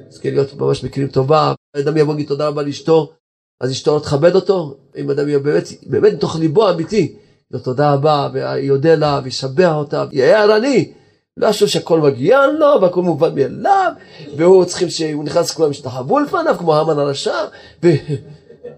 נזכה 0.09 0.31
להיות 0.31 0.55
ממש 0.55 0.85
מכירים 0.85 1.09
טובה. 1.09 1.55
אדם 1.77 1.97
יבוא 1.97 2.15
להגיד 2.15 2.29
תודה 2.29 2.49
רבה 2.49 2.63
לאשתו, 2.63 3.13
אז 3.61 3.71
אשתו 3.71 3.95
לא 3.95 4.01
תכבד 4.01 4.35
אותו. 4.35 4.77
אם 4.97 5.11
אדם 5.11 5.29
יהיה 5.29 5.39
באמת, 5.39 5.69
באמת 5.87 6.13
מתוך 6.13 6.37
ליבו 6.37 6.71
אמיתי, 6.71 7.17
לו 7.51 7.59
תודה 7.59 7.93
רבה, 7.93 8.29
ויודה 8.33 8.95
לה, 8.95 9.21
וישבח 9.25 9.73
אותה, 9.75 10.05
יהיה 10.13 10.43
ערני. 10.43 10.93
לא 11.37 11.53
חושב 11.53 11.67
שהכל 11.67 12.01
מגיע 12.01 12.47
לו, 12.47 12.81
והכל 12.83 13.03
מובן 13.03 13.35
מאליו, 13.35 13.93
והוא 14.37 14.65
צריכים 14.65 14.91
שהוא 14.91 15.25
נכנס 15.25 15.51
כולם 15.51 15.71
ישתחוו 15.71 16.19
לפניו, 16.19 16.55
כמו 16.59 16.77
המן 16.77 16.99
הרשע, 16.99 17.35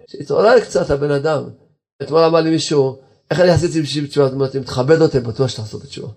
שהתעורר 0.07 0.61
קצת 0.61 0.91
הבן 0.91 1.11
אדם. 1.11 1.43
אתמול 2.03 2.21
אמר 2.21 2.41
לי 2.41 2.51
מישהו, 2.51 2.97
איך 3.31 3.41
אני 3.41 3.51
עשיתי 3.51 3.83
בשביל 3.83 4.05
בתשובה? 4.05 4.29
אמרתי, 4.29 4.59
אם 4.59 4.62
תכבד 4.62 5.03
אותם, 5.03 5.23
בטוח 5.23 5.49
שתחזור 5.49 5.81
בתשובה. 5.81 6.09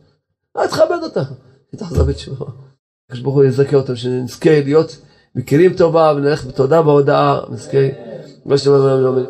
אל 0.58 0.68
תכבד 0.68 1.00
אותם, 1.04 1.22
תחזור 1.76 2.04
בתשובה. 2.04 2.46
הקדוש 3.06 3.24
ברוך 3.24 3.36
הוא 3.36 3.44
יזכה 3.44 3.76
אותם, 3.76 3.96
שנזכה 3.96 4.62
להיות 4.64 4.98
מכירים 5.36 5.74
טובה, 5.74 6.14
ונלך 6.16 6.46
בתודה 6.46 6.82
בהודעה, 6.82 7.40
נזכה, 7.50 7.78
מה 8.46 8.58
שאתם 8.58 8.72
אומרים, 8.72 9.26